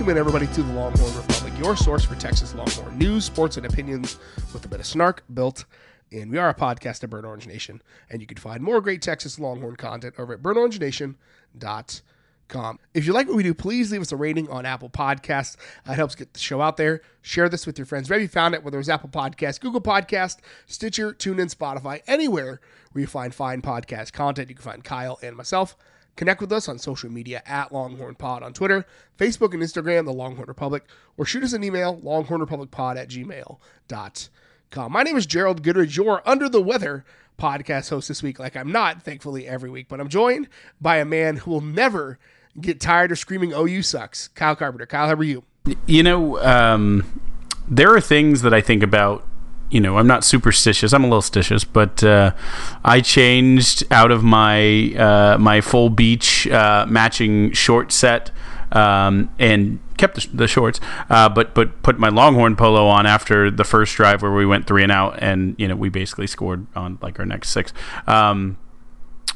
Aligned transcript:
Welcome 0.00 0.16
in, 0.16 0.18
everybody, 0.18 0.46
to 0.54 0.62
the 0.62 0.72
Longhorn 0.72 1.14
Republic, 1.14 1.52
your 1.58 1.76
source 1.76 2.06
for 2.06 2.14
Texas 2.14 2.54
Longhorn 2.54 2.96
news, 2.96 3.26
sports, 3.26 3.58
and 3.58 3.66
opinions 3.66 4.18
with 4.54 4.64
a 4.64 4.68
bit 4.68 4.80
of 4.80 4.86
snark 4.86 5.22
built 5.34 5.66
in. 6.10 6.30
We 6.30 6.38
are 6.38 6.48
a 6.48 6.54
podcast 6.54 7.04
at 7.04 7.10
Burnt 7.10 7.26
Orange 7.26 7.46
Nation, 7.46 7.82
and 8.08 8.22
you 8.22 8.26
can 8.26 8.38
find 8.38 8.62
more 8.62 8.80
great 8.80 9.02
Texas 9.02 9.38
Longhorn 9.38 9.76
content 9.76 10.14
over 10.16 10.32
at 10.32 10.40
burntorangenation.com. 10.40 12.78
If 12.94 13.06
you 13.06 13.12
like 13.12 13.28
what 13.28 13.36
we 13.36 13.42
do, 13.42 13.52
please 13.52 13.92
leave 13.92 14.00
us 14.00 14.10
a 14.10 14.16
rating 14.16 14.48
on 14.48 14.64
Apple 14.64 14.88
Podcasts. 14.88 15.58
It 15.86 15.92
helps 15.92 16.14
get 16.14 16.32
the 16.32 16.40
show 16.40 16.62
out 16.62 16.78
there. 16.78 17.02
Share 17.20 17.50
this 17.50 17.66
with 17.66 17.76
your 17.76 17.84
friends. 17.84 18.08
Wherever 18.08 18.22
you 18.22 18.28
found 18.28 18.54
it, 18.54 18.64
whether 18.64 18.78
it 18.78 18.80
was 18.80 18.88
Apple 18.88 19.10
Podcast, 19.10 19.60
Google 19.60 19.82
Podcast, 19.82 20.38
Stitcher, 20.64 21.12
TuneIn, 21.12 21.54
Spotify, 21.54 22.00
anywhere 22.06 22.62
where 22.92 23.02
you 23.02 23.06
find 23.06 23.34
fine 23.34 23.60
podcast 23.60 24.14
content, 24.14 24.48
you 24.48 24.54
can 24.54 24.64
find 24.64 24.82
Kyle 24.82 25.18
and 25.22 25.36
myself. 25.36 25.76
Connect 26.20 26.42
with 26.42 26.52
us 26.52 26.68
on 26.68 26.78
social 26.78 27.10
media 27.10 27.42
at 27.46 27.72
Longhorn 27.72 28.14
Pod 28.14 28.42
on 28.42 28.52
Twitter, 28.52 28.84
Facebook, 29.18 29.54
and 29.54 29.62
Instagram, 29.62 30.04
The 30.04 30.12
Longhorn 30.12 30.48
Republic, 30.48 30.84
or 31.16 31.24
shoot 31.24 31.42
us 31.42 31.54
an 31.54 31.64
email, 31.64 31.98
longhornrepublicpod 32.04 32.98
at 32.98 33.08
gmail.com. 33.08 34.92
My 34.92 35.02
name 35.02 35.16
is 35.16 35.24
Gerald 35.24 35.62
Goodridge, 35.62 35.96
your 35.96 36.20
Under 36.28 36.50
the 36.50 36.60
Weather 36.60 37.06
podcast 37.38 37.88
host 37.88 38.08
this 38.08 38.22
week, 38.22 38.38
like 38.38 38.54
I'm 38.54 38.70
not, 38.70 39.02
thankfully, 39.02 39.48
every 39.48 39.70
week, 39.70 39.86
but 39.88 39.98
I'm 39.98 40.10
joined 40.10 40.50
by 40.78 40.98
a 40.98 41.06
man 41.06 41.38
who 41.38 41.52
will 41.52 41.62
never 41.62 42.18
get 42.60 42.82
tired 42.82 43.10
of 43.12 43.18
screaming, 43.18 43.54
OU 43.54 43.80
sucks. 43.80 44.28
Kyle 44.28 44.54
Carpenter. 44.54 44.84
Kyle, 44.84 45.06
how 45.06 45.14
are 45.14 45.24
you? 45.24 45.42
You 45.86 46.02
know, 46.02 46.38
um, 46.42 47.18
there 47.66 47.94
are 47.94 48.00
things 48.02 48.42
that 48.42 48.52
I 48.52 48.60
think 48.60 48.82
about 48.82 49.26
you 49.70 49.80
know, 49.80 49.98
I'm 49.98 50.06
not 50.06 50.24
superstitious. 50.24 50.92
I'm 50.92 51.04
a 51.04 51.06
little 51.06 51.22
stitious, 51.22 51.64
but 51.70 52.02
uh, 52.02 52.32
I 52.84 53.00
changed 53.00 53.84
out 53.90 54.10
of 54.10 54.24
my 54.24 54.92
uh, 54.94 55.38
my 55.38 55.60
full 55.60 55.90
beach 55.90 56.46
uh, 56.48 56.86
matching 56.88 57.52
short 57.52 57.92
set 57.92 58.30
um, 58.72 59.30
and 59.38 59.78
kept 59.96 60.16
the, 60.16 60.28
the 60.36 60.48
shorts, 60.48 60.80
uh, 61.08 61.28
but 61.28 61.54
but 61.54 61.82
put 61.82 61.98
my 61.98 62.08
Longhorn 62.08 62.56
polo 62.56 62.86
on 62.86 63.06
after 63.06 63.50
the 63.50 63.64
first 63.64 63.94
drive 63.94 64.22
where 64.22 64.32
we 64.32 64.46
went 64.46 64.66
three 64.66 64.82
and 64.82 64.92
out, 64.92 65.18
and 65.22 65.54
you 65.58 65.68
know 65.68 65.76
we 65.76 65.88
basically 65.88 66.26
scored 66.26 66.66
on 66.74 66.98
like 67.00 67.18
our 67.18 67.26
next 67.26 67.50
six. 67.50 67.72
Um, 68.06 68.58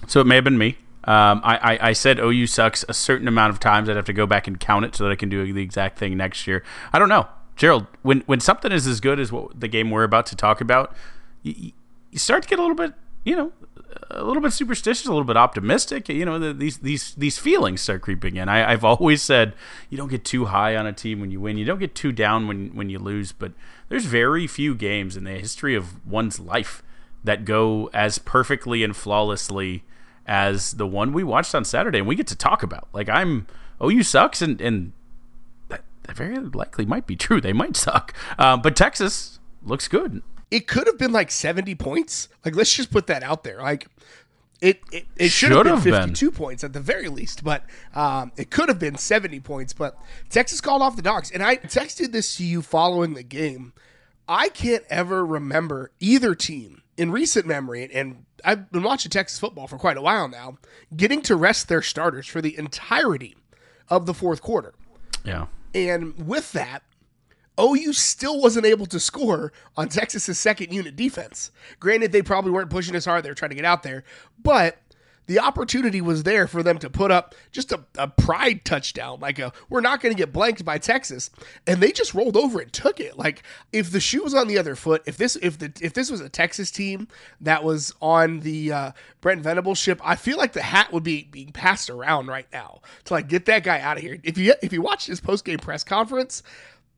so 0.07 0.21
it 0.21 0.27
may 0.27 0.35
have 0.37 0.45
been 0.45 0.59
me. 0.59 0.79
Um, 1.05 1.43
I, 1.45 1.57
I, 1.75 1.89
I, 1.89 1.93
said 1.93 2.19
OU 2.19 2.47
sucks 2.47 2.83
a 2.89 2.95
certain 2.95 3.29
amount 3.29 3.53
of 3.53 3.61
times. 3.61 3.91
I'd 3.91 3.97
have 3.97 4.07
to 4.07 4.15
go 4.15 4.25
back 4.25 4.47
and 4.47 4.59
count 4.59 4.87
it 4.87 4.97
so 4.97 5.05
that 5.05 5.11
I 5.11 5.17
can 5.17 5.29
do 5.29 5.53
the 5.53 5.63
exact 5.63 5.99
thing 5.99 6.17
next 6.17 6.47
year. 6.47 6.65
I 6.95 6.99
don't 6.99 7.11
know. 7.11 7.29
Gerald, 7.57 7.87
when 8.03 8.21
when 8.27 8.41
something 8.41 8.73
is 8.73 8.87
as 8.87 9.01
good 9.01 9.21
as 9.21 9.31
what 9.31 9.59
the 9.59 9.69
game 9.69 9.91
we're 9.91 10.05
about 10.05 10.27
to 10.27 10.37
talk 10.37 10.61
about, 10.61 10.95
you, 11.43 11.73
you 12.11 12.19
start 12.19 12.43
to 12.43 12.49
get 12.49 12.59
a 12.59 12.63
little 12.63 12.77
bit, 12.77 12.95
you 13.25 13.37
know, 13.37 13.53
a 14.11 14.25
little 14.25 14.43
bit 14.43 14.53
superstitious, 14.53 15.07
a 15.07 15.11
little 15.11 15.25
bit 15.25 15.37
optimistic. 15.37 16.09
You 16.09 16.25
know, 16.25 16.39
the, 16.39 16.53
these 16.53 16.79
these 16.79 17.15
these 17.15 17.39
feelings 17.39 17.81
start 17.81 18.03
creeping 18.03 18.37
in. 18.37 18.49
I, 18.49 18.71
have 18.71 18.85
always 18.85 19.23
said 19.23 19.55
you 19.89 19.97
don't 19.97 20.09
get 20.09 20.25
too 20.25 20.47
high 20.47 20.77
on 20.77 20.87
a 20.87 20.93
team 20.93 21.21
when 21.21 21.31
you 21.31 21.41
win. 21.41 21.57
You 21.57 21.65
don't 21.65 21.79
get 21.79 21.95
too 21.95 22.13
down 22.13 22.49
when 22.49 22.75
when 22.75 22.91
you 22.91 22.99
lose. 22.99 23.33
But 23.33 23.53
there's 23.89 24.05
very 24.05 24.47
few 24.47 24.75
games 24.75 25.17
in 25.17 25.25
the 25.25 25.33
history 25.33 25.75
of 25.75 26.05
one's 26.07 26.41
life 26.41 26.83
that 27.23 27.45
go 27.45 27.89
as 27.95 28.19
perfectly 28.19 28.85
and 28.85 28.95
flawlessly 28.95 29.85
as 30.27 30.73
the 30.73 30.87
one 30.87 31.13
we 31.13 31.23
watched 31.23 31.55
on 31.55 31.65
Saturday, 31.65 31.99
and 31.99 32.07
we 32.07 32.15
get 32.15 32.27
to 32.29 32.37
talk 32.37 32.63
about. 32.63 32.89
Like 32.93 33.09
I'm, 33.09 33.47
oh, 33.81 33.89
you 33.89 34.03
sucks, 34.03 34.43
and 34.43 34.61
and 34.61 34.93
very 36.13 36.37
likely 36.39 36.85
might 36.85 37.07
be 37.07 37.17
true. 37.17 37.41
They 37.41 37.53
might 37.53 37.77
suck. 37.77 38.15
Uh, 38.39 38.57
but 38.57 38.77
Texas 38.77 39.39
looks 39.63 39.89
good. 39.89 40.23
It 40.51 40.67
could 40.67 40.87
have 40.87 40.99
been 40.99 41.13
like 41.13 41.31
70 41.31 41.75
points. 41.77 42.29
Like, 42.45 42.55
let's 42.55 42.75
just 42.75 42.91
put 42.91 43.07
that 43.09 43.23
out 43.23 43.43
there. 43.45 43.61
Like, 43.61 43.89
it, 44.61 44.81
it, 44.93 45.07
it 45.17 45.29
should, 45.31 45.53
have 45.53 45.85
been 45.85 45.93
52 45.93 46.31
been. 46.31 46.37
points 46.37 46.65
at 46.65 46.73
the 46.73 46.81
very 46.81 47.09
least, 47.09 47.43
but 47.43 47.65
um, 47.95 48.33
it 48.37 48.51
could 48.51 48.69
have 48.69 48.79
been 48.79 48.97
70 48.97 49.41
points. 49.41 49.73
But 49.73 49.99
Texas 50.31 50.61
called 50.61 50.83
off 50.83 50.97
the 50.97 51.03
dogs. 51.03 51.31
And 51.31 51.43
I 51.43 51.57
texted 51.57 52.13
this 52.13 52.37
to 52.37 52.45
you 52.45 52.63
following 52.63 53.15
the 53.15 53.23
game. 53.23 53.73
I 54.29 54.49
can't 54.49 54.85
ever 54.89 55.25
remember 55.25 55.91
either 56.01 56.35
team 56.35 56.83
in 56.97 57.11
recent 57.11 57.47
memory, 57.47 57.91
and 57.93 58.25
I've 58.45 58.71
been 58.71 58.83
watching 58.83 59.11
Texas 59.11 59.39
football 59.39 59.67
for 59.67 59.77
quite 59.77 59.97
a 59.97 60.03
while 60.03 60.29
now, 60.29 60.59
getting 60.97 61.21
to 61.23 61.37
rest 61.37 61.69
their 61.69 61.83
starters 61.83 62.27
for 62.27 62.41
the 62.41 62.57
entirety 62.57 63.37
of 63.89 64.07
the 64.07 64.15
fourth 64.15 64.41
quarter. 64.41 64.75
Yeah. 65.25 65.47
And 65.75 66.27
with 66.27 66.53
that, 66.53 66.83
OU 67.61 67.93
still 67.93 68.41
wasn't 68.41 68.67
able 68.67 68.87
to 68.87 68.99
score 68.99 69.53
on 69.77 69.89
Texas's 69.89 70.39
second 70.39 70.73
unit 70.73 70.97
defense. 70.97 71.51
Granted, 71.79 72.13
they 72.13 72.23
probably 72.23 72.51
weren't 72.51 72.71
pushing 72.71 72.95
as 72.95 73.05
hard. 73.05 73.25
They 73.25 73.29
were 73.29 73.35
trying 73.35 73.51
to 73.51 73.57
get 73.57 73.65
out 73.65 73.83
there. 73.83 74.05
But 74.43 74.79
the 75.27 75.39
opportunity 75.39 76.01
was 76.01 76.23
there 76.23 76.47
for 76.47 76.63
them 76.63 76.79
to 76.79 76.91
put 76.91 77.11
up 77.11 77.35
just 77.51 77.73
a, 77.73 77.81
a 77.97 78.09
pride 78.09 78.65
touchdown. 78.65 79.21
Like 79.21 79.39
a, 79.39 79.53
we're 79.69 79.81
not 79.81 80.01
going 80.01 80.15
to 80.15 80.19
get 80.19 80.33
blanked 80.33 80.65
by 80.65 80.79
Texas, 80.79 81.31
and 81.67 81.81
they 81.81 81.93
just 81.93 82.15
rolled 82.15 82.37
over 82.37 82.61
and 82.61 82.73
took 82.73 83.01
it. 83.01 83.19
Like 83.19 83.43
if 83.73 83.91
the 83.91 84.01
shoe 84.01 84.23
was 84.23 84.35
on 84.35 84.49
the 84.49 84.59
other 84.59 84.77
foot, 84.77 85.03
if 85.07 85.17
this 85.17 85.37
if 85.37 85.59
the 85.59 85.73
if 85.81 85.95
this 85.95 86.11
was 86.11 86.21
a 86.21 86.29
Texas 86.29 86.71
team 86.71 87.09
that 87.41 87.65
was 87.65 87.95
on 88.01 88.41
the 88.41 88.73
uh, 88.73 88.93
Brent 89.21 89.43
Venables 89.43 89.79
ship, 89.79 90.01
I 90.05 90.17
feel 90.17 90.37
like 90.37 90.53
the 90.53 90.63
hat 90.63 90.93
would 90.93 91.05
be 91.05 91.25
being 91.31 91.53
passed 91.53 91.91
around 91.91 92.27
right 92.27 92.47
now 92.53 92.81
to 93.05 93.15
like 93.15 93.29
get 93.29 93.47
that 93.47 93.65
guy 93.65 93.81
out 93.81 93.97
of 93.97 94.03
here. 94.03 94.19
If 94.23 94.39
you 94.39 94.55
if 94.63 94.73
you 94.73 94.83
watch 94.83 95.07
his 95.07 95.21
post 95.21 95.45
game 95.45 95.59
press 95.59 95.85
conference, 95.85 96.43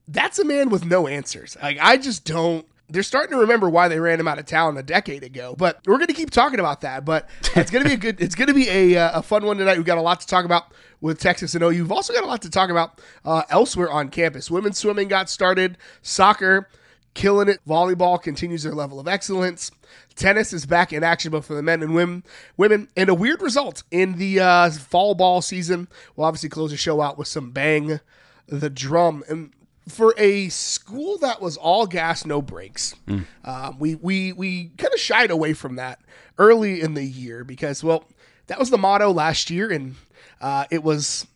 that's 0.09 0.39
a 0.39 0.45
man 0.45 0.69
with 0.69 0.85
no 0.85 1.07
answers. 1.07 1.57
Like 1.63 1.79
I 1.81 1.97
just 1.97 2.25
don't 2.25 2.67
they're 2.89 3.03
starting 3.03 3.33
to 3.33 3.41
remember 3.41 3.69
why 3.69 3.89
they 3.89 3.99
ran 3.99 4.21
him 4.21 4.29
out 4.29 4.39
of 4.39 4.47
town 4.47 4.77
a 4.77 4.83
decade 4.83 5.25
ago. 5.25 5.55
But 5.57 5.81
we're 5.87 5.97
going 5.97 6.07
to 6.09 6.15
keep 6.15 6.31
talking 6.31 6.61
about 6.61 6.83
that. 6.83 7.05
But 7.05 7.29
it's 7.55 7.71
going 7.71 7.83
to 7.83 7.89
be 7.89 7.95
a 7.95 7.99
good, 7.99 8.21
it's 8.21 8.35
going 8.35 8.49
to 8.49 8.55
be 8.55 8.69
a, 8.69 8.97
uh, 8.97 9.21
a 9.21 9.23
fun 9.23 9.45
one 9.45 9.59
tonight. 9.59 9.77
We've 9.77 9.87
got 9.87 9.99
a 9.99 10.03
lot 10.03 10.21
to 10.21 10.27
talk 10.27 10.45
about 10.45 10.73
with 11.01 11.19
Texas 11.19 11.55
and 11.55 11.65
OU. 11.65 11.71
You've 11.71 11.93
also 11.93 12.13
got 12.13 12.25
a 12.25 12.27
lot 12.27 12.43
to 12.43 12.51
talk 12.51 12.71
about 12.71 13.01
uh, 13.25 13.43
elsewhere 13.51 13.91
on 13.91 14.09
campus. 14.09 14.51
Women's 14.51 14.79
swimming 14.79 15.09
got 15.09 15.29
started, 15.29 15.79
soccer 16.03 16.69
killing 17.17 17.49
it. 17.49 17.61
Volleyball 17.67 18.23
continues 18.23 18.63
their 18.63 18.75
level 18.75 19.01
of 19.01 19.09
excellence. 19.09 19.73
Tennis 20.15 20.53
is 20.53 20.67
back 20.67 20.93
in 20.93 21.03
action 21.03 21.33
both 21.33 21.47
for 21.47 21.55
the 21.55 21.63
men 21.63 21.83
and 21.83 21.95
women. 21.95 22.23
Women 22.57 22.89
and 22.97 23.09
a 23.09 23.15
weird 23.15 23.43
result 23.43 23.83
in 23.91 24.19
the 24.19 24.39
uh, 24.39 24.71
fall 24.71 25.15
ball 25.15 25.43
season. 25.43 25.89
We'll 26.15 26.27
obviously 26.27 26.51
close 26.51 26.71
the 26.71 26.77
show 26.77 27.01
out 27.01 27.19
with 27.19 27.27
some 27.27 27.51
bang 27.51 28.01
the 28.47 28.71
drum. 28.71 29.25
And 29.29 29.53
for 29.89 30.15
a 30.19 30.49
school 30.49 31.19
that 31.19 31.41
was 31.41 31.57
all 31.57 31.87
gas, 31.87 32.27
no 32.27 32.43
brakes, 32.43 32.95
mm. 33.07 33.25
um, 33.45 33.79
we 33.79 33.95
we 33.95 34.33
we 34.33 34.71
kind 34.77 34.93
of 34.93 35.01
shied 35.01 35.31
away 35.31 35.53
from 35.53 35.77
that 35.77 36.01
early 36.39 36.81
in 36.81 36.95
the 36.95 37.05
year 37.05 37.45
because 37.45 37.85
well, 37.85 38.05
that 38.49 38.59
was 38.59 38.71
the 38.71 38.79
motto 38.79 39.13
last 39.13 39.51
year, 39.51 39.71
and 39.71 39.95
uh, 40.41 40.65
it 40.71 40.83
was 40.83 41.27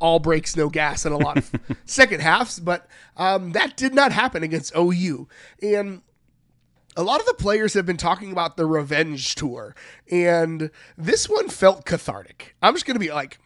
all 0.00 0.18
brakes, 0.18 0.56
no 0.56 0.68
gas, 0.68 1.04
and 1.04 1.14
a 1.14 1.18
lot 1.18 1.38
of 1.38 1.50
second 1.86 2.20
halves. 2.20 2.60
But 2.60 2.86
um, 3.16 3.52
that 3.52 3.76
did 3.76 3.94
not 3.94 4.12
happen 4.12 4.42
against 4.42 4.76
OU, 4.76 5.28
and 5.62 6.02
a 6.96 7.02
lot 7.02 7.20
of 7.20 7.26
the 7.26 7.34
players 7.34 7.74
have 7.74 7.86
been 7.86 7.96
talking 7.96 8.32
about 8.32 8.56
the 8.56 8.66
revenge 8.66 9.34
tour, 9.34 9.74
and 10.10 10.70
this 10.96 11.28
one 11.28 11.48
felt 11.48 11.84
cathartic. 11.84 12.54
I'm 12.62 12.74
just 12.74 12.86
going 12.86 12.96
to 12.96 13.00
be 13.00 13.12
like, 13.12 13.38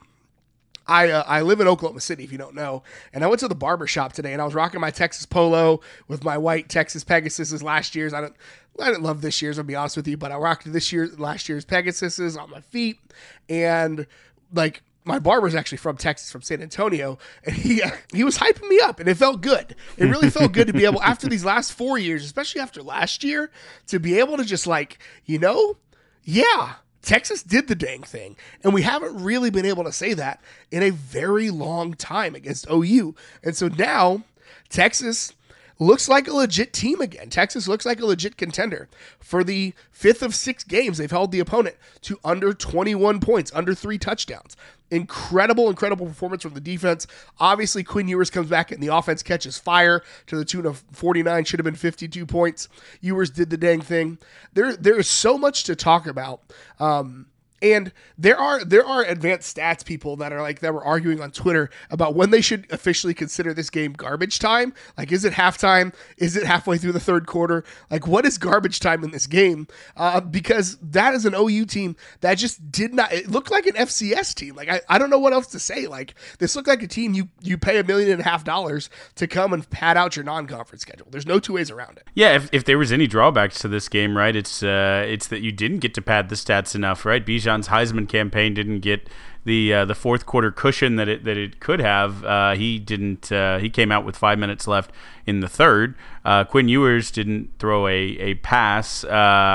I 0.89 1.11
uh, 1.11 1.23
I 1.27 1.43
live 1.43 1.61
in 1.61 1.69
Oklahoma 1.69 2.01
City, 2.01 2.25
if 2.25 2.33
you 2.33 2.39
don't 2.39 2.55
know, 2.55 2.83
and 3.13 3.23
I 3.23 3.27
went 3.27 3.41
to 3.41 3.49
the 3.49 3.55
barber 3.55 3.87
shop 3.87 4.15
today, 4.15 4.33
and 4.33 4.41
I 4.41 4.45
was 4.45 4.55
rocking 4.55 4.81
my 4.81 4.91
Texas 4.91 5.27
polo 5.27 5.81
with 6.09 6.25
my 6.25 6.39
white 6.39 6.69
Texas 6.69 7.05
Pegasuses 7.05 7.63
last 7.63 7.95
year's. 7.95 8.15
I 8.15 8.23
don't. 8.23 8.35
I 8.81 8.87
didn't 8.87 9.03
love 9.03 9.23
this 9.23 9.43
year's, 9.43 9.59
I'll 9.59 9.65
be 9.65 9.75
honest 9.75 9.97
with 9.97 10.07
you, 10.07 10.17
but 10.17 10.31
I 10.31 10.37
rocked 10.37 10.73
this 10.73 10.93
year, 10.93 11.11
last 11.19 11.49
year's 11.49 11.65
Pegasuses 11.65 12.41
on 12.41 12.49
my 12.49 12.61
feet, 12.61 13.01
and 13.49 14.07
like 14.53 14.83
my 15.05 15.19
barber's 15.19 15.55
actually 15.55 15.79
from 15.79 15.97
Texas, 15.97 16.31
from 16.31 16.43
San 16.43 16.63
Antonio, 16.63 17.19
and 17.45 17.57
he 17.57 17.83
uh, 17.83 17.91
he 18.13 18.25
was 18.25 18.39
hyping 18.39 18.69
me 18.69 18.79
up, 18.81 19.01
and 19.01 19.09
it 19.09 19.17
felt 19.17 19.41
good. 19.41 19.75
It 19.97 20.05
really 20.05 20.31
felt 20.31 20.53
good 20.53 20.69
to 20.69 20.73
be 20.73 20.85
able 20.85 21.03
after 21.03 21.29
these 21.29 21.45
last 21.45 21.73
four 21.73 21.99
years, 21.99 22.25
especially 22.25 22.61
after 22.61 22.83
last 22.83 23.25
year, 23.25 23.51
to 23.89 23.99
be 23.99 24.19
able 24.19 24.37
to 24.37 24.45
just 24.45 24.67
like 24.67 24.99
you 25.25 25.39
know, 25.39 25.79
yeah, 26.23 26.75
Texas 27.03 27.43
did 27.43 27.69
the 27.69 27.75
dang 27.75 28.03
thing. 28.03 28.37
And 28.63 28.75
we 28.75 28.83
haven't 28.83 29.23
really 29.23 29.51
been 29.51 29.67
able 29.67 29.85
to 29.85 29.93
say 29.93 30.15
that 30.15 30.41
in 30.71 30.83
a 30.83 30.91
very 30.91 31.51
long 31.51 31.95
time 31.95 32.35
against 32.35 32.69
OU. 32.71 33.15
And 33.43 33.57
so 33.57 33.69
now 33.69 34.25
Texas 34.69 35.33
looks 35.79 36.09
like 36.09 36.27
a 36.27 36.35
legit 36.35 36.73
team 36.73 37.01
again. 37.01 37.31
Texas 37.31 37.69
looks 37.69 37.87
like 37.87 38.01
a 38.01 38.07
legit 38.07 38.37
contender. 38.37 38.89
For 39.21 39.45
the 39.45 39.75
fifth 39.91 40.23
of 40.23 40.35
six 40.35 40.65
games, 40.65 40.99
they've 40.99 41.11
held 41.11 41.33
the 41.33 41.41
opponent 41.41 41.77
to 42.03 42.19
under 42.25 42.53
21 42.53 43.21
points, 43.21 43.53
under 43.55 43.75
three 43.75 43.99
touchdowns. 43.99 44.57
Incredible, 44.91 45.69
incredible 45.69 46.07
performance 46.07 46.43
from 46.43 46.55
the 46.55 46.61
defense. 46.61 47.07
Obviously, 47.39 47.85
Quinn 47.85 48.09
Ewers 48.09 48.31
comes 48.31 48.49
back 48.49 48.73
and 48.73 48.83
the 48.83 48.95
offense 48.95 49.23
catches 49.23 49.59
fire 49.59 50.03
to 50.27 50.37
the 50.37 50.45
tune 50.45 50.67
of 50.67 50.83
49, 50.93 51.45
should 51.45 51.61
have 51.61 51.65
been 51.65 51.75
52 51.75 52.27
points. 52.27 52.69
Ewers 53.01 53.31
did 53.31 53.51
the 53.51 53.57
dang 53.57 53.81
thing. 53.81 54.19
There, 54.55 54.75
there 54.75 54.99
is 54.99 55.09
so 55.09 55.39
much 55.39 55.65
to 55.65 55.77
talk 55.77 56.07
about. 56.07 56.43
Um, 56.81 57.27
And 57.61 57.93
there 58.17 58.39
are 58.39 58.65
there 58.65 58.87
are 58.87 59.03
advanced 59.03 59.57
stats 59.57 59.85
people 59.85 60.17
that 60.17 60.33
are 60.33 60.41
like 60.41 60.61
that 60.61 60.73
were 60.73 60.85
arguing 60.85 61.21
on 61.21 61.31
Twitter 61.31 61.71
about 61.91 62.15
when 62.15 62.31
they 62.31 62.41
should 62.41 62.71
officially 62.71 63.15
consider 63.15 63.53
this 63.53 63.71
game 63.71 63.93
garbage 63.93 64.39
time. 64.39 64.75
Like, 64.97 65.11
is 65.11 65.25
it 65.25 65.33
halftime? 65.33 65.95
Is 66.17 66.37
it 66.37 66.47
halfway 66.47 66.79
through 66.79 66.93
the 66.93 67.01
third 67.01 67.27
quarter? 67.27 67.65
Like, 67.91 68.07
what 68.07 68.25
is 68.25 68.39
garbage 68.39 68.81
time 68.81 69.03
in 69.03 69.11
this 69.11 69.27
game? 69.27 69.67
Uh, 69.97 70.21
because 70.21 70.79
that 70.83 71.15
is 71.15 71.25
an 71.25 71.35
OU 71.35 71.67
team 71.67 71.97
that 72.21 72.35
just 72.35 72.71
did 72.71 72.95
not. 72.95 73.13
It 73.13 73.29
looked 73.29 73.51
like 73.51 73.67
an 73.67 73.75
FCS 73.75 74.35
team. 74.35 74.55
Like, 74.55 74.69
I, 74.69 74.81
I 74.89 74.99
don't 74.99 75.11
know 75.11 75.19
what 75.19 75.33
else 75.33 75.49
to 75.49 75.59
say. 75.59 75.87
Like, 75.87 76.15
this 76.39 76.55
looked 76.55 76.69
like 76.69 76.83
a 76.83 76.89
team 76.89 77.15
you 77.15 77.29
you 77.43 77.59
pay 77.59 77.79
a 77.79 77.85
million 77.85 78.11
and 78.11 78.21
a 78.21 78.25
half 78.25 78.45
dollars 78.45 78.89
to 79.17 79.27
come 79.27 79.53
and 79.53 79.69
pad 79.71 79.97
out 79.97 80.15
your 80.15 80.25
non-conference 80.25 80.83
schedule. 80.83 81.09
There's 81.11 81.27
no 81.27 81.41
two 81.41 81.55
ways 81.55 81.71
around 81.71 81.97
it. 81.97 82.05
Yeah, 82.15 82.37
if, 82.37 82.49
if 82.53 82.65
there 82.65 82.79
was 82.79 82.93
any 82.93 83.07
drawbacks 83.07 83.59
to 83.61 83.69
this 83.69 83.89
game, 83.89 84.17
right, 84.17 84.37
it's 84.37 84.63
uh, 84.63 85.05
it's 85.09 85.27
that 85.29 85.41
you 85.41 85.51
didn't 85.51 85.79
get 85.79 85.95
to 85.95 86.03
pad 86.03 86.29
the 86.29 86.37
stats 86.37 86.75
enough, 86.75 87.05
right? 87.05 87.25
Bijan 87.25 87.48
Bijan's 87.49 87.69
Heisman 87.69 88.09
campaign 88.09 88.55
didn't 88.55 88.81
get 88.81 89.09
the 89.45 89.73
uh, 89.73 89.85
the 89.87 89.95
fourth 89.95 90.27
quarter 90.27 90.51
cushion 90.51 90.97
that 90.97 91.09
it 91.09 91.25
that 91.25 91.37
it 91.37 91.59
could 91.59 91.81
have. 91.81 92.25
Uh, 92.25 92.55
he 92.55 92.79
didn't. 92.79 93.33
Uh, 93.33 93.59
he 93.59 93.71
came 93.71 93.91
out 93.91 94.05
with 94.05 94.17
five 94.17 94.39
minutes 94.39 94.67
left 94.67 94.91
in 95.27 95.41
the 95.41 95.49
third. 95.49 95.95
Uh, 96.25 96.45
Quinn 96.45 96.69
Ewers 96.69 97.11
didn't 97.11 97.51
throw 97.59 97.87
a 97.87 97.97
a 97.97 98.35
pass. 98.35 99.05
Uh, 99.05 99.09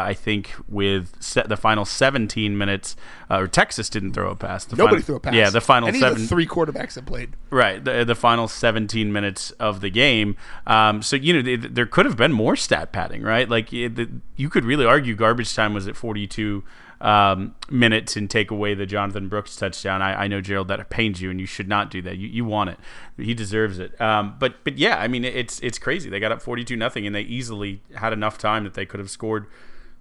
I 0.05 0.15
think 0.17 0.53
with 0.67 1.11
the 1.47 1.57
final 1.57 1.85
17 1.85 2.57
minutes, 2.57 2.95
uh, 3.29 3.39
or 3.39 3.47
Texas 3.47 3.87
didn't 3.89 4.13
throw 4.13 4.31
a 4.31 4.35
pass. 4.35 4.65
The 4.65 4.75
Nobody 4.75 4.95
final, 4.95 5.05
threw 5.05 5.15
a 5.17 5.19
pass. 5.19 5.33
Yeah, 5.35 5.49
the 5.51 5.61
final 5.61 5.93
seven. 5.93 6.25
three 6.27 6.47
quarterbacks 6.47 6.93
that 6.93 7.05
played. 7.05 7.35
Right, 7.51 7.83
the, 7.83 8.03
the 8.03 8.15
final 8.15 8.47
17 8.47 9.13
minutes 9.13 9.51
of 9.51 9.81
the 9.81 9.91
game. 9.91 10.37
Um, 10.65 11.03
so 11.03 11.17
you 11.17 11.33
know 11.33 11.41
th- 11.43 11.71
there 11.71 11.85
could 11.85 12.05
have 12.05 12.17
been 12.17 12.33
more 12.33 12.55
stat 12.55 12.91
padding, 12.91 13.21
right? 13.21 13.47
Like 13.47 13.71
it, 13.71 13.95
the, 13.95 14.09
you 14.37 14.49
could 14.49 14.65
really 14.65 14.85
argue 14.85 15.15
garbage 15.15 15.53
time 15.53 15.75
was 15.75 15.87
at 15.87 15.95
42 15.95 16.63
um, 17.03 17.53
minutes 17.69 18.15
and 18.15 18.29
take 18.29 18.49
away 18.49 18.73
the 18.73 18.85
Jonathan 18.85 19.27
Brooks 19.27 19.57
touchdown. 19.57 20.01
I, 20.01 20.23
I, 20.23 20.27
know 20.29 20.39
Gerald 20.39 20.69
that 20.69 20.89
pains 20.89 21.21
you, 21.21 21.29
and 21.29 21.39
you 21.39 21.45
should 21.45 21.67
not 21.67 21.91
do 21.91 22.01
that. 22.01 22.17
You, 22.17 22.29
you 22.29 22.45
want 22.45 22.69
it. 22.69 22.79
He 23.17 23.33
deserves 23.33 23.77
it. 23.77 23.99
Um, 23.99 24.37
but 24.39 24.63
but 24.63 24.77
yeah, 24.77 24.97
I 24.97 25.09
mean 25.09 25.25
it's 25.25 25.59
it's 25.59 25.77
crazy. 25.77 26.09
They 26.09 26.21
got 26.21 26.31
up 26.31 26.41
forty 26.41 26.63
two 26.63 26.77
nothing, 26.77 27.05
and 27.05 27.13
they 27.13 27.21
easily 27.21 27.81
had 27.95 28.13
enough 28.13 28.37
time 28.37 28.63
that 28.63 28.73
they 28.73 28.85
could 28.85 29.01
have 29.01 29.09
scored 29.09 29.47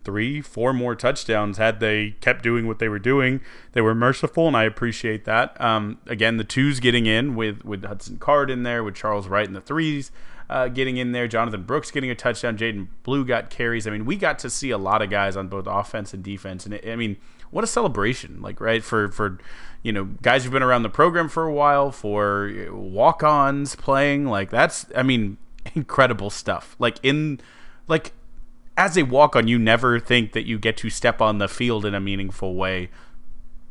three, 0.05 0.41
four 0.41 0.73
more 0.73 0.95
touchdowns 0.95 1.59
had 1.59 1.81
they 1.81 2.13
kept 2.21 2.43
doing 2.43 2.69
what 2.69 2.79
they 2.79 2.89
were 2.89 3.01
doing. 3.01 3.41
They 3.73 3.81
were 3.81 3.97
merciful, 3.97 4.47
and 4.47 4.57
I 4.57 4.63
appreciate 4.63 5.25
that. 5.25 5.61
Um, 5.61 5.99
again, 6.07 6.37
the 6.37 6.45
twos 6.45 6.79
getting 6.79 7.07
in 7.07 7.35
with 7.35 7.65
with 7.65 7.85
Hudson 7.85 8.19
Card 8.19 8.49
in 8.49 8.63
there, 8.63 8.85
with 8.85 8.95
Charles 8.95 9.27
Wright 9.27 9.47
in 9.47 9.55
the 9.55 9.61
threes 9.61 10.13
uh, 10.53 10.69
getting 10.69 10.99
in 10.99 11.13
there. 11.13 11.27
Jonathan 11.27 11.63
Brooks 11.63 11.91
getting 11.91 12.11
a 12.11 12.15
touchdown. 12.15 12.59
Jaydon 12.59 12.89
Blue 13.05 13.25
got 13.25 13.49
carries. 13.49 13.87
I 13.87 13.91
mean, 13.91 14.05
we 14.05 14.17
got 14.17 14.39
to 14.41 14.51
see 14.51 14.71
a 14.71 14.77
lot 14.77 15.01
of 15.01 15.09
guys 15.09 15.35
on 15.35 15.49
both 15.49 15.67
offense 15.67 16.13
and 16.13 16.23
defense. 16.23 16.67
And 16.67 16.75
it, 16.75 16.87
I 16.87 16.95
mean, 16.95 17.17
what 17.51 17.65
a 17.65 17.67
celebration! 17.67 18.43
Like, 18.43 18.61
right 18.61 18.85
for 18.85 19.09
for 19.09 19.39
you 19.83 19.93
know 19.93 20.05
guys 20.21 20.45
who've 20.45 20.53
been 20.53 20.63
around 20.63 20.83
the 20.83 20.91
program 20.91 21.31
for 21.31 21.45
a 21.45 21.53
while, 21.55 21.91
for 21.91 22.53
walk-ons 22.71 23.77
playing. 23.77 24.27
Like 24.27 24.51
that's, 24.51 24.85
I 24.95 25.03
mean, 25.03 25.39
incredible 25.75 26.29
stuff. 26.29 26.77
Like 26.79 26.99
in 27.03 27.41
like 27.89 28.13
as 28.77 28.99
a 28.99 29.05
walk-on, 29.05 29.49
you 29.49 29.59
never 29.59 29.99
think 29.99 30.33
that 30.33 30.47
you 30.47 30.59
get 30.59 30.77
to 30.79 30.91
step 30.91 31.23
on 31.23 31.39
the 31.39 31.49
field 31.49 31.87
in 31.87 31.95
a 31.95 32.01
meaningful 32.01 32.55
way 32.55 32.91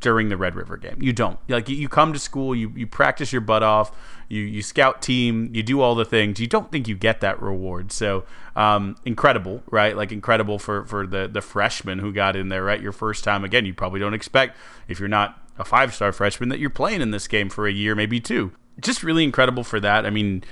during 0.02 0.28
the 0.28 0.36
Red 0.36 0.54
River 0.54 0.76
game. 0.76 0.98
You 1.00 1.12
don't. 1.12 1.38
Like 1.48 1.68
you 1.68 1.88
come 1.88 2.12
to 2.12 2.18
school, 2.18 2.54
you, 2.54 2.72
you 2.76 2.86
practice 2.86 3.32
your 3.32 3.40
butt 3.40 3.62
off, 3.62 3.96
you 4.32 4.42
you 4.44 4.62
scout 4.62 5.02
team, 5.02 5.50
you 5.52 5.62
do 5.62 5.82
all 5.82 5.94
the 5.94 6.06
things. 6.06 6.40
You 6.40 6.46
don't 6.46 6.72
think 6.72 6.88
you 6.88 6.96
get 6.96 7.20
that 7.20 7.40
reward. 7.42 7.92
So 7.92 8.24
um, 8.56 8.96
incredible, 9.04 9.62
right? 9.70 9.94
Like 9.94 10.10
incredible 10.10 10.58
for 10.58 10.86
for 10.86 11.06
the 11.06 11.28
the 11.28 11.42
freshman 11.42 11.98
who 11.98 12.12
got 12.12 12.34
in 12.34 12.48
there, 12.48 12.64
right? 12.64 12.80
Your 12.80 12.92
first 12.92 13.24
time 13.24 13.44
again. 13.44 13.66
You 13.66 13.74
probably 13.74 14.00
don't 14.00 14.14
expect 14.14 14.56
if 14.88 14.98
you're 14.98 15.08
not 15.08 15.38
a 15.58 15.64
five 15.64 15.94
star 15.94 16.12
freshman 16.12 16.48
that 16.48 16.58
you're 16.58 16.70
playing 16.70 17.02
in 17.02 17.10
this 17.10 17.28
game 17.28 17.50
for 17.50 17.66
a 17.66 17.72
year, 17.72 17.94
maybe 17.94 18.20
two. 18.20 18.52
Just 18.80 19.02
really 19.02 19.22
incredible 19.22 19.64
for 19.64 19.78
that. 19.80 20.06
I 20.06 20.10
mean, 20.10 20.42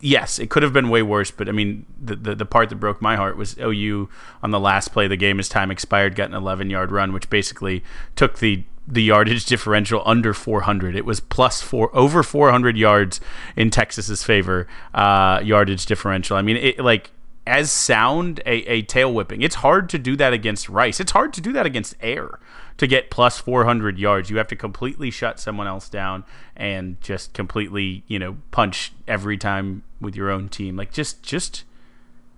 yes, 0.00 0.38
it 0.38 0.48
could 0.48 0.62
have 0.62 0.72
been 0.72 0.88
way 0.88 1.02
worse, 1.02 1.30
but 1.30 1.46
I 1.46 1.52
mean, 1.52 1.84
the, 2.02 2.16
the, 2.16 2.34
the 2.34 2.46
part 2.46 2.70
that 2.70 2.76
broke 2.76 3.02
my 3.02 3.16
heart 3.16 3.36
was 3.36 3.58
OU 3.58 4.08
on 4.42 4.50
the 4.50 4.58
last 4.58 4.94
play 4.94 5.04
of 5.04 5.10
the 5.10 5.16
game 5.18 5.38
as 5.38 5.46
time 5.46 5.70
expired, 5.70 6.14
got 6.14 6.30
an 6.30 6.34
11 6.34 6.70
yard 6.70 6.90
run, 6.90 7.12
which 7.12 7.28
basically 7.28 7.84
took 8.16 8.38
the 8.38 8.64
the 8.90 9.02
yardage 9.02 9.46
differential 9.46 10.02
under 10.04 10.34
400. 10.34 10.96
It 10.96 11.04
was 11.04 11.20
plus 11.20 11.62
four 11.62 11.94
over 11.96 12.22
400 12.22 12.76
yards 12.76 13.20
in 13.56 13.70
Texas's 13.70 14.22
favor 14.22 14.66
uh, 14.94 15.40
yardage 15.42 15.86
differential. 15.86 16.36
I 16.36 16.42
mean, 16.42 16.56
it 16.56 16.80
like 16.80 17.10
as 17.46 17.72
sound 17.72 18.40
a, 18.46 18.56
a 18.70 18.82
tail 18.82 19.12
whipping. 19.12 19.42
It's 19.42 19.56
hard 19.56 19.88
to 19.90 19.98
do 19.98 20.16
that 20.16 20.32
against 20.32 20.68
Rice. 20.68 21.00
It's 21.00 21.12
hard 21.12 21.32
to 21.34 21.40
do 21.40 21.52
that 21.52 21.66
against 21.66 21.94
Air 22.00 22.38
to 22.76 22.86
get 22.86 23.10
plus 23.10 23.38
400 23.38 23.98
yards. 23.98 24.30
You 24.30 24.36
have 24.38 24.48
to 24.48 24.56
completely 24.56 25.10
shut 25.10 25.40
someone 25.40 25.66
else 25.66 25.88
down 25.88 26.24
and 26.56 27.00
just 27.00 27.32
completely, 27.32 28.04
you 28.06 28.18
know, 28.18 28.38
punch 28.50 28.92
every 29.08 29.36
time 29.36 29.82
with 30.00 30.14
your 30.14 30.30
own 30.30 30.48
team. 30.48 30.76
Like 30.76 30.92
just 30.92 31.22
just 31.22 31.64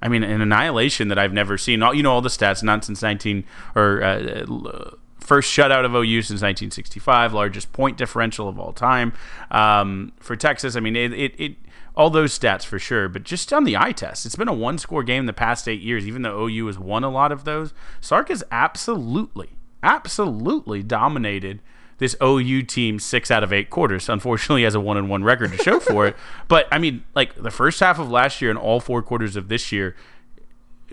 I 0.01 0.09
mean, 0.09 0.25
an 0.25 0.41
annihilation 0.41 1.09
that 1.09 1.19
I've 1.19 1.33
never 1.33 1.57
seen. 1.57 1.83
All 1.83 1.95
you 1.95 2.03
know, 2.03 2.13
all 2.13 2.21
the 2.21 2.29
stats, 2.29 2.63
not 2.63 2.85
since 2.85 3.03
19 3.03 3.45
or 3.77 4.03
uh, 4.03 4.91
first 5.23 5.51
shutout 5.51 5.85
of 5.85 5.95
OU 5.95 6.23
since 6.23 6.43
1965, 6.43 7.33
largest 7.33 7.73
point 7.73 7.97
differential 7.97 8.49
of 8.49 8.59
all 8.59 8.73
time 8.73 9.13
um, 9.51 10.13
for 10.19 10.37
Texas. 10.37 10.77
I 10.77 10.81
mean, 10.81 10.97
it, 10.97 11.13
it, 11.13 11.35
it, 11.39 11.57
all 11.95 12.11
those 12.11 12.37
stats 12.39 12.65
for 12.65 12.79
sure, 12.79 13.09
but 13.09 13.23
just 13.23 13.53
on 13.53 13.65
the 13.65 13.77
eye 13.77 13.93
test, 13.93 14.27
it's 14.27 14.37
been 14.37 14.49
a 14.49 14.53
one 14.53 14.79
score 14.79 15.03
game 15.03 15.27
the 15.27 15.33
past 15.33 15.69
eight 15.69 15.81
years, 15.81 16.07
even 16.07 16.23
though 16.23 16.47
OU 16.47 16.67
has 16.67 16.79
won 16.79 17.05
a 17.05 17.11
lot 17.11 17.33
of 17.33 17.45
those. 17.45 17.73
Sark 18.01 18.29
has 18.29 18.43
absolutely, 18.51 19.51
absolutely 19.83 20.83
dominated 20.83 21.61
this 21.99 22.17
OU 22.23 22.63
team 22.65 22.99
six 22.99 23.31
out 23.31 23.45
of 23.45 23.53
eight 23.53 23.71
quarters. 23.71 24.09
Unfortunately, 24.09 24.65
has 24.65 24.75
a 24.75 24.81
one 24.81 24.97
and 24.97 25.09
one 25.09 25.23
record 25.23 25.53
to 25.53 25.59
show 25.59 25.79
for 25.79 26.07
it. 26.07 26.17
But 26.49 26.67
I 26.71 26.79
mean, 26.79 27.05
like 27.15 27.35
the 27.35 27.51
first 27.51 27.81
half 27.81 27.99
of 27.99 28.11
last 28.11 28.43
year 28.43 28.51
and 28.51 28.59
all 28.59 28.81
four 28.81 29.03
quarters 29.03 29.37
of 29.37 29.49
this 29.49 29.73
year, 29.73 29.97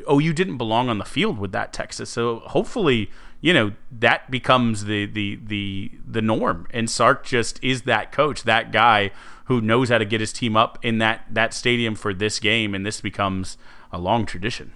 OU 0.10 0.34
didn't 0.34 0.58
belong 0.58 0.88
on 0.88 1.00
the 1.00 1.06
field 1.06 1.40
with 1.40 1.52
that 1.52 1.74
Texas. 1.74 2.10
So 2.10 2.40
hopefully 2.40 3.10
you 3.42 3.54
know 3.54 3.72
that 3.92 4.30
becomes 4.30 4.86
the 4.86 5.06
the 5.06 5.40
the 5.44 5.92
the 6.06 6.22
norm 6.22 6.68
and 6.72 6.90
sark 6.90 7.26
just 7.26 7.64
is 7.64 7.84
that 7.84 8.12
coach 8.12 8.44
that 8.44 8.72
guy 8.72 9.12
who 9.46 9.62
knows 9.62 9.90
how 9.90 9.98
to 9.98 10.06
get 10.06 10.20
his 10.20 10.34
team 10.34 10.56
up 10.56 10.78
in 10.84 10.98
that 10.98 11.26
that 11.30 11.54
stadium 11.54 11.96
for 11.96 12.14
this 12.14 12.40
game 12.40 12.76
and 12.76 12.86
this 12.86 13.02
becomes 13.02 13.58
a 13.92 13.98
long 13.98 14.26
tradition 14.26 14.72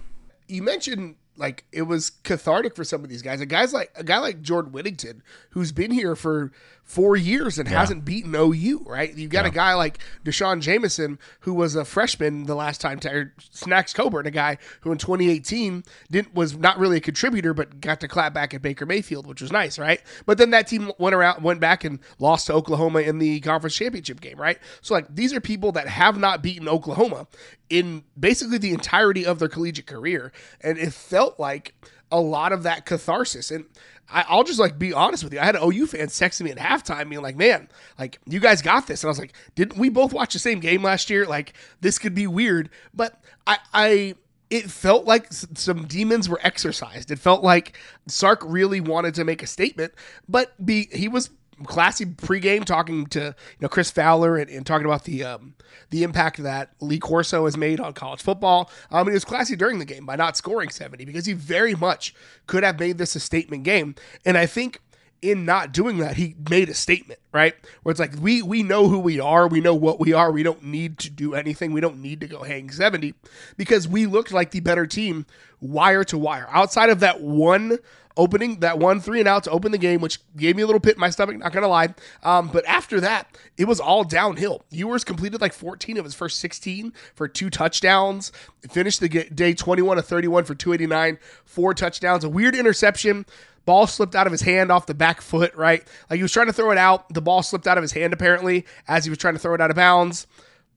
you 0.48 0.62
mentioned 0.62 1.16
like 1.36 1.64
it 1.72 1.82
was 1.82 2.10
cathartic 2.10 2.76
for 2.76 2.84
some 2.84 3.02
of 3.02 3.10
these 3.10 3.22
guys. 3.22 3.40
A 3.40 3.46
guys 3.46 3.72
like 3.72 3.90
a 3.96 4.04
guy 4.04 4.18
like 4.18 4.40
Jordan 4.40 4.72
Whittington, 4.72 5.22
who's 5.50 5.72
been 5.72 5.90
here 5.90 6.14
for 6.14 6.52
four 6.84 7.16
years 7.16 7.58
and 7.58 7.68
yeah. 7.68 7.80
hasn't 7.80 8.04
beaten 8.04 8.34
OU, 8.34 8.84
right? 8.86 9.16
You've 9.16 9.30
got 9.30 9.44
yeah. 9.44 9.50
a 9.50 9.54
guy 9.54 9.74
like 9.74 9.98
D'Shawn 10.22 10.60
Jamison, 10.60 11.18
who 11.40 11.54
was 11.54 11.74
a 11.74 11.84
freshman 11.84 12.44
the 12.44 12.54
last 12.54 12.80
time, 12.80 13.00
to, 13.00 13.30
Snacks 13.50 13.92
Coburn, 13.92 14.26
a 14.26 14.30
guy 14.30 14.58
who 14.82 14.92
in 14.92 14.98
2018 14.98 15.82
didn't 16.10 16.34
was 16.34 16.56
not 16.56 16.78
really 16.78 16.98
a 16.98 17.00
contributor, 17.00 17.54
but 17.54 17.80
got 17.80 18.00
to 18.00 18.08
clap 18.08 18.34
back 18.34 18.52
at 18.52 18.62
Baker 18.62 18.84
Mayfield, 18.84 19.26
which 19.26 19.40
was 19.40 19.50
nice, 19.50 19.78
right? 19.78 20.00
But 20.26 20.38
then 20.38 20.50
that 20.50 20.66
team 20.66 20.92
went 20.98 21.14
around, 21.14 21.42
went 21.42 21.58
back 21.58 21.84
and 21.84 21.98
lost 22.18 22.46
to 22.48 22.52
Oklahoma 22.52 23.00
in 23.00 23.18
the 23.18 23.40
conference 23.40 23.74
championship 23.74 24.20
game, 24.20 24.38
right? 24.38 24.58
So 24.82 24.94
like 24.94 25.12
these 25.12 25.32
are 25.32 25.40
people 25.40 25.72
that 25.72 25.88
have 25.88 26.18
not 26.18 26.42
beaten 26.42 26.68
Oklahoma 26.68 27.26
in 27.70 28.04
basically 28.18 28.58
the 28.58 28.72
entirety 28.72 29.24
of 29.24 29.38
their 29.38 29.48
collegiate 29.48 29.86
career, 29.86 30.32
and 30.60 30.78
it 30.78 30.92
felt 30.92 31.40
like 31.40 31.74
a 32.10 32.20
lot 32.20 32.52
of 32.52 32.62
that 32.62 32.86
catharsis 32.86 33.50
and 33.50 33.64
I, 34.08 34.36
will 34.36 34.44
just 34.44 34.60
like 34.60 34.78
be 34.78 34.92
honest 34.92 35.24
with 35.24 35.32
you. 35.32 35.40
I 35.40 35.44
had 35.44 35.56
an 35.56 35.62
OU 35.64 35.86
fans 35.86 36.12
texting 36.18 36.42
me 36.42 36.50
at 36.50 36.58
halftime, 36.58 37.08
being 37.08 37.22
like, 37.22 37.36
"Man, 37.36 37.68
like 37.98 38.20
you 38.26 38.38
guys 38.38 38.60
got 38.60 38.86
this," 38.86 39.02
and 39.02 39.08
I 39.08 39.10
was 39.10 39.18
like, 39.18 39.32
"Didn't 39.54 39.78
we 39.78 39.88
both 39.88 40.12
watch 40.12 40.34
the 40.34 40.38
same 40.38 40.60
game 40.60 40.82
last 40.82 41.08
year? 41.08 41.26
Like 41.26 41.54
this 41.80 41.98
could 41.98 42.14
be 42.14 42.26
weird." 42.26 42.70
But 42.92 43.18
I, 43.46 43.58
I 43.72 44.14
it 44.50 44.70
felt 44.70 45.06
like 45.06 45.32
some 45.32 45.86
demons 45.86 46.28
were 46.28 46.40
exercised. 46.42 47.10
It 47.10 47.18
felt 47.18 47.42
like 47.42 47.78
Sark 48.06 48.40
really 48.44 48.80
wanted 48.80 49.14
to 49.14 49.24
make 49.24 49.42
a 49.42 49.46
statement, 49.46 49.94
but 50.28 50.52
be 50.64 50.88
he 50.92 51.08
was 51.08 51.30
classy 51.64 52.06
pregame 52.06 52.64
talking 52.64 53.06
to 53.06 53.20
you 53.20 53.34
know 53.60 53.68
Chris 53.68 53.90
Fowler 53.90 54.36
and, 54.36 54.50
and 54.50 54.66
talking 54.66 54.86
about 54.86 55.04
the 55.04 55.24
um, 55.24 55.54
the 55.90 56.02
impact 56.02 56.42
that 56.42 56.70
Lee 56.80 56.98
Corso 56.98 57.44
has 57.44 57.56
made 57.56 57.80
on 57.80 57.92
college 57.92 58.22
football. 58.22 58.70
Um, 58.90 59.06
he 59.06 59.14
was 59.14 59.24
classy 59.24 59.56
during 59.56 59.78
the 59.78 59.84
game 59.84 60.06
by 60.06 60.16
not 60.16 60.36
scoring 60.36 60.70
70 60.70 61.04
because 61.04 61.26
he 61.26 61.32
very 61.32 61.74
much 61.74 62.14
could 62.46 62.62
have 62.62 62.78
made 62.78 62.98
this 62.98 63.14
a 63.16 63.20
statement 63.20 63.64
game. 63.64 63.94
And 64.24 64.36
I 64.36 64.46
think 64.46 64.80
in 65.24 65.46
not 65.46 65.72
doing 65.72 65.98
that, 65.98 66.16
he 66.16 66.34
made 66.50 66.68
a 66.68 66.74
statement, 66.74 67.18
right? 67.32 67.54
Where 67.82 67.90
it's 67.90 68.00
like 68.00 68.12
we 68.20 68.42
we 68.42 68.62
know 68.62 68.88
who 68.88 68.98
we 68.98 69.18
are, 69.20 69.48
we 69.48 69.60
know 69.60 69.74
what 69.74 69.98
we 69.98 70.12
are, 70.12 70.30
we 70.30 70.42
don't 70.42 70.62
need 70.62 70.98
to 70.98 71.10
do 71.10 71.34
anything, 71.34 71.72
we 71.72 71.80
don't 71.80 72.02
need 72.02 72.20
to 72.20 72.26
go 72.26 72.42
hang 72.42 72.70
70 72.70 73.14
because 73.56 73.88
we 73.88 74.04
looked 74.04 74.32
like 74.32 74.50
the 74.50 74.60
better 74.60 74.86
team 74.86 75.24
wire 75.60 76.04
to 76.04 76.18
wire. 76.18 76.46
Outside 76.50 76.90
of 76.90 77.00
that 77.00 77.22
one 77.22 77.78
opening 78.16 78.60
that 78.60 78.78
one 78.78 79.00
three 79.00 79.20
and 79.20 79.28
out 79.28 79.44
to 79.44 79.50
open 79.50 79.72
the 79.72 79.78
game, 79.78 80.00
which 80.00 80.18
gave 80.36 80.56
me 80.56 80.62
a 80.62 80.66
little 80.66 80.80
pit 80.80 80.94
in 80.94 81.00
my 81.00 81.10
stomach, 81.10 81.36
not 81.38 81.52
gonna 81.52 81.68
lie. 81.68 81.94
Um, 82.22 82.48
but 82.48 82.64
after 82.66 83.00
that, 83.00 83.36
it 83.56 83.66
was 83.66 83.80
all 83.80 84.04
downhill. 84.04 84.62
Ewers 84.70 85.04
completed 85.04 85.40
like 85.40 85.52
14 85.52 85.96
of 85.96 86.04
his 86.04 86.14
first 86.14 86.38
16 86.40 86.92
for 87.14 87.28
two 87.28 87.50
touchdowns, 87.50 88.32
finished 88.70 89.00
the 89.00 89.08
day 89.08 89.54
21 89.54 89.96
to 89.96 90.02
31 90.02 90.44
for 90.44 90.54
289, 90.54 91.18
four 91.44 91.74
touchdowns, 91.74 92.24
a 92.24 92.28
weird 92.28 92.54
interception 92.54 93.26
Ball 93.64 93.86
slipped 93.86 94.14
out 94.14 94.26
of 94.26 94.32
his 94.32 94.42
hand 94.42 94.70
off 94.70 94.86
the 94.86 94.94
back 94.94 95.20
foot, 95.20 95.54
right? 95.54 95.82
Like 96.10 96.18
he 96.18 96.22
was 96.22 96.32
trying 96.32 96.46
to 96.48 96.52
throw 96.52 96.70
it 96.70 96.78
out. 96.78 97.12
The 97.12 97.22
ball 97.22 97.42
slipped 97.42 97.66
out 97.66 97.78
of 97.78 97.82
his 97.82 97.92
hand 97.92 98.12
apparently 98.12 98.66
as 98.86 99.04
he 99.04 99.10
was 99.10 99.18
trying 99.18 99.34
to 99.34 99.40
throw 99.40 99.54
it 99.54 99.60
out 99.60 99.70
of 99.70 99.76
bounds. 99.76 100.26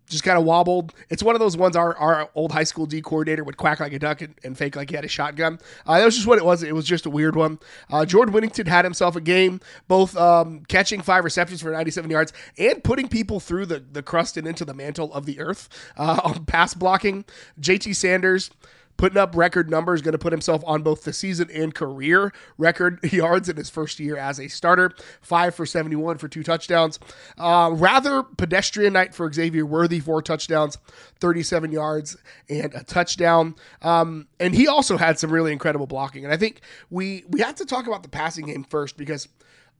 Just 0.07 0.23
kind 0.23 0.37
of 0.37 0.45
wobbled. 0.45 0.93
It's 1.09 1.21
one 1.21 1.35
of 1.35 1.39
those 1.39 1.57
ones 1.57 1.75
our, 1.75 1.95
our 1.97 2.29
old 2.33 2.51
high 2.51 2.63
school 2.63 2.85
D 2.85 3.01
coordinator 3.01 3.43
would 3.43 3.57
quack 3.57 3.79
like 3.79 3.93
a 3.93 3.99
duck 3.99 4.21
and, 4.21 4.35
and 4.43 4.57
fake 4.57 4.75
like 4.75 4.89
he 4.89 4.95
had 4.95 5.03
a 5.05 5.09
shotgun. 5.09 5.59
Uh, 5.85 5.99
that 5.99 6.05
was 6.05 6.15
just 6.15 6.27
what 6.27 6.37
it 6.37 6.45
was. 6.45 6.63
It 6.63 6.73
was 6.73 6.85
just 6.85 7.05
a 7.05 7.09
weird 7.09 7.35
one. 7.35 7.59
Uh, 7.91 8.05
Jordan 8.05 8.33
Whittington 8.33 8.67
had 8.67 8.85
himself 8.85 9.15
a 9.15 9.21
game, 9.21 9.59
both 9.87 10.15
um, 10.15 10.63
catching 10.67 11.01
five 11.01 11.23
receptions 11.23 11.61
for 11.61 11.71
97 11.71 12.09
yards 12.09 12.33
and 12.57 12.83
putting 12.83 13.07
people 13.09 13.39
through 13.39 13.65
the, 13.65 13.79
the 13.79 14.01
crust 14.01 14.37
and 14.37 14.47
into 14.47 14.63
the 14.63 14.73
mantle 14.73 15.13
of 15.13 15.25
the 15.25 15.39
earth 15.39 15.67
uh, 15.97 16.21
on 16.23 16.45
pass 16.45 16.73
blocking. 16.73 17.25
JT 17.59 17.95
Sanders 17.95 18.49
putting 18.97 19.17
up 19.17 19.35
record 19.35 19.69
numbers, 19.69 20.01
going 20.01 20.13
to 20.13 20.17
put 20.17 20.33
himself 20.33 20.63
on 20.65 20.81
both 20.81 21.03
the 21.03 21.13
season 21.13 21.49
and 21.53 21.73
career 21.73 22.33
record 22.57 22.99
yards 23.13 23.47
in 23.47 23.55
his 23.55 23.69
first 23.69 23.99
year 23.99 24.17
as 24.17 24.39
a 24.39 24.47
starter. 24.47 24.91
Five 25.21 25.55
for 25.55 25.65
71 25.65 26.17
for 26.17 26.27
two 26.27 26.43
touchdowns. 26.43 26.99
Uh, 27.37 27.69
rather 27.73 28.23
pedestrian 28.23 28.93
night 28.93 29.13
for 29.13 29.31
Xavier 29.31 29.65
Worthy, 29.65 29.99
four 29.99 30.21
touchdowns, 30.21 30.77
37 31.19 31.71
yards, 31.71 32.17
and 32.49 32.73
a 32.73 32.83
touchdown. 32.83 33.55
Um, 33.81 34.27
and 34.39 34.53
he 34.53 34.67
also 34.67 34.97
had 34.97 35.19
some 35.19 35.31
really 35.31 35.51
incredible 35.51 35.87
blocking. 35.87 36.23
And 36.23 36.33
I 36.33 36.37
think 36.37 36.61
we 36.89 37.23
we 37.29 37.41
have 37.41 37.55
to 37.55 37.65
talk 37.65 37.87
about 37.87 38.03
the 38.03 38.09
passing 38.09 38.47
game 38.47 38.63
first 38.63 38.97
because 38.97 39.27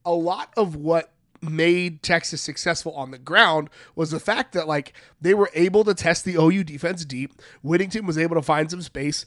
a 0.04 0.12
lot 0.12 0.52
of 0.56 0.76
what 0.76 1.12
made 1.40 2.02
Texas 2.02 2.40
successful 2.40 2.92
on 2.92 3.10
the 3.10 3.18
ground 3.18 3.70
was 3.94 4.10
the 4.10 4.20
fact 4.20 4.52
that 4.52 4.66
like 4.66 4.92
they 5.20 5.34
were 5.34 5.50
able 5.54 5.84
to 5.84 5.94
test 5.94 6.24
the 6.24 6.36
OU 6.36 6.64
defense 6.64 7.04
deep. 7.04 7.40
Whittington 7.62 8.06
was 8.06 8.18
able 8.18 8.36
to 8.36 8.42
find 8.42 8.70
some 8.70 8.82
space. 8.82 9.24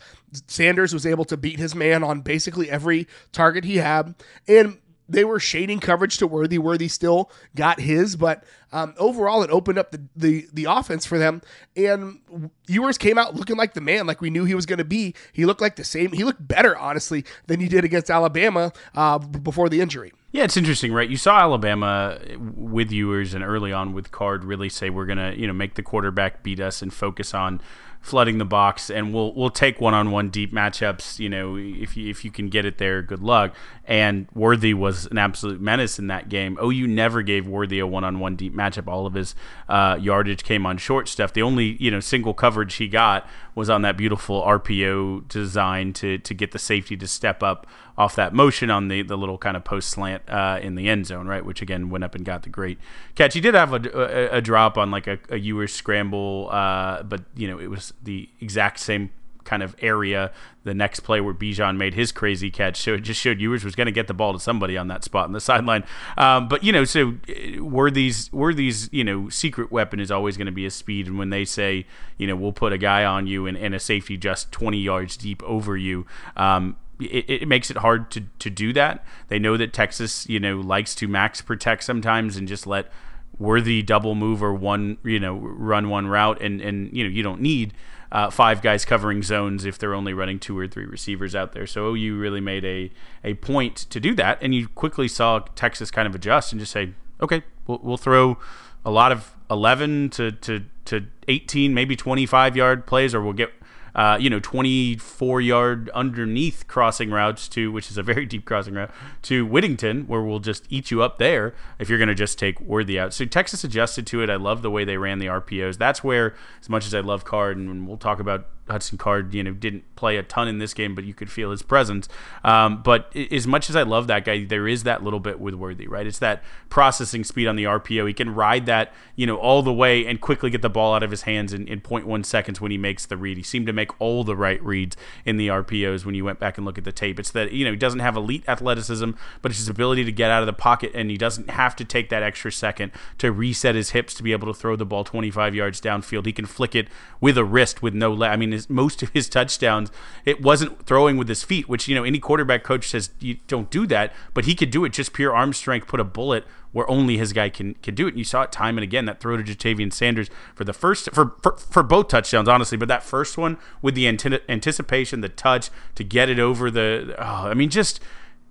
Sanders 0.47 0.93
was 0.93 1.05
able 1.05 1.25
to 1.25 1.37
beat 1.37 1.59
his 1.59 1.75
man 1.75 2.03
on 2.03 2.21
basically 2.21 2.69
every 2.69 3.07
target 3.31 3.63
he 3.63 3.77
had. 3.77 4.15
And 4.47 4.79
they 5.11 5.25
were 5.25 5.39
shading 5.39 5.79
coverage 5.79 6.17
to 6.17 6.27
Worthy. 6.27 6.57
Worthy 6.57 6.87
still 6.87 7.29
got 7.53 7.81
his, 7.81 8.15
but 8.15 8.43
um, 8.71 8.93
overall, 8.97 9.43
it 9.43 9.49
opened 9.49 9.77
up 9.77 9.91
the, 9.91 10.01
the 10.15 10.47
the 10.53 10.65
offense 10.65 11.05
for 11.05 11.17
them. 11.17 11.41
And 11.75 12.21
Ewers 12.67 12.97
came 12.97 13.17
out 13.17 13.35
looking 13.35 13.57
like 13.57 13.73
the 13.73 13.81
man, 13.81 14.07
like 14.07 14.21
we 14.21 14.29
knew 14.29 14.45
he 14.45 14.55
was 14.55 14.65
going 14.65 14.79
to 14.79 14.85
be. 14.85 15.13
He 15.33 15.45
looked 15.45 15.61
like 15.61 15.75
the 15.75 15.83
same. 15.83 16.13
He 16.13 16.23
looked 16.23 16.47
better, 16.47 16.77
honestly, 16.77 17.25
than 17.47 17.59
he 17.59 17.67
did 17.67 17.83
against 17.83 18.09
Alabama 18.09 18.71
uh, 18.95 19.19
before 19.19 19.67
the 19.67 19.81
injury. 19.81 20.13
Yeah, 20.31 20.45
it's 20.45 20.55
interesting, 20.55 20.93
right? 20.93 21.09
You 21.09 21.17
saw 21.17 21.39
Alabama 21.39 22.17
with 22.37 22.91
Ewers 22.91 23.33
and 23.33 23.43
early 23.43 23.73
on 23.73 23.93
with 23.93 24.11
Card 24.11 24.45
really 24.45 24.69
say 24.69 24.89
we're 24.89 25.05
gonna, 25.05 25.33
you 25.35 25.45
know, 25.45 25.53
make 25.53 25.75
the 25.75 25.83
quarterback 25.83 26.41
beat 26.41 26.61
us 26.61 26.81
and 26.81 26.93
focus 26.93 27.33
on 27.33 27.61
flooding 27.99 28.37
the 28.39 28.45
box, 28.45 28.89
and 28.89 29.13
we'll 29.13 29.33
we'll 29.33 29.49
take 29.49 29.81
one 29.81 29.93
on 29.93 30.09
one 30.09 30.29
deep 30.29 30.53
matchups. 30.53 31.19
You 31.19 31.29
know, 31.29 31.57
if 31.57 31.97
you 31.97 32.09
if 32.09 32.23
you 32.23 32.31
can 32.31 32.47
get 32.47 32.65
it 32.65 32.77
there, 32.77 33.01
good 33.01 33.21
luck. 33.21 33.53
And 33.91 34.27
Worthy 34.33 34.73
was 34.73 35.05
an 35.07 35.17
absolute 35.17 35.59
menace 35.59 35.99
in 35.99 36.07
that 36.07 36.29
game. 36.29 36.57
OU 36.63 36.87
never 36.87 37.21
gave 37.21 37.45
Worthy 37.45 37.79
a 37.79 37.85
one 37.85 38.05
on 38.05 38.21
one 38.21 38.37
deep 38.37 38.55
matchup. 38.55 38.87
All 38.87 39.05
of 39.05 39.15
his 39.15 39.35
uh, 39.67 39.97
yardage 39.99 40.45
came 40.45 40.65
on 40.65 40.77
short 40.77 41.09
stuff. 41.09 41.33
The 41.33 41.41
only 41.41 41.75
you 41.77 41.91
know 41.91 41.99
single 41.99 42.33
coverage 42.33 42.75
he 42.75 42.87
got 42.87 43.27
was 43.53 43.69
on 43.69 43.81
that 43.81 43.97
beautiful 43.97 44.43
RPO 44.43 45.27
design 45.27 45.91
to 45.91 46.17
to 46.19 46.33
get 46.33 46.53
the 46.53 46.57
safety 46.57 46.95
to 46.95 47.05
step 47.05 47.43
up 47.43 47.67
off 47.97 48.15
that 48.15 48.33
motion 48.33 48.69
on 48.69 48.87
the, 48.87 49.01
the 49.01 49.17
little 49.17 49.37
kind 49.37 49.57
of 49.57 49.65
post 49.65 49.89
slant 49.89 50.23
uh, 50.29 50.57
in 50.61 50.75
the 50.75 50.87
end 50.87 51.05
zone, 51.05 51.27
right? 51.27 51.43
Which 51.43 51.61
again 51.61 51.89
went 51.89 52.05
up 52.05 52.15
and 52.15 52.23
got 52.23 52.43
the 52.43 52.49
great 52.49 52.77
catch. 53.15 53.33
He 53.33 53.41
did 53.41 53.55
have 53.55 53.73
a, 53.73 54.31
a, 54.33 54.37
a 54.37 54.41
drop 54.41 54.77
on 54.77 54.89
like 54.89 55.07
a, 55.07 55.19
a 55.29 55.67
scramble, 55.67 56.47
uh, 56.49 57.03
but 57.03 57.23
you 57.35 57.49
know 57.49 57.59
it 57.59 57.69
was 57.69 57.93
the 58.01 58.29
exact 58.39 58.79
same 58.79 59.09
kind 59.43 59.63
of 59.63 59.75
area. 59.79 60.31
The 60.63 60.73
next 60.73 60.99
play 60.99 61.21
where 61.21 61.33
Bijan 61.33 61.77
made 61.77 61.95
his 61.95 62.11
crazy 62.11 62.51
catch, 62.51 62.79
so 62.79 62.93
it 62.93 63.01
just 63.01 63.19
showed 63.19 63.41
Ewers 63.41 63.63
was 63.63 63.73
going 63.73 63.87
to 63.87 63.91
get 63.91 64.07
the 64.07 64.13
ball 64.13 64.33
to 64.33 64.39
somebody 64.39 64.77
on 64.77 64.87
that 64.89 65.03
spot 65.03 65.25
in 65.25 65.33
the 65.33 65.39
sideline. 65.39 65.83
Um, 66.17 66.47
but 66.47 66.63
you 66.63 66.71
know, 66.71 66.85
so 66.85 67.15
uh, 67.27 67.63
Worthy's 67.63 68.31
Worthy's 68.31 68.87
you 68.91 69.03
know 69.03 69.29
secret 69.29 69.71
weapon 69.71 69.99
is 69.99 70.11
always 70.11 70.37
going 70.37 70.45
to 70.45 70.51
be 70.51 70.63
his 70.63 70.75
speed, 70.75 71.07
and 71.07 71.17
when 71.17 71.31
they 71.31 71.45
say 71.45 71.85
you 72.17 72.27
know 72.27 72.35
we'll 72.35 72.53
put 72.53 72.73
a 72.73 72.77
guy 72.77 73.03
on 73.03 73.25
you 73.27 73.47
and, 73.47 73.57
and 73.57 73.73
a 73.73 73.79
safety 73.79 74.17
just 74.17 74.51
20 74.51 74.77
yards 74.77 75.17
deep 75.17 75.41
over 75.43 75.75
you. 75.75 76.05
Um, 76.37 76.75
it, 76.99 77.41
it, 77.41 77.47
makes 77.47 77.71
it 77.71 77.77
hard 77.77 78.11
to, 78.11 78.21
to 78.39 78.49
do 78.49 78.73
that. 78.73 79.03
They 79.27 79.39
know 79.39 79.57
that 79.57 79.73
Texas, 79.73 80.27
you 80.29 80.39
know, 80.39 80.59
likes 80.59 80.93
to 80.95 81.07
max 81.07 81.41
protect 81.41 81.83
sometimes 81.83 82.37
and 82.37 82.47
just 82.47 82.67
let 82.67 82.91
worthy 83.39 83.81
double 83.81 84.15
move 84.15 84.43
or 84.43 84.53
one, 84.53 84.97
you 85.03 85.19
know, 85.19 85.35
run 85.35 85.89
one 85.89 86.07
route, 86.07 86.41
and 86.41 86.61
and 86.61 86.95
you 86.95 87.03
know 87.03 87.09
you 87.09 87.23
don't 87.23 87.41
need 87.41 87.73
uh, 88.11 88.29
five 88.29 88.61
guys 88.61 88.83
covering 88.83 89.23
zones 89.23 89.65
if 89.65 89.77
they're 89.77 89.93
only 89.93 90.13
running 90.13 90.39
two 90.39 90.57
or 90.57 90.67
three 90.67 90.85
receivers 90.85 91.33
out 91.35 91.53
there. 91.53 91.65
So 91.65 91.93
OU 91.93 92.17
really 92.17 92.41
made 92.41 92.65
a 92.65 92.91
a 93.23 93.35
point 93.35 93.77
to 93.77 93.99
do 93.99 94.13
that, 94.15 94.37
and 94.41 94.53
you 94.53 94.67
quickly 94.67 95.07
saw 95.07 95.39
Texas 95.55 95.91
kind 95.91 96.07
of 96.07 96.15
adjust 96.15 96.51
and 96.51 96.59
just 96.59 96.71
say, 96.71 96.93
okay, 97.21 97.43
we'll, 97.67 97.79
we'll 97.81 97.97
throw 97.97 98.37
a 98.83 98.91
lot 98.91 99.11
of 99.11 99.35
11 99.49 100.09
to, 100.11 100.31
to, 100.31 100.63
to 100.85 101.05
18, 101.27 101.73
maybe 101.73 101.95
25 101.95 102.55
yard 102.55 102.85
plays, 102.87 103.13
or 103.13 103.21
we'll 103.21 103.33
get 103.33 103.51
uh, 103.95 104.17
you 104.19 104.29
know, 104.29 104.39
24 104.39 105.41
yard 105.41 105.89
underneath 105.93 106.67
crossing 106.67 107.11
routes 107.11 107.47
to, 107.49 107.71
which 107.71 107.89
is 107.91 107.97
a 107.97 108.03
very 108.03 108.25
deep 108.25 108.45
crossing 108.45 108.73
route, 108.73 108.91
to 109.23 109.45
Whittington, 109.45 110.07
where 110.07 110.21
we'll 110.21 110.39
just 110.39 110.65
eat 110.69 110.91
you 110.91 111.01
up 111.01 111.17
there 111.17 111.53
if 111.79 111.89
you're 111.89 111.97
going 111.97 112.07
to 112.07 112.15
just 112.15 112.39
take 112.39 112.59
Worthy 112.61 112.99
out. 112.99 113.13
So 113.13 113.25
Texas 113.25 113.63
adjusted 113.63 114.07
to 114.07 114.23
it. 114.23 114.29
I 114.29 114.35
love 114.35 114.61
the 114.61 114.71
way 114.71 114.85
they 114.85 114.97
ran 114.97 115.19
the 115.19 115.25
RPOs. 115.27 115.77
That's 115.77 116.03
where, 116.03 116.35
as 116.61 116.69
much 116.69 116.85
as 116.85 116.93
I 116.93 117.01
love 117.01 117.25
Card, 117.25 117.57
and 117.57 117.87
we'll 117.87 117.97
talk 117.97 118.19
about 118.19 118.47
Hudson 118.71 118.97
Card, 118.97 119.33
you 119.33 119.43
know, 119.43 119.51
didn't 119.51 119.83
play 119.95 120.17
a 120.17 120.23
ton 120.23 120.47
in 120.47 120.57
this 120.57 120.73
game, 120.73 120.95
but 120.95 121.03
you 121.03 121.13
could 121.13 121.31
feel 121.31 121.51
his 121.51 121.61
presence. 121.61 122.07
Um, 122.43 122.81
but 122.81 123.15
as 123.15 123.45
much 123.45 123.69
as 123.69 123.75
I 123.75 123.83
love 123.83 124.07
that 124.07 124.25
guy, 124.25 124.43
there 124.45 124.67
is 124.67 124.83
that 124.83 125.03
little 125.03 125.19
bit 125.19 125.39
with 125.39 125.53
Worthy, 125.53 125.87
right? 125.87 126.07
It's 126.07 126.19
that 126.19 126.43
processing 126.69 127.23
speed 127.23 127.47
on 127.47 127.55
the 127.55 127.65
RPO. 127.65 128.07
He 128.07 128.13
can 128.13 128.33
ride 128.33 128.65
that, 128.65 128.93
you 129.15 129.27
know, 129.27 129.35
all 129.35 129.61
the 129.61 129.73
way 129.73 130.05
and 130.05 130.19
quickly 130.19 130.49
get 130.49 130.61
the 130.61 130.69
ball 130.69 130.93
out 130.93 131.03
of 131.03 131.11
his 131.11 131.23
hands 131.23 131.53
in, 131.53 131.67
in 131.67 131.81
0.1 131.81 132.25
seconds 132.25 132.59
when 132.59 132.71
he 132.71 132.77
makes 132.77 133.05
the 133.05 133.17
read. 133.17 133.37
He 133.37 133.43
seemed 133.43 133.67
to 133.67 133.73
make 133.73 133.99
all 134.01 134.23
the 134.23 134.35
right 134.35 134.63
reads 134.63 134.97
in 135.25 135.37
the 135.37 135.49
RPOs 135.49 136.05
when 136.05 136.15
you 136.15 136.25
went 136.25 136.39
back 136.39 136.57
and 136.57 136.65
look 136.65 136.77
at 136.77 136.83
the 136.83 136.91
tape. 136.91 137.19
It's 137.19 137.31
that, 137.31 137.51
you 137.51 137.65
know, 137.65 137.71
he 137.71 137.77
doesn't 137.77 137.99
have 137.99 138.15
elite 138.15 138.43
athleticism, 138.47 139.11
but 139.41 139.51
it's 139.51 139.59
his 139.59 139.69
ability 139.69 140.05
to 140.05 140.11
get 140.11 140.31
out 140.31 140.41
of 140.41 140.47
the 140.47 140.53
pocket 140.53 140.91
and 140.95 141.11
he 141.11 141.17
doesn't 141.17 141.49
have 141.49 141.75
to 141.75 141.85
take 141.85 142.09
that 142.09 142.23
extra 142.23 142.51
second 142.51 142.91
to 143.17 143.31
reset 143.31 143.75
his 143.75 143.91
hips 143.91 144.13
to 144.15 144.23
be 144.23 144.31
able 144.31 144.51
to 144.51 144.57
throw 144.57 144.75
the 144.75 144.85
ball 144.85 145.03
25 145.03 145.53
yards 145.53 145.79
downfield. 145.81 146.25
He 146.25 146.33
can 146.33 146.45
flick 146.45 146.75
it 146.75 146.87
with 147.19 147.37
a 147.37 147.43
wrist 147.43 147.81
with 147.81 147.93
no 147.93 148.11
leg. 148.13 148.31
I 148.31 148.35
mean, 148.35 148.53
his, 148.61 148.69
most 148.69 149.01
of 149.03 149.09
his 149.09 149.27
touchdowns, 149.27 149.91
it 150.25 150.41
wasn't 150.41 150.85
throwing 150.85 151.17
with 151.17 151.27
his 151.27 151.43
feet, 151.43 151.67
which, 151.67 151.87
you 151.87 151.95
know, 151.95 152.03
any 152.03 152.19
quarterback 152.19 152.63
coach 152.63 152.89
says 152.89 153.11
you 153.19 153.37
don't 153.47 153.69
do 153.69 153.87
that, 153.87 154.13
but 154.33 154.45
he 154.45 154.55
could 154.55 154.71
do 154.71 154.85
it 154.85 154.93
just 154.93 155.13
pure 155.13 155.35
arm 155.35 155.53
strength, 155.53 155.87
put 155.87 155.99
a 155.99 156.03
bullet 156.03 156.45
where 156.71 156.89
only 156.89 157.17
his 157.17 157.33
guy 157.33 157.49
can 157.49 157.73
can 157.75 157.95
do 157.95 158.07
it. 158.07 158.11
And 158.11 158.17
you 158.17 158.23
saw 158.23 158.43
it 158.43 158.51
time 158.51 158.77
and 158.77 158.83
again 158.83 159.05
that 159.05 159.19
throw 159.19 159.37
to 159.37 159.43
Ja'Tavion 159.43 159.91
Sanders 159.91 160.29
for 160.55 160.63
the 160.63 160.73
first 160.73 161.11
for, 161.11 161.35
for, 161.41 161.57
for 161.57 161.83
both 161.83 162.07
touchdowns, 162.07 162.47
honestly. 162.47 162.77
But 162.77 162.87
that 162.87 163.03
first 163.03 163.37
one 163.37 163.57
with 163.81 163.95
the 163.95 164.07
anticipation, 164.07 165.21
the 165.21 165.29
touch 165.29 165.69
to 165.95 166.03
get 166.03 166.29
it 166.29 166.39
over 166.39 166.71
the, 166.71 167.15
oh, 167.17 167.49
I 167.49 167.53
mean, 167.53 167.69
just 167.69 167.99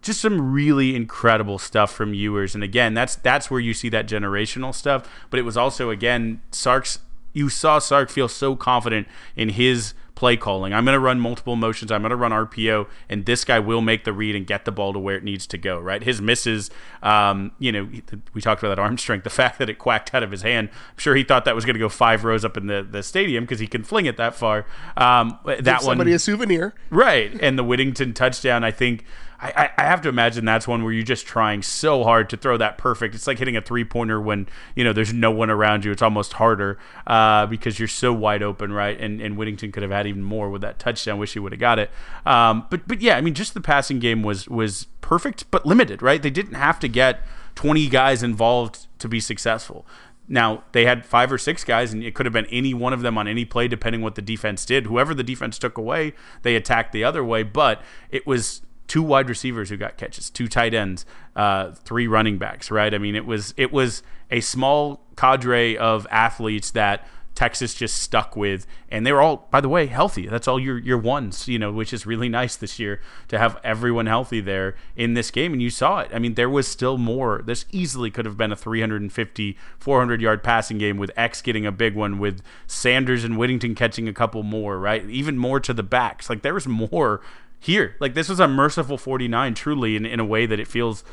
just 0.02 0.20
some 0.20 0.52
really 0.52 0.96
incredible 0.96 1.58
stuff 1.58 1.92
from 1.92 2.14
Ewers. 2.14 2.54
And 2.54 2.64
again, 2.64 2.94
that's 2.94 3.16
that's 3.16 3.50
where 3.50 3.60
you 3.60 3.74
see 3.74 3.88
that 3.90 4.06
generational 4.06 4.74
stuff. 4.74 5.08
But 5.30 5.38
it 5.38 5.44
was 5.44 5.56
also 5.56 5.90
again 5.90 6.42
Sark's. 6.50 7.00
You 7.32 7.48
saw 7.48 7.78
Sark 7.78 8.10
feel 8.10 8.28
so 8.28 8.56
confident 8.56 9.06
in 9.36 9.50
his 9.50 9.94
play 10.20 10.36
calling. 10.36 10.74
I'm 10.74 10.84
going 10.84 10.94
to 10.94 11.00
run 11.00 11.18
multiple 11.18 11.56
motions. 11.56 11.90
I'm 11.90 12.02
going 12.02 12.10
to 12.10 12.16
run 12.16 12.30
RPO, 12.30 12.86
and 13.08 13.24
this 13.24 13.42
guy 13.42 13.58
will 13.58 13.80
make 13.80 14.04
the 14.04 14.12
read 14.12 14.36
and 14.36 14.46
get 14.46 14.66
the 14.66 14.70
ball 14.70 14.92
to 14.92 14.98
where 14.98 15.16
it 15.16 15.24
needs 15.24 15.46
to 15.46 15.56
go. 15.56 15.78
Right? 15.78 16.02
His 16.02 16.20
misses. 16.20 16.70
Um, 17.02 17.52
you 17.58 17.72
know, 17.72 17.88
we 18.34 18.42
talked 18.42 18.62
about 18.62 18.68
that 18.76 18.78
arm 18.78 18.98
strength. 19.04 19.24
The 19.24 19.30
fact 19.30 19.58
that 19.58 19.70
it 19.70 19.78
quacked 19.78 20.14
out 20.14 20.22
of 20.22 20.30
his 20.30 20.42
hand. 20.42 20.68
I'm 20.72 20.98
sure 20.98 21.16
he 21.16 21.24
thought 21.24 21.46
that 21.46 21.54
was 21.54 21.64
going 21.64 21.74
to 21.74 21.80
go 21.80 21.88
five 21.88 22.22
rows 22.22 22.44
up 22.44 22.58
in 22.58 22.66
the, 22.66 22.86
the 22.88 23.02
stadium 23.02 23.44
because 23.44 23.60
he 23.60 23.66
can 23.66 23.82
fling 23.82 24.04
it 24.04 24.18
that 24.18 24.34
far. 24.34 24.66
Um, 24.96 25.38
that 25.46 25.64
Give 25.64 25.80
somebody 25.80 26.10
one, 26.10 26.16
a 26.16 26.18
souvenir, 26.18 26.74
right? 26.90 27.36
And 27.40 27.58
the 27.58 27.64
Whittington 27.64 28.12
touchdown. 28.12 28.62
I 28.62 28.72
think 28.72 29.06
I, 29.42 29.70
I 29.78 29.82
have 29.84 30.02
to 30.02 30.10
imagine 30.10 30.44
that's 30.44 30.68
one 30.68 30.84
where 30.84 30.92
you're 30.92 31.02
just 31.02 31.26
trying 31.26 31.62
so 31.62 32.04
hard 32.04 32.28
to 32.30 32.36
throw 32.36 32.58
that 32.58 32.76
perfect. 32.76 33.14
It's 33.14 33.26
like 33.26 33.38
hitting 33.38 33.56
a 33.56 33.62
three 33.62 33.84
pointer 33.84 34.20
when 34.20 34.46
you 34.74 34.84
know 34.84 34.92
there's 34.92 35.14
no 35.14 35.30
one 35.30 35.48
around 35.48 35.84
you. 35.84 35.92
It's 35.92 36.02
almost 36.02 36.34
harder 36.34 36.78
uh, 37.06 37.46
because 37.46 37.78
you're 37.78 37.88
so 37.88 38.12
wide 38.12 38.42
open, 38.42 38.72
right? 38.72 39.00
And 39.00 39.20
and 39.20 39.38
Whittington 39.38 39.72
could 39.72 39.82
have 39.82 39.92
had 39.92 40.06
even 40.06 40.22
more 40.22 40.50
with 40.50 40.60
that 40.60 40.78
touchdown. 40.78 41.18
Wish 41.18 41.32
he 41.32 41.38
would 41.38 41.52
have 41.52 41.60
got 41.60 41.78
it. 41.78 41.90
Um, 42.26 42.66
but 42.68 42.86
but 42.86 43.00
yeah, 43.00 43.16
I 43.16 43.22
mean, 43.22 43.34
just 43.34 43.54
the 43.54 43.62
passing 43.62 43.98
game 43.98 44.22
was 44.22 44.46
was 44.46 44.86
perfect 45.00 45.50
but 45.50 45.64
limited, 45.64 46.02
right? 46.02 46.20
They 46.20 46.30
didn't 46.30 46.54
have 46.54 46.78
to 46.80 46.88
get 46.88 47.20
20 47.54 47.88
guys 47.88 48.22
involved 48.22 48.86
to 48.98 49.08
be 49.08 49.20
successful. 49.20 49.86
Now 50.28 50.64
they 50.72 50.84
had 50.84 51.04
five 51.04 51.32
or 51.32 51.38
six 51.38 51.64
guys, 51.64 51.92
and 51.92 52.04
it 52.04 52.14
could 52.14 52.26
have 52.26 52.32
been 52.32 52.46
any 52.46 52.74
one 52.74 52.92
of 52.92 53.00
them 53.00 53.16
on 53.16 53.26
any 53.26 53.44
play, 53.44 53.68
depending 53.68 54.02
what 54.02 54.14
the 54.14 54.22
defense 54.22 54.64
did. 54.64 54.86
Whoever 54.86 55.14
the 55.14 55.24
defense 55.24 55.58
took 55.58 55.78
away, 55.78 56.12
they 56.42 56.54
attacked 56.54 56.92
the 56.92 57.02
other 57.02 57.24
way. 57.24 57.42
But 57.42 57.82
it 58.10 58.26
was 58.26 58.60
two 58.90 59.02
wide 59.04 59.28
receivers 59.28 59.70
who 59.70 59.76
got 59.76 59.96
catches, 59.96 60.28
two 60.28 60.48
tight 60.48 60.74
ends, 60.74 61.06
uh, 61.36 61.70
three 61.70 62.08
running 62.08 62.38
backs. 62.38 62.72
Right? 62.72 62.92
I 62.92 62.98
mean, 62.98 63.14
it 63.14 63.24
was 63.24 63.54
it 63.56 63.72
was 63.72 64.02
a 64.30 64.40
small 64.40 65.00
cadre 65.16 65.78
of 65.78 66.06
athletes 66.10 66.72
that 66.72 67.06
Texas 67.36 67.72
just 67.72 68.02
stuck 68.02 68.34
with, 68.34 68.66
and 68.90 69.06
they 69.06 69.12
were 69.12 69.22
all, 69.22 69.46
by 69.52 69.60
the 69.60 69.68
way, 69.68 69.86
healthy. 69.86 70.26
That's 70.26 70.48
all 70.48 70.58
your 70.58 70.76
your 70.76 70.98
ones, 70.98 71.46
you 71.46 71.56
know, 71.56 71.70
which 71.70 71.92
is 71.92 72.04
really 72.04 72.28
nice 72.40 72.56
this 72.56 72.80
year 72.80 73.00
to 73.28 73.38
have 73.38 73.58
everyone 73.62 74.06
healthy 74.06 74.40
there 74.40 74.74
in 74.96 75.14
this 75.14 75.30
game. 75.30 75.52
And 75.52 75.62
you 75.62 75.70
saw 75.70 76.00
it. 76.00 76.10
I 76.12 76.18
mean, 76.18 76.34
there 76.34 76.50
was 76.50 76.66
still 76.66 76.98
more. 76.98 77.42
This 77.46 77.66
easily 77.70 78.10
could 78.10 78.26
have 78.26 78.36
been 78.36 78.50
a 78.50 78.56
350, 78.56 79.56
400 79.78 80.20
yard 80.20 80.42
passing 80.42 80.78
game 80.78 80.96
with 80.96 81.12
X 81.16 81.40
getting 81.40 81.64
a 81.64 81.72
big 81.72 81.94
one, 81.94 82.18
with 82.18 82.42
Sanders 82.66 83.22
and 83.22 83.38
Whittington 83.38 83.76
catching 83.76 84.08
a 84.08 84.12
couple 84.12 84.42
more, 84.42 84.80
right? 84.80 85.08
Even 85.08 85.38
more 85.38 85.60
to 85.60 85.72
the 85.72 85.84
backs. 85.84 86.28
Like 86.28 86.42
there 86.42 86.54
was 86.54 86.66
more 86.66 87.20
here. 87.60 87.96
Like 88.00 88.14
this 88.14 88.28
was 88.28 88.40
a 88.40 88.48
merciful 88.48 88.98
49, 88.98 89.54
truly, 89.54 89.94
in, 89.94 90.04
in 90.04 90.18
a 90.18 90.24
way 90.24 90.46
that 90.46 90.58
it 90.58 90.66
feels 90.66 91.04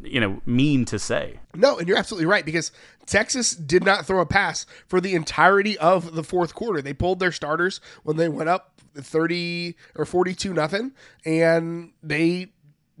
you 0.00 0.20
know 0.20 0.40
mean 0.46 0.84
to 0.84 0.98
say. 0.98 1.40
No, 1.54 1.78
and 1.78 1.88
you're 1.88 1.96
absolutely 1.96 2.26
right 2.26 2.44
because 2.44 2.70
Texas 3.06 3.52
did 3.52 3.84
not 3.84 4.06
throw 4.06 4.20
a 4.20 4.26
pass 4.26 4.66
for 4.86 5.00
the 5.00 5.14
entirety 5.14 5.78
of 5.78 6.14
the 6.14 6.22
fourth 6.22 6.54
quarter. 6.54 6.82
They 6.82 6.92
pulled 6.92 7.18
their 7.18 7.32
starters 7.32 7.80
when 8.02 8.16
they 8.16 8.28
went 8.28 8.48
up 8.48 8.80
30 8.94 9.76
or 9.94 10.04
42 10.04 10.52
nothing 10.52 10.92
and 11.24 11.92
they 12.02 12.48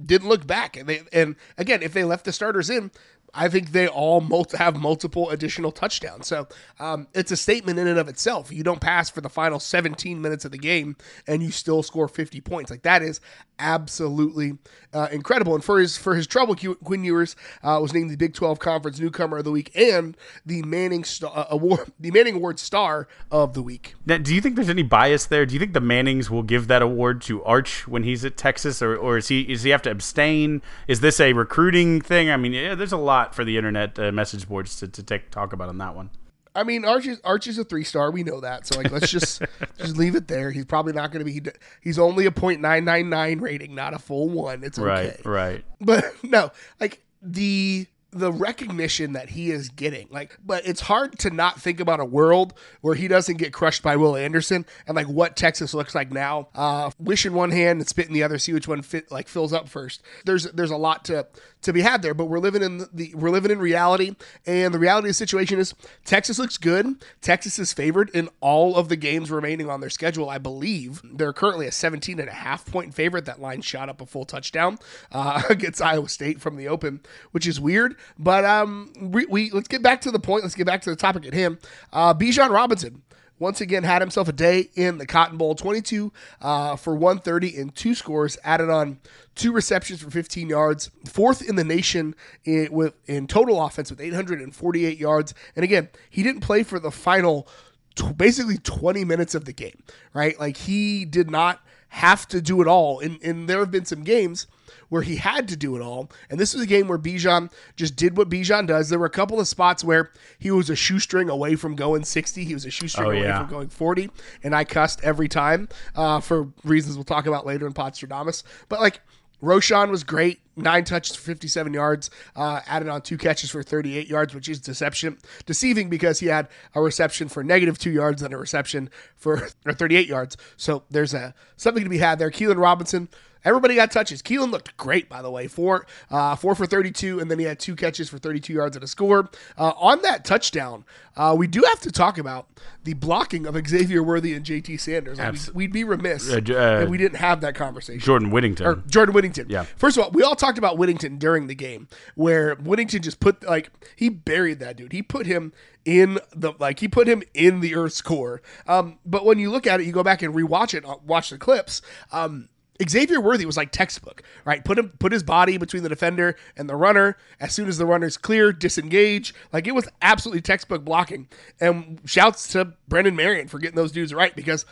didn't 0.02 0.28
look 0.28 0.46
back. 0.46 0.76
And 0.76 0.88
they 0.88 1.02
and 1.12 1.36
again, 1.58 1.82
if 1.82 1.92
they 1.92 2.04
left 2.04 2.24
the 2.24 2.32
starters 2.32 2.70
in, 2.70 2.90
I 3.34 3.48
think 3.48 3.72
they 3.72 3.88
all 3.88 4.20
multi- 4.20 4.56
have 4.56 4.80
multiple 4.80 5.30
additional 5.30 5.72
touchdowns. 5.72 6.26
So 6.26 6.48
um, 6.80 7.06
it's 7.14 7.30
a 7.30 7.36
statement 7.36 7.78
in 7.78 7.86
and 7.86 7.98
of 7.98 8.08
itself. 8.08 8.50
You 8.52 8.62
don't 8.62 8.80
pass 8.80 9.10
for 9.10 9.20
the 9.20 9.28
final 9.28 9.60
17 9.60 10.20
minutes 10.20 10.44
of 10.44 10.52
the 10.52 10.58
game 10.58 10.96
and 11.26 11.42
you 11.42 11.50
still 11.50 11.82
score 11.82 12.08
50 12.08 12.40
points. 12.40 12.70
Like 12.70 12.82
that 12.82 13.02
is 13.02 13.20
absolutely 13.58 14.58
uh, 14.92 15.08
incredible. 15.12 15.54
And 15.54 15.64
for 15.64 15.78
his 15.78 15.96
for 15.96 16.14
his 16.14 16.26
trouble, 16.26 16.54
Quinn 16.54 17.04
Ewers 17.04 17.36
uh, 17.62 17.78
was 17.80 17.92
named 17.92 18.10
the 18.10 18.16
Big 18.16 18.34
12 18.34 18.58
Conference 18.58 18.98
Newcomer 18.98 19.38
of 19.38 19.44
the 19.44 19.50
Week 19.50 19.70
and 19.74 20.16
the 20.44 20.62
Manning 20.62 21.04
uh, 21.22 21.44
Award, 21.50 21.92
the 22.00 22.10
Manning 22.10 22.36
Award 22.36 22.58
Star 22.58 23.08
of 23.30 23.54
the 23.54 23.62
Week. 23.62 23.94
Now, 24.04 24.18
do 24.18 24.34
you 24.34 24.40
think 24.40 24.56
there's 24.56 24.68
any 24.68 24.82
bias 24.82 25.26
there? 25.26 25.46
Do 25.46 25.54
you 25.54 25.60
think 25.60 25.72
the 25.72 25.80
Mannings 25.80 26.30
will 26.30 26.42
give 26.42 26.68
that 26.68 26.82
award 26.82 27.22
to 27.22 27.42
Arch 27.44 27.86
when 27.86 28.04
he's 28.04 28.24
at 28.24 28.36
Texas, 28.36 28.82
or, 28.82 28.96
or 28.96 29.18
is 29.18 29.28
he 29.28 29.42
is 29.42 29.62
he 29.62 29.70
have 29.70 29.82
to 29.82 29.90
abstain? 29.90 30.62
Is 30.88 31.00
this 31.00 31.20
a 31.20 31.32
recruiting 31.32 32.00
thing? 32.00 32.30
I 32.30 32.36
mean, 32.36 32.52
yeah, 32.52 32.74
there's 32.74 32.92
a 32.92 32.96
lot 32.96 33.34
for 33.34 33.44
the 33.44 33.56
internet 33.56 33.98
uh, 33.98 34.12
message 34.12 34.48
boards 34.48 34.76
to, 34.76 34.88
to 34.88 35.02
take, 35.02 35.30
talk 35.30 35.52
about 35.52 35.68
on 35.68 35.78
that 35.78 35.94
one. 35.94 36.10
I 36.56 36.64
mean, 36.64 36.84
Arch 36.84 37.06
is, 37.06 37.20
Arch 37.22 37.46
is 37.46 37.58
a 37.58 37.64
three 37.64 37.84
star. 37.84 38.10
We 38.10 38.24
know 38.24 38.40
that. 38.40 38.66
So 38.66 38.78
like, 38.78 38.90
let's 38.90 39.10
just 39.10 39.42
just 39.78 39.96
leave 39.96 40.14
it 40.14 40.26
there. 40.26 40.50
He's 40.50 40.64
probably 40.64 40.94
not 40.94 41.12
going 41.12 41.24
to 41.24 41.30
be. 41.30 41.50
He's 41.80 41.98
only 41.98 42.26
a 42.26 42.30
.999 42.30 43.40
rating, 43.40 43.74
not 43.74 43.94
a 43.94 43.98
full 43.98 44.28
one. 44.28 44.64
It's 44.64 44.78
okay. 44.78 45.14
Right. 45.24 45.26
Right. 45.26 45.64
But 45.80 46.04
no, 46.24 46.50
like 46.80 47.02
the 47.22 47.86
the 48.12 48.32
recognition 48.32 49.12
that 49.12 49.30
he 49.30 49.50
is 49.50 49.68
getting. 49.68 50.08
Like, 50.10 50.38
but 50.44 50.66
it's 50.66 50.82
hard 50.82 51.18
to 51.20 51.30
not 51.30 51.60
think 51.60 51.80
about 51.80 52.00
a 52.00 52.04
world 52.04 52.54
where 52.80 52.94
he 52.94 53.08
doesn't 53.08 53.36
get 53.36 53.52
crushed 53.52 53.82
by 53.82 53.96
Will 53.96 54.16
Anderson 54.16 54.64
and 54.86 54.94
like 54.94 55.08
what 55.08 55.36
Texas 55.36 55.74
looks 55.74 55.94
like 55.94 56.10
now. 56.10 56.48
Uh, 56.54 56.90
wish 56.98 57.26
in 57.26 57.34
one 57.34 57.50
hand 57.50 57.80
and 57.80 57.88
spit 57.88 58.06
in 58.06 58.14
the 58.14 58.22
other, 58.22 58.38
see 58.38 58.52
which 58.52 58.68
one 58.68 58.82
fit 58.82 59.10
like 59.10 59.28
fills 59.28 59.52
up 59.52 59.68
first. 59.68 60.02
There's 60.24 60.44
there's 60.52 60.70
a 60.70 60.76
lot 60.76 61.04
to 61.06 61.26
to 61.62 61.72
be 61.72 61.82
had 61.82 62.00
there, 62.00 62.14
but 62.14 62.26
we're 62.26 62.38
living 62.38 62.62
in 62.62 62.86
the 62.92 63.12
we're 63.14 63.30
living 63.30 63.50
in 63.50 63.58
reality, 63.58 64.14
and 64.46 64.72
the 64.72 64.78
reality 64.78 65.06
of 65.06 65.10
the 65.10 65.14
situation 65.14 65.58
is 65.58 65.74
Texas 66.04 66.38
looks 66.38 66.56
good. 66.56 67.04
Texas 67.20 67.58
is 67.58 67.72
favored 67.72 68.08
in 68.10 68.28
all 68.40 68.76
of 68.76 68.88
the 68.88 68.96
games 68.96 69.30
remaining 69.30 69.68
on 69.68 69.80
their 69.80 69.90
schedule. 69.90 70.30
I 70.30 70.38
believe 70.38 71.02
they're 71.04 71.32
currently 71.32 71.66
a 71.66 71.72
17 71.72 72.20
and 72.20 72.28
a 72.28 72.32
half 72.32 72.64
point 72.64 72.94
favorite. 72.94 73.24
That 73.24 73.40
line 73.40 73.62
shot 73.62 73.88
up 73.88 74.00
a 74.00 74.06
full 74.06 74.24
touchdown 74.24 74.78
uh, 75.10 75.42
against 75.50 75.82
Iowa 75.82 76.08
State 76.08 76.40
from 76.40 76.56
the 76.56 76.68
open, 76.68 77.00
which 77.32 77.46
is 77.46 77.60
weird. 77.60 77.95
But 78.18 78.44
um, 78.44 78.92
we, 79.00 79.26
we 79.26 79.50
let's 79.50 79.68
get 79.68 79.82
back 79.82 80.00
to 80.02 80.10
the 80.10 80.18
point. 80.18 80.42
Let's 80.42 80.54
get 80.54 80.66
back 80.66 80.82
to 80.82 80.90
the 80.90 80.96
topic 80.96 81.26
at 81.26 81.34
him. 81.34 81.58
Uh, 81.92 82.14
Bijan 82.14 82.50
Robinson 82.50 83.02
once 83.38 83.60
again 83.60 83.82
had 83.82 84.00
himself 84.00 84.28
a 84.28 84.32
day 84.32 84.70
in 84.74 84.98
the 84.98 85.06
Cotton 85.06 85.36
Bowl 85.36 85.54
22 85.54 86.12
uh, 86.40 86.76
for 86.76 86.94
130 86.94 87.56
and 87.58 87.74
two 87.74 87.94
scores, 87.94 88.38
added 88.42 88.70
on 88.70 88.98
two 89.34 89.52
receptions 89.52 90.02
for 90.02 90.10
15 90.10 90.48
yards, 90.48 90.90
fourth 91.06 91.46
in 91.46 91.56
the 91.56 91.64
nation 91.64 92.14
in, 92.44 92.68
with 92.72 92.94
in 93.06 93.26
total 93.26 93.62
offense 93.62 93.90
with 93.90 94.00
848 94.00 94.98
yards. 94.98 95.34
And 95.54 95.64
again, 95.64 95.88
he 96.08 96.22
didn't 96.22 96.40
play 96.40 96.62
for 96.62 96.78
the 96.78 96.90
final 96.90 97.46
t- 97.94 98.12
basically 98.12 98.58
20 98.58 99.04
minutes 99.04 99.34
of 99.34 99.44
the 99.44 99.52
game, 99.52 99.82
right? 100.14 100.38
Like 100.40 100.56
he 100.56 101.04
did 101.04 101.30
not 101.30 101.60
have 101.88 102.26
to 102.28 102.40
do 102.40 102.60
it 102.62 102.68
all. 102.68 103.00
And, 103.00 103.18
and 103.22 103.48
there 103.48 103.58
have 103.58 103.70
been 103.70 103.84
some 103.84 104.02
games 104.02 104.46
where 104.88 105.02
he 105.02 105.16
had 105.16 105.48
to 105.48 105.56
do 105.56 105.76
it 105.76 105.82
all. 105.82 106.10
And 106.30 106.38
this 106.38 106.54
was 106.54 106.62
a 106.62 106.66
game 106.66 106.88
where 106.88 106.98
Bijan 106.98 107.50
just 107.76 107.96
did 107.96 108.16
what 108.16 108.28
Bijan 108.28 108.66
does. 108.66 108.88
There 108.88 108.98
were 108.98 109.06
a 109.06 109.10
couple 109.10 109.40
of 109.40 109.48
spots 109.48 109.84
where 109.84 110.12
he 110.38 110.50
was 110.50 110.70
a 110.70 110.76
shoestring 110.76 111.28
away 111.28 111.56
from 111.56 111.74
going 111.74 112.04
60. 112.04 112.44
He 112.44 112.54
was 112.54 112.64
a 112.64 112.70
shoestring 112.70 113.06
oh, 113.06 113.10
away 113.10 113.22
yeah. 113.22 113.40
from 113.40 113.50
going 113.50 113.68
40. 113.68 114.10
And 114.42 114.54
I 114.54 114.64
cussed 114.64 115.02
every 115.02 115.28
time 115.28 115.68
uh, 115.94 116.20
for 116.20 116.48
reasons 116.64 116.96
we'll 116.96 117.04
talk 117.04 117.26
about 117.26 117.46
later 117.46 117.66
in 117.66 117.72
Podstradamus. 117.72 118.42
But 118.68 118.80
like, 118.80 119.00
Roschon 119.42 119.90
was 119.90 120.02
great. 120.02 120.40
Nine 120.56 120.84
touches 120.84 121.14
for 121.14 121.22
57 121.22 121.74
yards, 121.74 122.10
uh, 122.34 122.60
added 122.66 122.88
on 122.88 123.02
two 123.02 123.18
catches 123.18 123.50
for 123.50 123.62
38 123.62 124.08
yards, 124.08 124.34
which 124.34 124.48
is 124.48 124.58
deception, 124.58 125.18
deceiving 125.44 125.90
because 125.90 126.20
he 126.20 126.26
had 126.26 126.48
a 126.74 126.80
reception 126.80 127.28
for 127.28 127.44
negative 127.44 127.78
two 127.78 127.90
yards 127.90 128.22
and 128.22 128.32
a 128.32 128.38
reception 128.38 128.88
for 129.14 129.48
38 129.66 130.08
yards. 130.08 130.36
So 130.56 130.84
there's 130.90 131.12
a 131.12 131.34
something 131.56 131.84
to 131.84 131.90
be 131.90 131.98
had 131.98 132.18
there. 132.18 132.30
Keilan 132.30 132.56
Robinson, 132.56 133.08
Everybody 133.46 133.76
got 133.76 133.92
touches. 133.92 134.22
Keilan 134.22 134.50
looked 134.50 134.76
great, 134.76 135.08
by 135.08 135.22
the 135.22 135.30
way. 135.30 135.46
Four, 135.46 135.86
uh, 136.10 136.34
four 136.34 136.56
for 136.56 136.66
32, 136.66 137.20
and 137.20 137.30
then 137.30 137.38
he 137.38 137.44
had 137.44 137.60
two 137.60 137.76
catches 137.76 138.08
for 138.08 138.18
32 138.18 138.52
yards 138.52 138.76
and 138.76 138.82
a 138.82 138.88
score. 138.88 139.30
Uh, 139.56 139.72
on 139.76 140.02
that 140.02 140.24
touchdown, 140.24 140.84
uh, 141.16 141.32
we 141.38 141.46
do 141.46 141.62
have 141.62 141.78
to 141.80 141.92
talk 141.92 142.18
about 142.18 142.48
the 142.82 142.94
blocking 142.94 143.46
of 143.46 143.56
Xavier 143.68 144.02
Worthy 144.02 144.34
and 144.34 144.44
JT 144.44 144.80
Sanders. 144.80 145.20
Like 145.20 145.36
we, 145.54 145.66
would 145.66 145.72
be 145.72 145.84
remiss 145.84 146.28
uh, 146.28 146.40
uh, 146.48 146.80
if 146.82 146.88
we 146.88 146.98
didn't 146.98 147.18
have 147.18 147.40
that 147.42 147.54
conversation. 147.54 148.00
Jordan 148.00 148.30
Whittington. 148.30 148.66
Or 148.66 148.76
Jordan 148.88 149.14
Whittington. 149.14 149.46
Yeah. 149.48 149.62
First 149.76 149.96
of 149.96 150.02
all, 150.02 150.10
we 150.10 150.24
all 150.24 150.34
talked 150.34 150.58
about 150.58 150.76
Whittington 150.76 151.18
during 151.18 151.46
the 151.46 151.54
game, 151.54 151.86
where 152.16 152.56
Whittington 152.56 153.00
just 153.02 153.20
put, 153.20 153.44
like, 153.44 153.70
he 153.94 154.08
buried 154.08 154.58
that 154.58 154.76
dude. 154.76 154.92
He 154.92 155.02
put 155.02 155.26
him 155.26 155.52
in 155.84 156.18
the 156.34 156.52
like 156.58 156.80
he 156.80 156.88
put 156.88 157.06
him 157.06 157.22
in 157.32 157.60
the 157.60 157.76
Earth's 157.76 158.02
core. 158.02 158.42
Um, 158.66 158.98
but 159.06 159.24
when 159.24 159.38
you 159.38 159.52
look 159.52 159.68
at 159.68 159.80
it, 159.80 159.86
you 159.86 159.92
go 159.92 160.02
back 160.02 160.20
and 160.20 160.34
rewatch 160.34 160.74
it, 160.74 160.84
uh, 160.84 160.96
watch 161.06 161.30
the 161.30 161.38
clips. 161.38 161.80
Um, 162.10 162.48
Xavier 162.88 163.20
Worthy 163.20 163.46
was 163.46 163.56
like 163.56 163.72
textbook, 163.72 164.22
right? 164.44 164.64
Put 164.64 164.78
him 164.78 164.90
put 164.98 165.12
his 165.12 165.22
body 165.22 165.56
between 165.58 165.82
the 165.82 165.88
defender 165.88 166.36
and 166.56 166.68
the 166.68 166.76
runner. 166.76 167.16
As 167.40 167.52
soon 167.52 167.68
as 167.68 167.78
the 167.78 167.86
runner's 167.86 168.16
clear, 168.16 168.52
disengage. 168.52 169.34
Like 169.52 169.66
it 169.66 169.74
was 169.74 169.88
absolutely 170.02 170.42
textbook 170.42 170.84
blocking. 170.84 171.28
And 171.60 172.00
shouts 172.04 172.48
to 172.48 172.74
Brennan 172.88 173.16
Marion 173.16 173.48
for 173.48 173.58
getting 173.58 173.76
those 173.76 173.92
dudes 173.92 174.12
right 174.12 174.34
because 174.34 174.66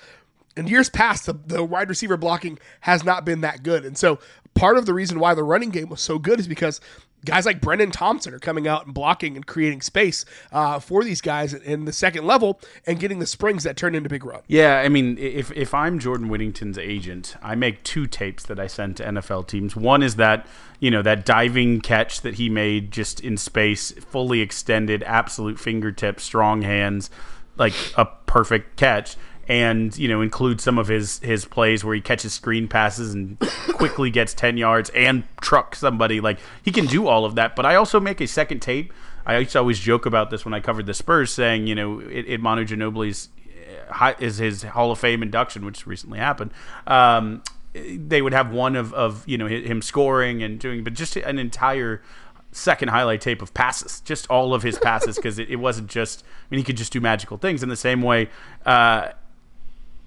in 0.57 0.67
years 0.67 0.89
past, 0.89 1.27
the, 1.27 1.33
the 1.33 1.65
wide 1.65 1.89
receiver 1.89 2.17
blocking 2.17 2.59
has 2.81 3.05
not 3.05 3.25
been 3.25 3.41
that 3.41 3.63
good. 3.63 3.85
And 3.85 3.99
so 3.99 4.19
part 4.55 4.77
of 4.77 4.87
the 4.87 4.95
reason 4.95 5.19
why 5.19 5.35
the 5.35 5.43
running 5.43 5.71
game 5.71 5.89
was 5.89 6.01
so 6.01 6.19
good 6.19 6.39
is 6.39 6.47
because 6.47 6.81
guys 7.25 7.47
like 7.47 7.61
Brenen 7.61 7.93
Thompson 7.93 8.35
are 8.35 8.39
coming 8.39 8.69
out 8.69 8.87
and 8.87 8.95
blocking 8.95 9.37
and 9.37 9.47
creating 9.47 9.81
space 9.81 10.25
uh, 10.53 10.79
for 10.79 11.05
these 11.05 11.21
guys 11.21 11.55
in 11.55 11.85
the 11.85 11.93
second 11.93 12.27
level 12.27 12.61
and 12.87 12.99
getting 12.99 13.19
the 13.19 13.27
springs 13.27 13.65
that 13.65 13.77
turn 13.77 13.95
into 13.95 14.09
big 14.09 14.25
run. 14.25 14.43
Yeah, 14.47 14.81
I 14.81 14.89
mean, 14.89 15.19
if 15.19 15.51
if 15.53 15.75
I'm 15.75 15.99
Jordan 15.99 16.29
Whittington's 16.29 16.79
agent, 16.79 17.37
I 17.43 17.55
make 17.55 17.83
two 17.83 18.07
tapes 18.07 18.45
that 18.45 18.59
I 18.59 18.67
send 18.67 18.97
to 18.99 19.05
NFL 19.05 19.47
teams. 19.49 19.75
One 19.77 20.03
is 20.03 20.17
that 20.17 20.47
you 20.81 20.91
know 20.91 21.03
that 21.03 21.25
diving 21.25 21.81
catch 21.81 22.21
that 22.23 22.35
he 22.35 22.49
made 22.49 22.91
just 22.91 23.21
in 23.21 23.37
space, 23.37 23.93
fully 23.93 24.41
extended, 24.41 25.03
absolute 25.05 25.59
fingertips, 25.59 26.23
strong 26.23 26.63
hands, 26.63 27.11
like 27.57 27.75
a 27.97 28.07
perfect 28.27 28.77
catch 28.77 29.17
and 29.49 29.97
you 29.99 30.09
know 30.09 30.21
include 30.21 30.61
some 30.61 30.79
of 30.79 30.89
his 30.89 31.19
his 31.21 31.45
plays 31.45 31.85
where 31.85 31.95
he 31.95 32.01
catches 32.01 32.33
screen 32.33 32.69
passes 32.69 33.15
and 33.15 33.39
quickly 33.75 34.11
gets 34.11 34.35
10 34.35 34.57
yards 34.57 34.91
and 34.91 35.25
truck 35.41 35.75
somebody 35.75 36.21
like 36.21 36.39
he 36.63 36.71
can 36.71 36.87
do 36.87 37.07
all 37.07 37.25
of 37.25 37.35
that 37.35 37.55
but 37.55 37.67
i 37.67 37.75
also 37.75 38.01
make 38.01 38.21
a 38.21 38.27
second 38.27 38.61
tape 38.61 38.93
i 39.27 39.37
used 39.39 39.53
to 39.53 39.59
always 39.59 39.79
joke 39.79 40.07
about 40.07 40.31
this 40.31 40.45
when 40.45 40.55
i 40.55 40.61
covered 40.61 40.87
the 40.87 40.95
spurs 40.95 41.33
saying 41.33 41.67
you 41.67 41.75
know 41.75 42.01
it, 42.01 42.27
it 42.27 42.41
Manu 42.41 42.65
Ginobili's 42.65 43.29
uh, 44.01 44.15
is 44.19 44.39
his 44.39 44.63
hall 44.63 44.91
of 44.91 44.99
fame 44.99 45.23
induction 45.23 45.65
which 45.65 45.87
recently 45.87 46.19
happened 46.19 46.53
um, 46.87 47.43
they 47.75 48.23
would 48.23 48.33
have 48.33 48.53
one 48.53 48.77
of, 48.77 48.95
of 48.95 49.27
you 49.29 49.37
know 49.37 49.47
him 49.47 49.83
scoring 49.83 50.43
and 50.43 50.59
doing 50.59 50.85
but 50.85 50.95
just 50.95 51.17
an 51.17 51.39
entire 51.39 52.01
second 52.55 52.89
highlight 52.89 53.21
tape 53.21 53.43
of 53.43 53.53
passes, 53.53 54.01
just 54.01 54.29
all 54.29 54.55
of 54.55 54.63
his 54.63 54.79
passes, 54.79 55.17
because 55.17 55.39
it, 55.39 55.51
it, 55.51 55.57
wasn't 55.57 55.91
just. 55.91 56.23
I 56.25 56.47
mean, 56.51 56.59
he 56.59 56.65
could 56.65 56.77
just 56.77 56.93
do 56.93 57.01
magical 57.01 57.37
things 57.37 57.63
in 57.63 57.69
the 57.69 57.77
same 57.77 58.01
way. 58.01 58.31
Uh, 58.65 59.09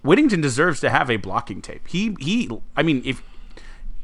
Whittington 0.08 0.40
deserves 0.40 0.80
to 0.80 0.90
have 0.90 1.12
a 1.12 1.18
blocking 1.18 1.62
tape. 1.62 1.86
He 1.86 2.16
he. 2.20 2.50
I 2.78 2.82
mean, 2.82 3.02
if 3.04 3.22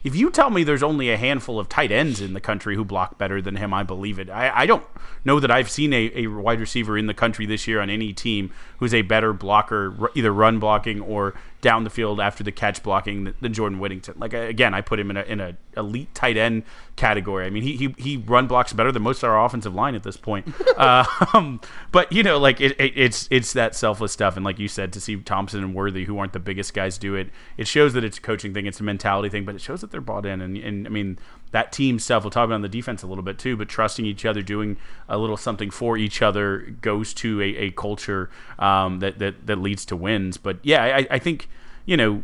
if 0.04 0.18
you 0.18 0.30
tell 0.30 0.50
me 0.50 0.66
there's 0.66 0.84
only 0.84 1.10
a 1.10 1.16
handful 1.16 1.58
of 1.60 1.70
tight 1.70 1.94
ends 1.94 2.20
in 2.20 2.34
the 2.34 2.42
country 2.42 2.76
who 2.76 2.84
block 2.84 3.18
better 3.18 3.42
than 3.42 3.56
him, 3.56 3.74
I 3.74 3.84
believe 3.84 4.20
it. 4.20 4.30
I, 4.30 4.52
I 4.54 4.66
don't 4.66 4.84
know 5.24 5.40
that 5.40 5.50
I've 5.50 5.70
seen 5.70 5.94
a, 5.94 6.12
a 6.14 6.28
wide 6.28 6.60
receiver 6.60 6.98
in 6.98 7.08
the 7.08 7.14
country 7.14 7.46
this 7.46 7.70
year 7.70 7.80
on 7.80 7.90
any 7.90 8.12
team 8.12 8.52
who's 8.84 8.94
a 8.94 9.02
better 9.02 9.32
blocker, 9.32 10.12
either 10.14 10.34
run 10.34 10.60
blocking 10.60 11.00
or 11.00 11.34
down 11.62 11.86
the 11.86 11.90
field 11.90 12.20
after 12.20 12.44
the 12.44 12.52
catch 12.52 12.84
blocking 12.84 13.34
than 13.40 13.54
Jordan 13.54 13.80
Whittington. 13.80 14.16
Like 14.18 14.34
again, 14.34 14.74
I 14.74 14.82
put 14.82 15.00
him 15.00 15.10
in 15.10 15.16
a 15.16 15.22
in 15.22 15.40
a 15.40 15.56
elite 15.78 16.14
tight 16.14 16.36
end 16.36 16.64
category. 16.98 17.46
I 17.46 17.50
mean, 17.50 17.64
he 17.64 17.78
he, 17.78 17.96
he 17.98 18.18
run 18.18 18.46
blocks 18.46 18.74
better 18.74 18.92
than 18.92 19.02
most 19.02 19.24
of 19.24 19.30
our 19.30 19.46
offensive 19.46 19.74
line 19.74 19.96
at 19.96 20.04
this 20.04 20.18
point. 20.18 20.54
um, 20.78 21.62
but 21.94 22.12
you 22.12 22.24
know, 22.24 22.38
like 22.38 22.60
it, 22.60 22.78
it, 22.78 22.92
it's 22.98 23.30
it's 23.32 23.54
that 23.54 23.74
selfless 23.74 24.12
stuff, 24.12 24.36
and 24.36 24.44
like 24.44 24.60
you 24.60 24.68
said, 24.68 24.92
to 24.92 25.00
see 25.00 25.16
Thompson 25.16 25.64
and 25.64 25.74
Worthy, 25.74 26.04
who 26.04 26.18
aren't 26.18 26.34
the 26.34 26.40
biggest 26.40 26.74
guys, 26.74 26.98
do 26.98 27.16
it, 27.16 27.30
it 27.56 27.66
shows 27.66 27.94
that 27.94 28.04
it's 28.04 28.18
a 28.18 28.22
coaching 28.22 28.54
thing, 28.54 28.66
it's 28.66 28.82
a 28.82 28.84
mentality 28.84 29.30
thing, 29.30 29.46
but 29.46 29.56
it 29.56 29.62
shows 29.62 29.80
that 29.80 29.92
they're 29.92 30.02
bought 30.02 30.26
in, 30.26 30.42
and 30.42 30.58
and 30.58 30.86
I 30.86 30.90
mean 30.90 31.18
that 31.54 31.72
team 31.72 32.00
stuff. 32.00 32.24
We'll 32.24 32.32
talk 32.32 32.46
about 32.46 32.56
on 32.56 32.62
the 32.62 32.68
defense 32.68 33.04
a 33.04 33.08
little 33.08 33.24
bit 33.24 33.40
too, 33.40 33.56
but 33.56 33.70
trusting 33.70 34.06
each 34.06 34.26
other, 34.26 34.42
doing 34.42 34.76
a 35.08 35.18
little 35.18 35.38
something 35.38 35.70
for 35.70 35.98
each 35.98 36.22
other, 36.22 36.76
goes 36.82 37.14
to 37.16 37.42
a, 37.42 37.46
a 37.46 37.72
culture 37.72 38.30
um, 38.60 39.00
that, 39.00 39.20
that 39.20 39.46
that 39.48 39.60
leads 39.60 39.86
to 39.86 39.96
wins. 39.96 40.38
But 40.38 40.58
yeah, 40.64 40.84
I, 40.84 41.08
I 41.12 41.20
think 41.20 41.48
you 41.86 41.96
know 41.96 42.24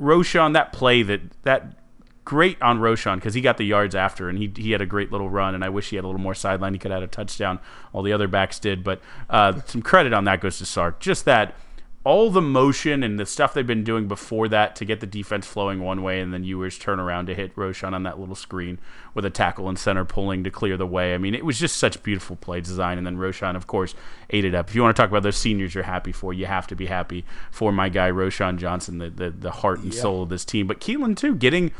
Roschon 0.00 0.52
that 0.52 0.72
play 0.72 1.02
that 1.02 1.20
that 1.42 1.76
great 2.24 2.60
on 2.62 2.78
Roschon 2.78 3.16
because 3.16 3.34
he 3.34 3.40
got 3.40 3.56
the 3.56 3.64
yards 3.64 3.94
after 3.94 4.28
and 4.28 4.38
he 4.38 4.52
he 4.54 4.72
had 4.72 4.82
a 4.82 4.86
great 4.86 5.10
little 5.10 5.30
run 5.30 5.54
and 5.54 5.64
I 5.64 5.68
wish 5.70 5.90
he 5.90 5.96
had 5.96 6.04
a 6.04 6.06
little 6.08 6.20
more 6.20 6.34
sideline. 6.34 6.74
He 6.74 6.78
could 6.78 6.90
have 6.90 7.00
had 7.00 7.08
a 7.08 7.10
touchdown. 7.10 7.58
All 7.92 8.02
the 8.02 8.12
other 8.12 8.28
backs 8.28 8.58
did, 8.58 8.84
but 8.84 9.00
uh, 9.30 9.60
some 9.66 9.82
credit 9.82 10.12
on 10.12 10.24
that 10.24 10.40
goes 10.40 10.58
to 10.58 10.66
Sark. 10.66 11.00
Just 11.00 11.24
that 11.24 11.54
all 12.02 12.30
the 12.30 12.40
motion 12.40 13.02
and 13.02 13.18
the 13.18 13.26
stuff 13.26 13.52
they've 13.52 13.66
been 13.66 13.84
doing 13.84 14.08
before 14.08 14.48
that 14.48 14.74
to 14.76 14.86
get 14.86 15.00
the 15.00 15.06
defense 15.06 15.46
flowing 15.46 15.80
one 15.80 16.02
way, 16.02 16.20
and 16.20 16.32
then 16.32 16.42
Ewers 16.44 16.78
turn 16.78 16.98
around 16.98 17.26
to 17.26 17.34
hit 17.34 17.54
Roschon 17.56 17.92
on 17.92 18.04
that 18.04 18.18
little 18.18 18.34
screen 18.34 18.78
with 19.12 19.26
a 19.26 19.30
tackle 19.30 19.68
and 19.68 19.78
center 19.78 20.06
pulling 20.06 20.42
to 20.44 20.50
clear 20.50 20.78
the 20.78 20.86
way. 20.86 21.14
I 21.14 21.18
mean, 21.18 21.34
it 21.34 21.44
was 21.44 21.58
just 21.58 21.76
such 21.76 22.02
beautiful 22.02 22.36
play 22.36 22.62
design, 22.62 22.96
and 22.96 23.06
then 23.06 23.18
Roschon, 23.18 23.54
of 23.54 23.66
course, 23.66 23.94
ate 24.30 24.46
it 24.46 24.54
up. 24.54 24.70
If 24.70 24.74
you 24.74 24.82
want 24.82 24.96
to 24.96 25.02
talk 25.02 25.10
about 25.10 25.22
those 25.22 25.36
seniors 25.36 25.74
you're 25.74 25.84
happy 25.84 26.12
for, 26.12 26.32
you 26.32 26.46
have 26.46 26.66
to 26.68 26.74
be 26.74 26.86
happy 26.86 27.26
for 27.50 27.70
my 27.70 27.90
guy 27.90 28.10
Roschon 28.10 28.56
Johnson, 28.56 28.98
the 28.98 29.10
the, 29.10 29.30
the 29.30 29.50
heart 29.50 29.80
and 29.80 29.92
soul 29.92 30.22
of 30.22 30.30
this 30.30 30.46
team. 30.46 30.66
But 30.66 30.80
Keilan, 30.80 31.16
too, 31.16 31.34
getting 31.34 31.70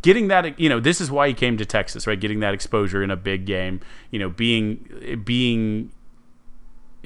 getting 0.00 0.28
that 0.28 0.58
you 0.58 0.70
know 0.70 0.80
this 0.80 1.02
is 1.02 1.10
why 1.10 1.28
he 1.28 1.34
came 1.34 1.58
to 1.58 1.66
Texas, 1.66 2.06
right? 2.06 2.18
Getting 2.18 2.40
that 2.40 2.54
exposure 2.54 3.02
in 3.02 3.10
a 3.10 3.16
big 3.16 3.44
game, 3.44 3.80
you 4.10 4.18
know, 4.18 4.30
being 4.30 5.22
being 5.24 5.90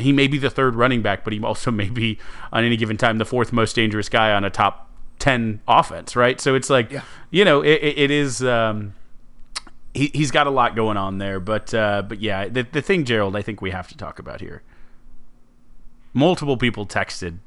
he 0.03 0.13
may 0.13 0.27
be 0.27 0.39
the 0.39 0.51
third 0.51 0.75
running 0.75 1.03
back, 1.03 1.25
but 1.25 1.33
he 1.33 1.41
also 1.43 1.71
may 1.83 1.89
be 1.89 2.19
on 2.53 2.65
any 2.65 2.77
given 2.77 2.97
time 2.97 3.19
the 3.19 3.25
fourth 3.25 3.53
most 3.53 3.75
dangerous 3.75 4.09
guy 4.09 4.33
on 4.33 4.45
a 4.45 4.51
top 4.51 4.91
ten 5.19 5.61
offense, 5.69 6.17
right? 6.17 6.41
So 6.41 6.55
it's 6.55 6.71
like, 6.71 6.91
yeah. 6.91 7.03
you 7.31 7.45
know, 7.45 7.63
it, 7.63 7.81
it 7.83 8.11
is. 8.11 8.43
Um, 8.43 8.95
he, 9.93 10.11
he's 10.15 10.31
got 10.31 10.47
a 10.47 10.51
lot 10.51 10.77
going 10.77 10.97
on 10.97 11.19
there, 11.19 11.41
but 11.41 11.73
uh, 11.75 12.03
but 12.03 12.21
yeah, 12.21 12.49
the 12.49 12.63
the 12.63 12.83
thing, 12.83 13.05
Gerald, 13.05 13.37
I 13.37 13.43
think 13.43 13.61
we 13.61 13.71
have 13.71 13.89
to 13.89 13.97
talk 13.97 14.19
about 14.19 14.41
here. 14.41 14.63
Multiple 16.13 16.57
people 16.57 16.87
texted 16.87 17.39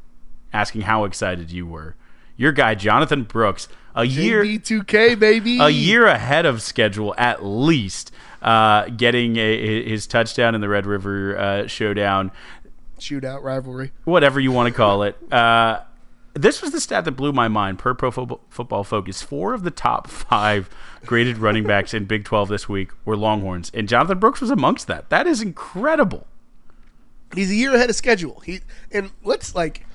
asking 0.53 0.81
how 0.81 1.03
excited 1.03 1.51
you 1.51 1.65
were. 1.65 1.95
Your 2.35 2.51
guy 2.51 2.75
Jonathan 2.75 3.23
Brooks, 3.23 3.67
a 3.95 4.05
year 4.05 4.43
JB2K 4.43 5.19
baby, 5.19 5.59
a 5.59 5.69
year 5.69 6.05
ahead 6.05 6.45
of 6.45 6.61
schedule 6.61 7.13
at 7.17 7.43
least 7.45 8.11
uh, 8.43 8.89
getting 8.89 9.37
a, 9.37 9.89
his 9.89 10.05
touchdown 10.05 10.53
in 10.53 10.61
the 10.61 10.69
Red 10.69 10.85
River 10.85 11.37
uh, 11.37 11.67
Showdown. 11.67 12.31
Shootout 12.99 13.41
rivalry. 13.41 13.91
Whatever 14.03 14.39
you 14.39 14.51
want 14.51 14.67
to 14.67 14.73
call 14.73 15.03
it. 15.03 15.17
Uh, 15.31 15.83
this 16.35 16.63
was 16.63 16.71
the 16.71 16.81
stat 16.81 17.05
that 17.05 17.11
blew 17.11 17.31
my 17.31 17.47
mind 17.47 17.77
per 17.77 17.93
Pro 17.93 18.09
Football 18.09 18.83
Focus. 18.83 19.21
Four 19.21 19.53
of 19.53 19.63
the 19.63 19.69
top 19.69 20.07
five 20.07 20.67
graded 21.05 21.37
running 21.37 21.63
backs 21.63 21.93
in 21.93 22.05
Big 22.05 22.25
12 22.25 22.49
this 22.49 22.67
week 22.67 22.89
were 23.05 23.15
Longhorns, 23.15 23.69
and 23.73 23.87
Jonathan 23.87 24.17
Brooks 24.17 24.41
was 24.41 24.49
amongst 24.49 24.87
that. 24.87 25.09
That 25.09 25.27
is 25.27 25.41
incredible. 25.41 26.25
He's 27.35 27.51
a 27.51 27.55
year 27.55 27.75
ahead 27.75 27.89
of 27.89 27.95
schedule. 27.95 28.39
He 28.41 28.61
and 28.91 29.11
let's 29.23 29.53
like 29.53 29.85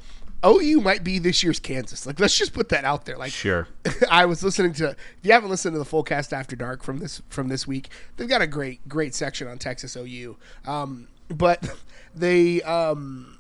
OU 0.44 0.81
might 0.81 1.03
be 1.03 1.18
this 1.18 1.42
year's 1.42 1.59
Kansas. 1.59 2.07
Like, 2.07 2.20
let's 2.20 2.37
just 2.37 2.53
put 2.53 2.68
that 2.68 2.85
out 2.85 3.05
there. 3.05 3.16
Like, 3.16 3.33
sure. 3.33 3.68
I 4.11 4.27
was 4.27 4.42
listening 4.42 4.72
to. 4.74 4.90
If 4.90 4.96
you 5.22 5.33
haven't 5.33 5.51
listened 5.51 5.74
to 5.74 5.79
the 5.79 5.85
full 5.85 6.03
cast 6.05 6.33
after 6.33 6.55
dark 6.55 6.83
from 6.83 6.98
this 6.98 7.22
from 7.29 7.48
this 7.48 7.66
week, 7.66 7.88
they've 8.16 8.29
got 8.29 8.42
a 8.42 8.46
great 8.46 8.87
great 8.88 9.14
section 9.14 9.48
on 9.48 9.59
Texas 9.59 9.96
OU. 9.96 10.37
Um, 10.66 11.09
but 11.29 11.68
they 12.14 12.62
um, 12.62 13.38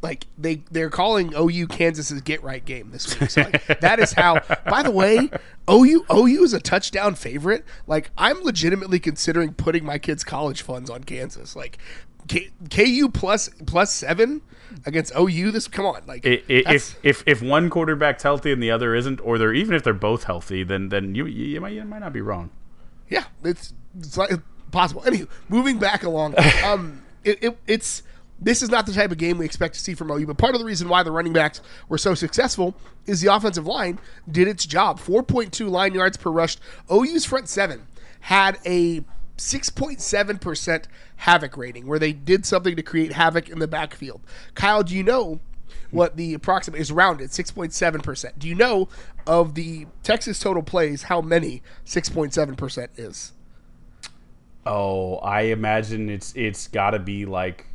like 0.00 0.26
they 0.38 0.62
they're 0.70 0.90
calling 0.90 1.34
OU 1.34 1.66
Kansas's 1.68 2.22
get 2.22 2.42
right 2.42 2.64
game 2.64 2.90
this 2.92 3.18
week. 3.20 3.30
So 3.30 3.42
like, 3.42 3.66
that 3.80 4.00
is 4.00 4.12
how. 4.12 4.40
By 4.68 4.82
the 4.82 4.90
way, 4.90 5.30
OU 5.70 6.06
OU 6.10 6.44
is 6.44 6.54
a 6.54 6.60
touchdown 6.60 7.14
favorite. 7.14 7.64
Like, 7.86 8.10
I'm 8.16 8.42
legitimately 8.42 9.00
considering 9.00 9.52
putting 9.52 9.84
my 9.84 9.98
kids' 9.98 10.24
college 10.24 10.62
funds 10.62 10.88
on 10.88 11.04
Kansas. 11.04 11.54
Like, 11.54 11.76
K, 12.26 12.48
KU 12.70 13.10
plus 13.10 13.50
plus 13.66 13.92
seven 13.92 14.40
against 14.86 15.12
OU. 15.18 15.50
This 15.50 15.68
come 15.68 15.86
on, 15.86 16.02
like 16.06 16.24
it, 16.24 16.44
it, 16.48 16.70
if 16.70 16.96
if 17.02 17.22
if 17.26 17.42
one 17.42 17.70
quarterback's 17.70 18.22
healthy 18.22 18.52
and 18.52 18.62
the 18.62 18.70
other 18.70 18.94
isn't, 18.94 19.20
or 19.20 19.38
they're 19.38 19.54
even 19.54 19.74
if 19.74 19.82
they're 19.82 19.92
both 19.92 20.24
healthy, 20.24 20.62
then 20.62 20.88
then 20.88 21.14
you 21.14 21.26
you, 21.26 21.60
might 21.60 21.74
you 21.74 21.84
might 21.84 22.00
not 22.00 22.12
be 22.12 22.20
wrong. 22.20 22.50
Yeah, 23.08 23.24
it's 23.44 23.74
it's 23.98 24.16
like 24.16 24.30
possible. 24.70 25.02
Anyway, 25.06 25.28
moving 25.48 25.78
back 25.78 26.02
along, 26.02 26.34
um, 26.64 27.02
it, 27.24 27.42
it, 27.42 27.58
it's 27.66 28.02
this 28.40 28.62
is 28.62 28.70
not 28.70 28.86
the 28.86 28.92
type 28.92 29.10
of 29.10 29.18
game 29.18 29.38
we 29.38 29.44
expect 29.44 29.74
to 29.74 29.80
see 29.80 29.94
from 29.94 30.10
OU. 30.10 30.26
But 30.26 30.38
part 30.38 30.54
of 30.54 30.60
the 30.60 30.66
reason 30.66 30.88
why 30.88 31.02
the 31.02 31.12
running 31.12 31.32
backs 31.32 31.60
were 31.88 31.98
so 31.98 32.14
successful 32.14 32.74
is 33.06 33.20
the 33.20 33.32
offensive 33.32 33.66
line 33.66 33.98
did 34.30 34.48
its 34.48 34.66
job. 34.66 34.98
Four 34.98 35.22
point 35.22 35.52
two 35.52 35.68
line 35.68 35.94
yards 35.94 36.16
per 36.16 36.30
rush. 36.30 36.56
OU's 36.90 37.24
front 37.24 37.48
seven 37.48 37.86
had 38.20 38.58
a 38.64 39.02
6.7% 39.36 40.84
havoc 41.22 41.56
rating, 41.56 41.86
where 41.86 42.00
they 42.00 42.12
did 42.12 42.44
something 42.44 42.74
to 42.74 42.82
create 42.82 43.12
havoc 43.12 43.48
in 43.48 43.60
the 43.60 43.68
backfield. 43.68 44.20
Kyle, 44.54 44.82
do 44.82 44.94
you 44.94 45.04
know 45.04 45.38
what 45.92 46.16
the 46.16 46.34
approximate 46.34 46.80
is 46.80 46.90
rounded 46.90 47.30
6.7%? 47.30 48.38
Do 48.38 48.48
you 48.48 48.56
know 48.56 48.88
of 49.24 49.54
the 49.54 49.86
Texas 50.02 50.40
total 50.40 50.64
plays 50.64 51.04
how 51.04 51.20
many 51.20 51.62
6.7% 51.86 52.88
is? 52.96 53.32
Oh, 54.66 55.16
I 55.16 55.42
imagine 55.42 56.08
it's 56.08 56.32
it's 56.36 56.68
got 56.68 56.90
to 56.90 57.00
be 57.00 57.26
like 57.26 57.66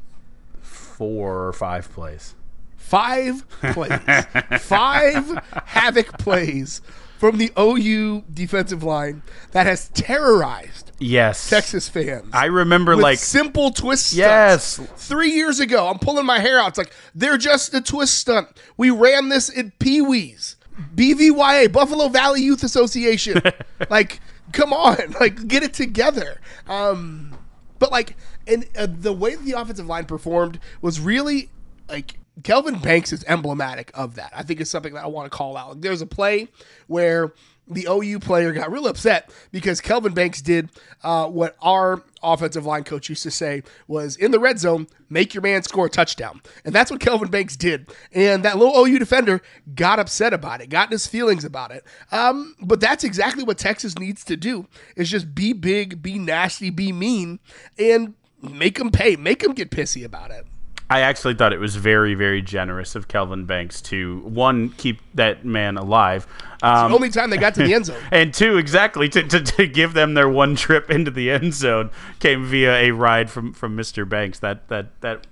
four 0.62 1.47
or 1.47 1.53
five 1.53 1.91
plays. 1.91 2.33
Five 2.77 3.45
plays. 3.60 3.99
five 4.62 5.41
havoc 5.65 6.17
plays 6.17 6.81
from 7.17 7.38
the 7.38 7.51
OU 7.60 8.23
defensive 8.33 8.83
line 8.83 9.21
that 9.51 9.65
has 9.65 9.89
terrorized 9.89 10.87
yes 10.99 11.49
Texas 11.49 11.88
fans. 11.89 12.29
I 12.33 12.45
remember 12.45 12.95
like 12.95 13.19
simple 13.19 13.71
twist 13.71 14.07
stunts. 14.07 14.79
Yes. 14.79 14.89
Three 14.95 15.31
years 15.31 15.60
ago, 15.60 15.88
I'm 15.88 15.99
pulling 15.99 16.25
my 16.25 16.39
hair 16.39 16.60
out. 16.60 16.69
It's 16.69 16.77
like 16.77 16.93
they're 17.13 17.38
just 17.38 17.73
a 17.73 17.81
twist 17.81 18.15
stunt. 18.15 18.47
We 18.77 18.89
ran 18.89 19.29
this 19.29 19.49
in 19.49 19.71
Pee 19.79 20.01
Wee's, 20.01 20.55
BVYA, 20.95 21.71
Buffalo 21.71 22.07
Valley 22.10 22.41
Youth 22.41 22.63
Association. 22.63 23.41
like, 23.89 24.19
come 24.51 24.73
on, 24.73 24.97
like 25.19 25.47
get 25.47 25.63
it 25.63 25.73
together. 25.73 26.41
Um, 26.67 27.38
but 27.79 27.91
like, 27.91 28.17
and 28.47 28.67
uh, 28.77 28.88
the 28.89 29.13
way 29.13 29.36
the 29.36 29.53
offensive 29.53 29.88
line 29.88 30.05
performed 30.05 30.60
was 30.81 30.99
really 30.99 31.49
like 31.89 32.19
Kelvin 32.43 32.79
Banks 32.79 33.12
is 33.12 33.23
emblematic 33.25 33.91
of 33.93 34.15
that. 34.15 34.31
I 34.36 34.43
think 34.43 34.62
it's 34.62 34.69
something 34.69 34.93
that 34.93 35.03
I 35.03 35.07
want 35.07 35.31
to 35.31 35.36
call 35.36 35.57
out. 35.57 35.69
Like, 35.69 35.81
There's 35.81 36.01
a 36.01 36.05
play 36.05 36.49
where 36.88 37.33
the 37.69 37.88
OU 37.89 38.19
player 38.19 38.51
got 38.51 38.71
real 38.71 38.88
upset 38.88 39.30
because 39.51 39.82
Kelvin 39.82 40.13
Banks 40.13 40.41
did 40.41 40.69
uh, 41.03 41.27
what 41.27 41.56
our 41.62 42.03
offensive 42.23 42.65
line 42.65 42.84
coach 42.84 43.10
used 43.10 43.23
to 43.23 43.32
say 43.32 43.63
was 43.88 44.15
in 44.15 44.32
the 44.32 44.39
red 44.39 44.60
zone, 44.60 44.88
make 45.10 45.34
your 45.34 45.41
man 45.41 45.63
score 45.63 45.86
a 45.86 45.89
touchdown. 45.89 46.41
And 46.65 46.73
that's 46.73 46.89
what 46.89 46.99
Kelvin 46.99 47.30
Banks 47.30 47.56
did. 47.56 47.89
And 48.12 48.43
that 48.43 48.58
little 48.58 48.75
OU 48.75 48.99
defender 48.99 49.41
got 49.75 49.99
upset 49.99 50.34
about 50.34 50.62
it, 50.62 50.69
got 50.69 50.91
his 50.91 51.08
feelings 51.08 51.43
about 51.45 51.71
it. 51.71 51.84
Um, 52.12 52.56
but 52.62 52.80
that's 52.80 53.03
exactly 53.03 53.43
what 53.43 53.58
Texas 53.58 53.97
needs 53.97 54.23
to 54.25 54.38
do 54.38 54.67
is 54.95 55.10
just 55.10 55.36
be 55.36 55.53
big, 55.53 56.01
be 56.01 56.17
nasty, 56.17 56.69
be 56.69 56.91
mean, 56.91 57.39
and 57.77 58.15
make 58.41 58.77
them 58.77 58.91
pay, 58.91 59.15
make 59.15 59.39
them 59.41 59.53
get 59.53 59.71
pissy 59.71 60.06
about 60.06 60.32
it. 60.32 60.45
I 60.89 61.02
actually 61.02 61.34
thought 61.34 61.52
it 61.52 61.60
was 61.60 61.76
very, 61.76 62.13
very 62.13 62.41
generous 62.41 62.95
of 62.95 63.08
Kelvin 63.08 63.45
Banks 63.45 63.82
to 63.84 64.19
one 64.21 64.69
keep 64.69 65.02
that 65.15 65.43
man 65.43 65.78
alive. 65.78 66.26
Um, 66.63 66.91
the 66.91 66.95
only 66.95 67.10
time 67.10 67.30
they 67.30 67.38
got 67.38 67.56
to 67.56 67.63
the 67.63 67.73
end 67.73 67.86
zone, 67.88 68.02
and 68.12 68.34
two 68.34 68.58
exactly 68.58 69.10
to, 69.10 69.23
to, 69.23 69.41
to, 69.41 69.67
give 69.67 69.93
them 69.93 70.13
their 70.13 70.30
one 70.30 70.56
trip 70.56 70.89
into 70.89 71.12
the 71.12 71.30
end 71.30 71.54
zone 71.54 71.91
came 72.19 72.45
via 72.45 72.73
a 72.73 72.91
ride 72.91 73.30
from 73.30 73.54
from 73.54 73.76
Mr. 73.76 74.08
Banks. 74.08 74.39
That 74.39 74.69
that 74.69 75.02
that 75.02 75.28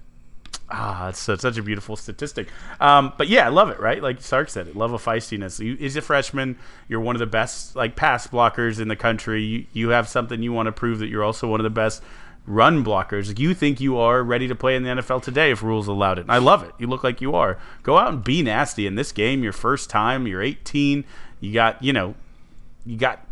ah, 0.70 1.10
it's 1.10 1.20
such 1.20 1.58
a 1.58 1.64
beautiful 1.64 1.96
statistic. 1.96 2.50
Um, 2.82 3.14
but 3.18 3.30
yeah, 3.30 3.46
I 3.46 3.50
love 3.50 3.70
it. 3.70 3.80
Right, 3.80 4.04
like 4.04 4.22
Sark 4.22 4.50
said, 4.50 4.68
it 4.68 4.76
love 4.76 4.92
a 4.92 4.98
feistiness. 4.98 5.64
You, 5.64 5.76
he's 5.78 5.96
a 5.96 6.02
freshman. 6.02 6.58
You're 6.90 7.00
one 7.00 7.16
of 7.16 7.20
the 7.20 7.26
best 7.26 7.78
like 7.78 7.96
pass 7.96 8.28
blockers 8.28 8.82
in 8.82 8.90
the 8.90 8.96
country. 8.98 9.42
You, 9.42 9.66
you 9.72 9.90
have 9.90 10.10
something 10.10 10.44
you 10.44 10.52
want 10.52 10.68
to 10.68 10.74
prove 10.74 11.00
that 11.00 11.08
you're 11.08 11.24
also 11.24 11.48
one 11.48 11.62
of 11.62 11.64
the 11.64 11.70
best 11.70 12.04
run 12.48 12.84
blockers. 12.84 13.38
You 13.38 13.54
think 13.54 13.80
you 13.80 13.98
are 13.98 14.24
ready 14.24 14.48
to 14.48 14.56
play 14.56 14.76
in 14.76 14.84
the 14.84 14.90
NFL 14.90 15.24
today 15.24 15.52
if 15.52 15.64
rules 15.64 15.88
allowed 15.88 16.20
it. 16.20 16.22
And 16.22 16.32
I 16.32 16.38
love 16.38 16.64
it. 16.64 16.72
You 16.78 16.88
look 16.88 17.04
like 17.04 17.22
you 17.22 17.36
are. 17.36 17.58
Go 17.84 17.98
out 17.98 18.14
and 18.14 18.24
be 18.24 18.42
nasty 18.42 18.86
in 18.86 18.96
this 18.96 19.12
game. 19.12 19.44
Your 19.44 19.54
first 19.54 19.90
time. 19.90 20.28
You're 20.28 20.42
18. 20.42 21.04
You 21.40 21.54
got, 21.54 21.82
you 21.84 21.94
know, 21.94 22.16
you 22.86 22.98
got 22.98 23.26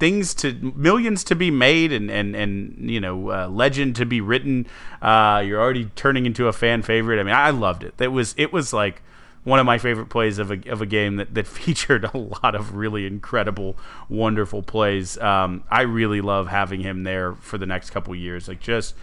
things 0.00 0.34
to 0.34 0.52
millions 0.74 1.22
to 1.24 1.36
be 1.36 1.50
made 1.50 1.92
and 1.92 2.10
and 2.10 2.34
and 2.34 2.90
you 2.90 3.00
know 3.00 3.30
uh, 3.30 3.48
legend 3.48 3.94
to 3.94 4.04
be 4.04 4.20
written 4.20 4.66
uh, 5.00 5.42
you're 5.44 5.60
already 5.60 5.86
turning 5.94 6.26
into 6.26 6.48
a 6.48 6.52
fan 6.52 6.82
favorite 6.82 7.20
i 7.20 7.22
mean 7.22 7.34
i 7.34 7.50
loved 7.50 7.84
it 7.84 7.94
it 8.00 8.08
was 8.08 8.34
it 8.36 8.52
was 8.52 8.72
like 8.72 9.02
one 9.44 9.60
of 9.60 9.66
my 9.66 9.78
favorite 9.78 10.08
plays 10.08 10.38
of 10.38 10.50
a, 10.50 10.70
of 10.70 10.80
a 10.80 10.86
game 10.86 11.16
that, 11.16 11.34
that 11.34 11.46
featured 11.46 12.04
a 12.04 12.16
lot 12.16 12.54
of 12.54 12.74
really 12.74 13.06
incredible 13.06 13.76
wonderful 14.08 14.62
plays 14.62 15.18
um, 15.18 15.62
i 15.70 15.82
really 15.82 16.20
love 16.20 16.48
having 16.48 16.80
him 16.80 17.04
there 17.04 17.34
for 17.34 17.58
the 17.58 17.66
next 17.66 17.90
couple 17.90 18.14
years 18.14 18.48
like 18.48 18.60
just 18.60 18.94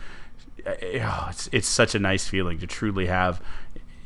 oh, 0.65 1.27
it's, 1.30 1.49
it's 1.51 1.67
such 1.67 1.95
a 1.95 1.99
nice 1.99 2.27
feeling 2.27 2.58
to 2.60 2.67
truly 2.67 3.08
have 3.08 3.41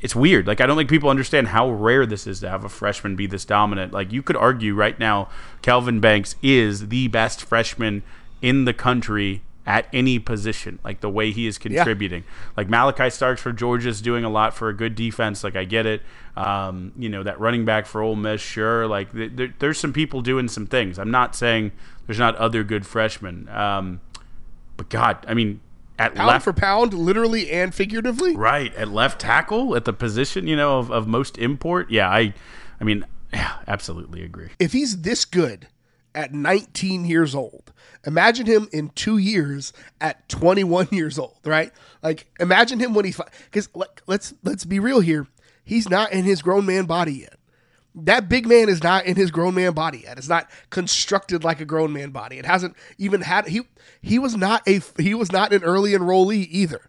it's 0.01 0.15
weird. 0.15 0.45
Like 0.45 0.61
I 0.61 0.67
don't 0.67 0.77
think 0.77 0.89
people 0.89 1.09
understand 1.09 1.47
how 1.47 1.67
rare 1.67 2.05
this 2.05 2.27
is 2.27 2.39
to 2.41 2.49
have 2.49 2.63
a 2.63 2.69
freshman 2.69 3.15
be 3.15 3.25
this 3.25 3.43
dominant. 3.43 3.91
Like 3.91 4.11
you 4.11 4.21
could 4.21 4.35
argue 4.35 4.75
right 4.75 4.99
now, 4.99 5.29
Kelvin 5.63 5.99
Banks 5.99 6.35
is 6.43 6.89
the 6.89 7.07
best 7.07 7.43
freshman 7.43 8.03
in 8.39 8.65
the 8.65 8.73
country 8.73 9.41
at 9.65 9.87
any 9.91 10.19
position. 10.19 10.79
Like 10.83 11.01
the 11.01 11.09
way 11.09 11.31
he 11.31 11.47
is 11.47 11.57
contributing. 11.57 12.23
Yeah. 12.23 12.53
Like 12.57 12.67
Malaki 12.67 13.11
Starks 13.11 13.41
for 13.41 13.51
Georgia 13.51 13.89
is 13.89 14.01
doing 14.01 14.23
a 14.23 14.29
lot 14.29 14.53
for 14.53 14.69
a 14.69 14.73
good 14.73 14.95
defense. 14.95 15.43
Like 15.43 15.55
I 15.55 15.65
get 15.65 15.85
it. 15.85 16.01
Um, 16.35 16.91
you 16.97 17.09
know 17.09 17.23
that 17.23 17.39
running 17.39 17.65
back 17.65 17.85
for 17.85 18.01
Ole 18.01 18.15
Miss, 18.15 18.41
sure. 18.41 18.87
Like 18.87 19.09
there, 19.11 19.53
there's 19.59 19.79
some 19.79 19.93
people 19.93 20.21
doing 20.21 20.47
some 20.47 20.67
things. 20.67 20.99
I'm 20.99 21.11
not 21.11 21.35
saying 21.35 21.71
there's 22.05 22.19
not 22.19 22.35
other 22.35 22.63
good 22.63 22.85
freshmen. 22.85 23.49
Um, 23.49 24.01
but 24.77 24.89
God, 24.89 25.25
I 25.27 25.33
mean, 25.33 25.61
at 25.97 26.15
pound 26.15 26.27
left 26.27 26.43
for 26.43 26.53
pound, 26.53 26.93
literally 26.93 27.49
and 27.49 27.73
figuratively. 27.73 28.35
Right 28.35 28.73
at 28.75 28.89
left 28.89 29.19
tackle 29.19 29.75
at 29.75 29.85
the 29.85 29.93
position 29.93 30.47
you 30.47 30.55
know 30.55 30.79
of, 30.79 30.91
of 30.91 31.07
most 31.07 31.37
import. 31.37 31.89
Yeah, 31.89 32.09
I, 32.09 32.33
I 32.79 32.83
mean, 32.83 33.05
yeah, 33.33 33.57
absolutely 33.67 34.23
agree. 34.23 34.49
If 34.59 34.73
he's 34.73 35.01
this 35.01 35.25
good 35.25 35.67
at 36.15 36.33
19 36.33 37.05
years 37.05 37.35
old, 37.35 37.71
imagine 38.05 38.45
him 38.45 38.69
in 38.71 38.89
two 38.89 39.17
years 39.17 39.73
at 40.01 40.27
21 40.29 40.87
years 40.91 41.19
old. 41.19 41.37
Right? 41.45 41.71
Like 42.01 42.27
imagine 42.39 42.79
him 42.79 42.93
when 42.93 43.05
he's 43.05 43.19
because 43.45 43.69
like, 43.75 44.01
let's 44.07 44.33
let's 44.43 44.65
be 44.65 44.79
real 44.79 45.01
here. 45.01 45.27
He's 45.63 45.89
not 45.89 46.11
in 46.11 46.25
his 46.25 46.41
grown 46.41 46.65
man 46.65 46.85
body 46.85 47.13
yet 47.13 47.35
that 47.95 48.27
big 48.27 48.45
man 48.47 48.67
is 48.67 48.83
not 48.83 49.05
in 49.05 49.15
his 49.15 49.31
grown 49.31 49.55
man 49.55 49.73
body 49.73 49.99
yet. 49.99 50.17
It's 50.17 50.27
not 50.27 50.49
constructed 50.69 51.43
like 51.43 51.61
a 51.61 51.65
grown 51.65 51.93
man 51.93 52.09
body. 52.09 52.37
It 52.37 52.45
hasn't 52.45 52.75
even 52.97 53.21
had 53.21 53.47
he 53.47 53.61
he 54.01 54.19
was 54.19 54.35
not 54.35 54.67
a 54.67 54.81
he 54.97 55.13
was 55.13 55.31
not 55.31 55.53
an 55.53 55.63
early 55.63 55.91
enrollee 55.91 56.47
either. 56.49 56.81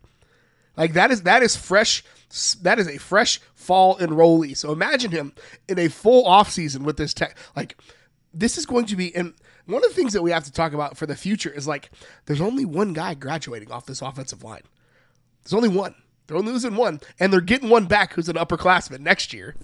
Like 0.76 0.94
that 0.94 1.10
is 1.10 1.22
that 1.22 1.42
is 1.42 1.56
fresh 1.56 2.02
that 2.62 2.78
is 2.78 2.88
a 2.88 2.98
fresh 2.98 3.40
fall 3.54 3.96
enrollee. 3.98 4.56
So 4.56 4.72
imagine 4.72 5.12
him 5.12 5.32
in 5.68 5.78
a 5.78 5.88
full 5.88 6.24
offseason 6.24 6.80
with 6.80 6.96
this 6.96 7.14
tech 7.14 7.36
like 7.54 7.76
this 8.38 8.58
is 8.58 8.66
going 8.66 8.86
to 8.86 8.96
be 8.96 9.14
and 9.14 9.34
one 9.64 9.82
of 9.82 9.90
the 9.90 9.94
things 9.94 10.12
that 10.12 10.22
we 10.22 10.30
have 10.30 10.44
to 10.44 10.52
talk 10.52 10.72
about 10.72 10.96
for 10.96 11.06
the 11.06 11.16
future 11.16 11.50
is 11.50 11.66
like 11.66 11.90
there's 12.26 12.40
only 12.40 12.64
one 12.64 12.92
guy 12.92 13.14
graduating 13.14 13.70
off 13.72 13.86
this 13.86 14.02
offensive 14.02 14.44
line. 14.44 14.62
There's 15.42 15.54
only 15.54 15.68
one. 15.68 15.94
They're 16.26 16.36
only 16.36 16.52
losing 16.52 16.74
one, 16.74 17.00
and 17.20 17.32
they're 17.32 17.40
getting 17.40 17.68
one 17.68 17.86
back 17.86 18.14
who's 18.14 18.28
an 18.28 18.36
upperclassman 18.36 19.00
next 19.00 19.32
year. 19.32 19.54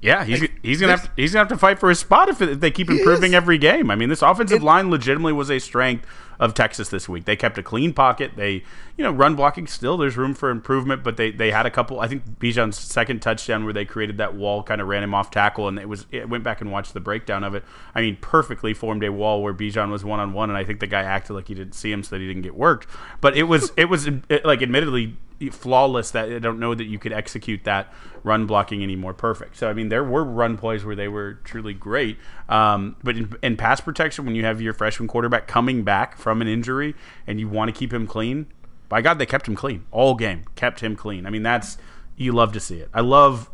Yeah, 0.00 0.24
he's 0.24 0.40
like, 0.40 0.58
he's 0.62 0.80
gonna 0.80 0.92
have 0.92 1.04
to, 1.04 1.10
he's 1.14 1.32
gonna 1.32 1.42
have 1.42 1.48
to 1.48 1.58
fight 1.58 1.78
for 1.78 1.88
his 1.88 2.00
spot 2.00 2.28
if, 2.28 2.42
if 2.42 2.58
they 2.58 2.70
keep 2.72 2.90
improving 2.90 3.34
every 3.34 3.56
game. 3.58 3.90
I 3.90 3.94
mean, 3.94 4.08
this 4.08 4.22
offensive 4.22 4.62
it, 4.62 4.64
line 4.64 4.90
legitimately 4.90 5.32
was 5.32 5.50
a 5.50 5.60
strength 5.60 6.06
of 6.38 6.54
Texas 6.54 6.88
this 6.88 7.08
week. 7.08 7.24
They 7.24 7.36
kept 7.36 7.58
a 7.58 7.62
clean 7.62 7.92
pocket. 7.92 8.32
They, 8.36 8.64
you 8.96 9.04
know, 9.04 9.10
run 9.10 9.34
blocking 9.34 9.66
still 9.66 9.96
there's 9.96 10.16
room 10.16 10.34
for 10.34 10.50
improvement, 10.50 11.02
but 11.04 11.16
they 11.16 11.30
they 11.30 11.50
had 11.50 11.66
a 11.66 11.70
couple. 11.70 12.00
I 12.00 12.08
think 12.08 12.38
Bijan's 12.38 12.78
second 12.78 13.20
touchdown 13.20 13.64
where 13.64 13.72
they 13.72 13.84
created 13.84 14.18
that 14.18 14.34
wall 14.34 14.62
kind 14.62 14.80
of 14.80 14.88
ran 14.88 15.02
him 15.02 15.14
off 15.14 15.30
tackle, 15.30 15.68
and 15.68 15.78
it 15.78 15.88
was 15.88 16.06
it 16.10 16.28
went 16.28 16.44
back 16.44 16.60
and 16.60 16.70
watched 16.70 16.94
the 16.94 17.00
breakdown 17.00 17.44
of 17.44 17.54
it. 17.54 17.64
I 17.94 18.00
mean, 18.00 18.16
perfectly 18.20 18.74
formed 18.74 19.04
a 19.04 19.12
wall 19.12 19.42
where 19.42 19.54
Bijan 19.54 19.90
was 19.90 20.04
one 20.04 20.20
on 20.20 20.32
one, 20.32 20.50
and 20.50 20.56
I 20.56 20.64
think 20.64 20.80
the 20.80 20.86
guy 20.86 21.02
acted 21.02 21.34
like 21.34 21.48
he 21.48 21.54
didn't 21.54 21.74
see 21.74 21.92
him, 21.92 22.02
so 22.02 22.16
that 22.16 22.20
he 22.20 22.26
didn't 22.26 22.42
get 22.42 22.54
worked. 22.54 22.86
But 23.20 23.36
it 23.36 23.44
was 23.44 23.72
it 23.76 23.86
was 23.86 24.06
it, 24.06 24.44
like 24.44 24.62
admittedly 24.62 25.16
flawless 25.50 26.10
that 26.12 26.30
I 26.30 26.38
don't 26.38 26.58
know 26.58 26.74
that 26.74 26.84
you 26.84 26.98
could 26.98 27.12
execute 27.12 27.64
that 27.64 27.92
run 28.22 28.46
blocking 28.46 28.82
any 28.82 28.94
more 28.94 29.14
perfect. 29.14 29.56
So 29.56 29.68
I 29.68 29.72
mean, 29.72 29.88
there 29.88 30.04
were 30.04 30.24
run 30.24 30.56
plays 30.56 30.84
where 30.84 30.94
they 30.94 31.08
were 31.08 31.34
truly 31.44 31.74
great, 31.74 32.18
um, 32.48 32.96
but 33.02 33.16
in, 33.16 33.34
in, 33.42 33.56
pass 33.56 33.80
protection, 33.80 34.24
when 34.24 34.34
you 34.34 34.44
have 34.44 34.60
your 34.60 34.72
freshman 34.72 35.08
quarterback 35.08 35.46
coming 35.46 35.82
back 35.82 36.16
from 36.22 36.40
an 36.40 36.48
injury 36.48 36.94
and 37.26 37.38
you 37.40 37.48
want 37.48 37.68
to 37.68 37.78
keep 37.78 37.92
him 37.92 38.06
clean, 38.06 38.46
by 38.88 39.02
God, 39.02 39.18
they 39.18 39.26
kept 39.26 39.48
him 39.48 39.56
clean 39.56 39.84
all 39.90 40.14
game, 40.14 40.44
kept 40.54 40.80
him 40.80 40.96
clean. 40.96 41.26
I 41.26 41.30
mean, 41.30 41.42
that's 41.42 41.78
you 42.16 42.32
love 42.32 42.52
to 42.52 42.60
see 42.60 42.78
it. 42.78 42.88
I 42.94 43.00
love. 43.00 43.50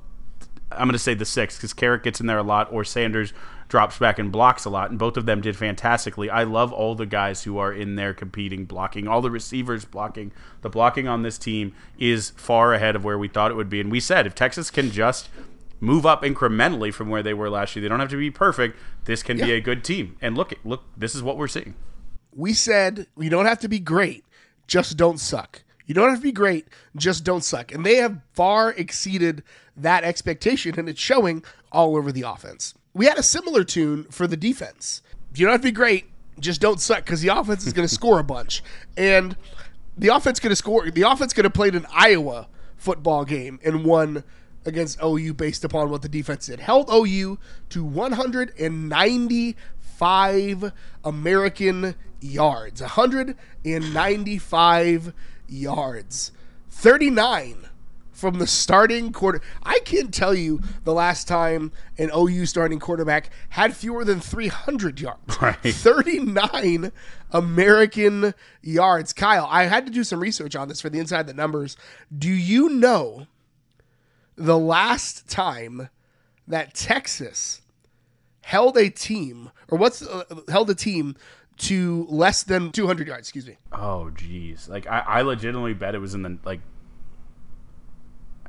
I'm 0.71 0.87
going 0.87 0.93
to 0.93 0.99
say 0.99 1.15
the 1.15 1.25
six 1.25 1.57
because 1.57 1.73
Carrick 1.73 2.03
gets 2.03 2.21
in 2.21 2.27
there 2.27 2.39
a 2.39 2.43
lot, 2.43 2.71
or 2.71 2.85
Sanders 2.85 3.33
drops 3.69 3.99
back 3.99 4.19
and 4.19 4.33
blocks 4.33 4.65
a 4.65 4.71
lot, 4.71 4.91
and 4.91 4.99
both 4.99 5.17
of 5.17 5.27
them 5.27 5.41
did 5.41 5.57
fantastically. 5.57 6.29
I 6.29 6.43
love 6.43 6.73
all 6.73 6.95
the 6.95 7.07
guys 7.07 7.45
who 7.45 7.59
are 7.59 7.73
in 7.73 7.95
there 7.97 8.15
competing, 8.15 8.65
blocking, 8.65 9.07
all 9.07 9.21
the 9.21 9.31
receivers 9.31 9.85
blocking. 9.85 10.33
The 10.63 10.69
blocking 10.69 11.07
on 11.07 11.23
this 11.23 11.39
team 11.39 11.75
is 11.99 12.31
far 12.31 12.75
ahead 12.75 12.97
of 12.97 13.05
where 13.05 13.19
we 13.19 13.29
thought 13.29 13.51
it 13.51 13.55
would 13.55 13.71
be. 13.71 13.81
And 13.81 13.91
we 13.93 14.01
said 14.01 14.27
if 14.27 14.35
Texas 14.35 14.71
can 14.71 14.91
just 14.91 15.29
move 15.81 16.05
up 16.05 16.23
incrementally 16.23 16.93
from 16.93 17.09
where 17.09 17.23
they 17.23 17.35
were 17.35 17.49
last 17.49 17.77
year, 17.77 17.83
they 17.83 17.89
don't 17.89 18.01
have 18.01 18.11
to 18.11 18.17
be 18.17 18.31
perfect. 18.31 18.79
This 19.05 19.23
can 19.23 19.39
yeah. 19.39 19.45
be 19.47 19.53
a 19.53 19.61
good 19.61 19.85
team. 19.85 20.17
And 20.21 20.37
look, 20.37 20.55
look, 20.65 20.83
this 20.97 21.15
is 21.15 21.23
what 21.23 21.37
we're 21.37 21.49
seeing. 21.49 21.75
We 22.35 22.53
said 22.53 23.07
you 23.17 23.31
don't 23.31 23.47
have 23.47 23.61
to 23.61 23.69
be 23.69 23.79
great, 23.79 24.25
just 24.67 24.97
don't 24.97 25.19
suck. 25.19 25.63
You 25.87 25.95
don't 25.95 26.11
have 26.11 26.19
to 26.19 26.23
be 26.23 26.33
great, 26.33 26.69
just 26.97 27.25
don't 27.25 27.43
suck. 27.43 27.73
And 27.73 27.85
they 27.85 27.97
have 27.97 28.21
far 28.35 28.73
exceeded 28.73 29.43
that 29.77 30.05
expectation, 30.05 30.79
and 30.79 30.89
it's 30.89 31.01
showing 31.01 31.43
all 31.73 31.97
over 31.97 32.13
the 32.13 32.23
offense 32.23 32.75
we 32.99 33.07
had 33.07 33.17
a 33.17 33.23
similar 33.23 33.65
tune 33.65 34.05
for 34.11 34.27
the 34.27 34.37
defense. 34.37 35.01
You 35.35 35.47
don't 35.47 35.53
have 35.53 35.61
to 35.61 35.69
be 35.69 35.73
great, 35.73 36.07
just 36.41 36.61
don't 36.61 36.81
suck 36.81 37.05
because 37.05 37.21
the 37.23 37.29
offense 37.29 37.65
is 37.67 37.73
going 37.73 37.87
to 37.89 37.95
score 37.95 38.19
a 38.19 38.25
bunch, 38.25 38.63
and 38.97 39.37
the 39.97 40.09
offense 40.09 40.41
going 40.41 40.51
to 40.51 40.57
score. 40.57 40.91
The 40.91 41.03
offense 41.03 41.33
going 41.33 41.45
to 41.45 41.51
play 41.51 41.69
an 41.69 41.87
Iowa 41.93 42.49
football 42.77 43.25
game 43.25 43.61
and 43.65 43.85
won 43.85 44.25
against 44.67 44.99
OU 45.03 45.35
based 45.35 45.63
upon 45.65 45.91
what 45.91 46.03
the 46.03 46.09
defense 46.09 46.47
did. 46.47 46.59
Held 46.61 46.91
OU 46.91 47.39
to 47.71 47.85
195 47.85 50.73
American 51.05 51.95
yards. 52.21 52.81
195 52.81 55.13
yards. 55.49 56.33
39 56.69 57.69
from 58.19 58.39
the 58.39 58.47
starting 58.47 59.13
quarter. 59.13 59.41
I 59.63 59.79
can't 59.85 60.13
tell 60.13 60.35
you 60.35 60.61
the 60.83 60.93
last 60.93 61.29
time 61.29 61.71
an 61.99 62.11
OU 62.15 62.47
starting 62.47 62.81
quarterback 62.81 63.31
had 63.51 63.77
fewer 63.77 64.05
than 64.05 64.21
300 64.21 65.01
yards. 65.01 65.19
Right. 65.41 65.57
39 65.63 66.91
American 67.31 68.35
yards. 68.61 69.13
Kyle, 69.13 69.47
I 69.49 69.65
had 69.65 69.87
to 69.87 69.93
do 69.93 70.03
some 70.03 70.19
research 70.19 70.57
on 70.57 70.67
this 70.67 70.81
for 70.81 70.89
the 70.89 70.99
inside 70.99 71.29
the 71.29 71.35
numbers. 71.35 71.77
Do 72.17 72.29
you 72.29 72.71
know 72.71 73.29
the 74.35 74.59
last 74.59 75.29
time 75.29 75.91
that 76.49 76.75
Texas 76.75 77.61
held 78.43 78.77
a 78.77 78.91
team 78.91 79.53
or 79.69 79.79
what's 79.79 80.03
uh, 80.03 80.25
held 80.49 80.71
a 80.71 80.75
team 80.75 81.15
to 81.59 82.07
less 82.09 82.43
than 82.43 82.73
200 82.73 83.09
yards, 83.09 83.29
excuse 83.29 83.47
me. 83.47 83.57
Oh 83.73 84.11
geez. 84.11 84.69
Like 84.69 84.87
I, 84.87 85.01
I 85.01 85.23
legitimately 85.23 85.75
bet 85.75 85.95
it 85.95 85.99
was 85.99 86.15
in 86.15 86.23
the 86.23 86.39
like 86.45 86.61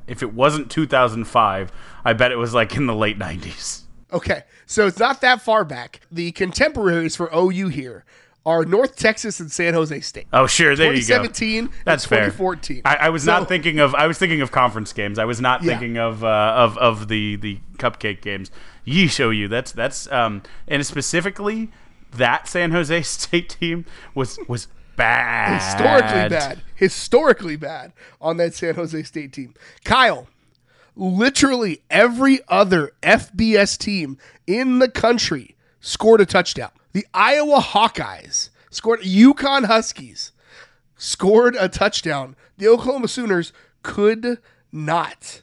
if 0.06 0.22
it 0.22 0.34
wasn't 0.34 0.70
2005, 0.70 1.72
I 2.04 2.12
bet 2.12 2.32
it 2.32 2.36
was 2.36 2.52
like 2.54 2.74
in 2.74 2.86
the 2.86 2.94
late 2.94 3.18
90s. 3.18 3.82
Okay, 4.12 4.42
so 4.66 4.88
it's 4.88 4.98
not 4.98 5.20
that 5.20 5.40
far 5.40 5.64
back. 5.64 6.00
The 6.10 6.32
contemporaries 6.32 7.14
for 7.14 7.30
OU 7.32 7.68
here 7.68 8.04
are 8.44 8.64
North 8.64 8.96
Texas 8.96 9.38
and 9.38 9.52
San 9.52 9.74
Jose 9.74 10.00
State. 10.00 10.26
Oh, 10.32 10.46
sure, 10.46 10.74
there 10.74 10.92
you 10.92 11.06
go. 11.06 11.22
2017, 11.22 11.70
that's 11.84 12.04
2014. 12.04 12.82
I, 12.84 12.96
I, 12.96 13.08
was 13.10 13.22
so, 13.22 13.38
not 13.38 13.48
thinking 13.48 13.78
of. 13.78 13.94
I 13.94 14.06
was 14.06 14.18
thinking 14.18 14.40
of 14.40 14.50
conference 14.50 14.92
games. 14.92 15.18
I 15.18 15.24
was 15.24 15.40
not 15.40 15.62
yeah. 15.62 15.70
thinking 15.70 15.98
of 15.98 16.24
uh, 16.24 16.54
of 16.56 16.76
of 16.78 17.08
the 17.08 17.36
the 17.36 17.60
cupcake 17.74 18.20
games. 18.20 18.50
Yeesh, 18.86 19.20
OU. 19.20 19.48
That's 19.48 19.72
that's 19.72 20.10
um 20.10 20.42
and 20.66 20.84
specifically 20.84 21.70
that 22.12 22.48
San 22.48 22.72
Jose 22.72 23.02
State 23.02 23.56
team 23.60 23.84
was 24.14 24.38
was 24.48 24.68
bad. 24.96 25.60
Historically 25.60 26.28
bad. 26.28 26.62
Historically 26.74 27.56
bad 27.56 27.92
on 28.20 28.36
that 28.38 28.54
San 28.54 28.74
Jose 28.74 29.02
State 29.02 29.32
team. 29.32 29.54
Kyle, 29.84 30.28
literally 30.96 31.82
every 31.90 32.40
other 32.48 32.92
FBS 33.02 33.78
team 33.78 34.18
in 34.46 34.78
the 34.78 34.88
country 34.88 35.56
scored 35.80 36.20
a 36.20 36.26
touchdown. 36.26 36.70
The 36.92 37.06
Iowa 37.14 37.60
Hawkeyes 37.60 38.50
scored, 38.70 39.00
UConn 39.00 39.66
Huskies 39.66 40.32
scored 40.96 41.56
a 41.58 41.68
touchdown. 41.68 42.36
The 42.58 42.68
Oklahoma 42.68 43.08
Sooners 43.08 43.52
could 43.82 44.38
not. 44.72 45.42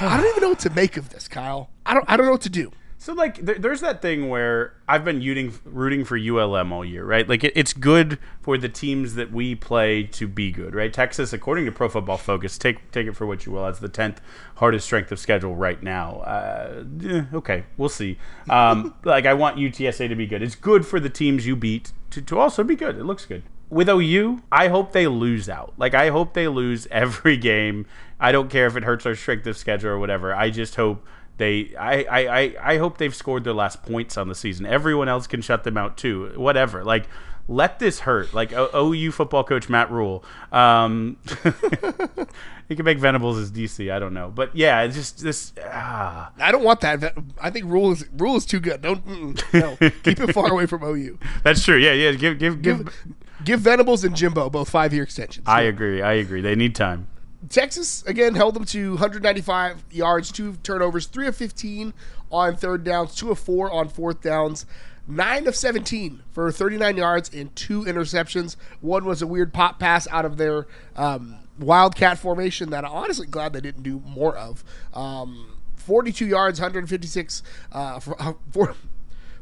I 0.00 0.16
don't 0.16 0.26
even 0.30 0.40
know 0.42 0.48
what 0.50 0.60
to 0.60 0.70
make 0.70 0.96
of 0.96 1.10
this, 1.10 1.28
Kyle. 1.28 1.68
I 1.84 1.94
don't 1.94 2.04
I 2.08 2.16
don't 2.16 2.26
know 2.26 2.32
what 2.32 2.40
to 2.42 2.50
do. 2.50 2.72
So 3.02 3.14
like, 3.14 3.44
there, 3.44 3.58
there's 3.58 3.80
that 3.80 4.00
thing 4.00 4.28
where 4.28 4.74
I've 4.86 5.04
been 5.04 5.18
rooting, 5.18 5.52
rooting 5.64 6.04
for 6.04 6.16
ULM 6.16 6.72
all 6.72 6.84
year, 6.84 7.04
right? 7.04 7.28
Like, 7.28 7.42
it, 7.42 7.52
it's 7.56 7.72
good 7.72 8.16
for 8.40 8.56
the 8.56 8.68
teams 8.68 9.16
that 9.16 9.32
we 9.32 9.56
play 9.56 10.04
to 10.04 10.28
be 10.28 10.52
good, 10.52 10.72
right? 10.72 10.92
Texas, 10.92 11.32
according 11.32 11.64
to 11.64 11.72
Pro 11.72 11.88
Football 11.88 12.16
Focus, 12.16 12.56
take 12.56 12.92
take 12.92 13.08
it 13.08 13.16
for 13.16 13.26
what 13.26 13.44
you 13.44 13.50
will, 13.50 13.66
it's 13.66 13.80
the 13.80 13.88
tenth 13.88 14.20
hardest 14.54 14.86
strength 14.86 15.10
of 15.10 15.18
schedule 15.18 15.56
right 15.56 15.82
now. 15.82 16.20
Uh, 16.20 16.84
eh, 17.04 17.24
okay, 17.34 17.64
we'll 17.76 17.88
see. 17.88 18.18
Um, 18.48 18.94
like, 19.04 19.26
I 19.26 19.34
want 19.34 19.56
UTSA 19.56 20.08
to 20.08 20.14
be 20.14 20.28
good. 20.28 20.40
It's 20.40 20.54
good 20.54 20.86
for 20.86 21.00
the 21.00 21.10
teams 21.10 21.44
you 21.44 21.56
beat 21.56 21.90
to, 22.10 22.22
to 22.22 22.38
also 22.38 22.62
be 22.62 22.76
good. 22.76 22.96
It 22.96 23.04
looks 23.04 23.26
good. 23.26 23.42
With 23.68 23.88
OU, 23.88 24.42
I 24.52 24.68
hope 24.68 24.92
they 24.92 25.08
lose 25.08 25.48
out. 25.48 25.74
Like, 25.76 25.94
I 25.94 26.10
hope 26.10 26.34
they 26.34 26.46
lose 26.46 26.86
every 26.92 27.36
game. 27.36 27.84
I 28.20 28.30
don't 28.30 28.48
care 28.48 28.68
if 28.68 28.76
it 28.76 28.84
hurts 28.84 29.06
our 29.06 29.16
strength 29.16 29.44
of 29.48 29.56
schedule 29.56 29.90
or 29.90 29.98
whatever. 29.98 30.32
I 30.32 30.50
just 30.50 30.76
hope 30.76 31.04
they 31.36 31.74
I, 31.76 32.04
I, 32.04 32.54
I 32.74 32.78
hope 32.78 32.98
they've 32.98 33.14
scored 33.14 33.44
their 33.44 33.54
last 33.54 33.82
points 33.82 34.16
on 34.16 34.28
the 34.28 34.34
season. 34.34 34.66
Everyone 34.66 35.08
else 35.08 35.26
can 35.26 35.42
shut 35.42 35.64
them 35.64 35.76
out 35.76 35.96
too. 35.96 36.32
Whatever. 36.36 36.84
Like 36.84 37.06
let 37.48 37.78
this 37.78 38.00
hurt. 38.00 38.32
Like 38.32 38.52
o- 38.52 38.92
OU 38.92 39.12
football 39.12 39.44
coach 39.44 39.68
Matt 39.68 39.90
Rhule. 39.90 40.24
Um, 40.50 41.16
he 42.68 42.76
can 42.76 42.84
make 42.84 42.98
Venables 42.98 43.38
as 43.38 43.50
DC. 43.50 43.92
I 43.92 43.98
don't 43.98 44.14
know, 44.14 44.30
but 44.34 44.54
yeah, 44.54 44.82
it's 44.82 44.94
just 44.94 45.22
this. 45.22 45.52
Ah. 45.64 46.30
I 46.38 46.52
don't 46.52 46.64
want 46.64 46.80
that. 46.80 47.14
I 47.40 47.50
think 47.50 47.66
Rhule 47.66 47.92
is 47.92 48.06
Rhule 48.16 48.36
is 48.36 48.46
too 48.46 48.60
good. 48.60 48.82
Don't 48.82 49.04
no. 49.52 49.76
keep 50.02 50.20
it 50.20 50.32
far 50.32 50.50
away 50.50 50.66
from 50.66 50.82
OU. 50.82 51.18
That's 51.42 51.64
true. 51.64 51.76
Yeah, 51.76 51.92
yeah. 51.92 52.12
Give 52.12 52.38
give 52.38 52.62
give. 52.62 52.84
Give, 52.84 53.04
give 53.44 53.60
Venables 53.60 54.04
and 54.04 54.14
Jimbo 54.14 54.50
both 54.50 54.70
five 54.70 54.92
year 54.92 55.02
extensions. 55.02 55.46
I 55.48 55.62
agree. 55.62 56.02
I 56.02 56.12
agree. 56.14 56.40
They 56.40 56.54
need 56.54 56.74
time. 56.74 57.08
Texas 57.48 58.04
again 58.04 58.34
held 58.34 58.54
them 58.54 58.64
to 58.66 58.90
195 58.90 59.84
yards, 59.90 60.30
two 60.30 60.54
turnovers, 60.62 61.06
three 61.06 61.26
of 61.26 61.36
15 61.36 61.92
on 62.30 62.56
third 62.56 62.84
downs, 62.84 63.14
two 63.14 63.30
of 63.30 63.38
four 63.38 63.70
on 63.70 63.88
fourth 63.88 64.20
downs, 64.22 64.64
nine 65.06 65.46
of 65.46 65.56
17 65.56 66.22
for 66.30 66.52
39 66.52 66.96
yards 66.96 67.34
and 67.34 67.54
two 67.56 67.84
interceptions. 67.84 68.56
One 68.80 69.04
was 69.04 69.22
a 69.22 69.26
weird 69.26 69.52
pop 69.52 69.78
pass 69.78 70.06
out 70.08 70.24
of 70.24 70.36
their 70.36 70.66
um, 70.96 71.38
wildcat 71.58 72.18
formation 72.18 72.70
that 72.70 72.84
I'm 72.84 72.92
honestly 72.92 73.26
glad 73.26 73.52
they 73.52 73.60
didn't 73.60 73.82
do 73.82 74.00
more 74.06 74.36
of. 74.36 74.62
Um, 74.94 75.56
42 75.76 76.26
yards, 76.26 76.60
156 76.60 77.42
uh, 77.72 77.98
for, 77.98 78.22
uh, 78.22 78.34
for 78.52 78.74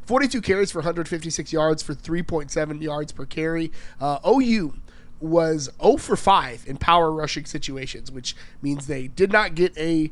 42 0.05 0.41
carries 0.41 0.71
for 0.71 0.79
156 0.79 1.53
yards 1.53 1.83
for 1.83 1.93
3.7 1.93 2.81
yards 2.81 3.11
per 3.11 3.25
carry. 3.25 3.71
Uh, 3.99 4.19
OU 4.27 4.73
was 5.21 5.69
0 5.81 5.97
for 5.97 6.15
5 6.15 6.65
in 6.67 6.77
power 6.77 7.11
rushing 7.11 7.45
situations, 7.45 8.11
which 8.11 8.35
means 8.61 8.87
they 8.87 9.07
did 9.07 9.31
not 9.31 9.55
get 9.55 9.77
a 9.77 10.11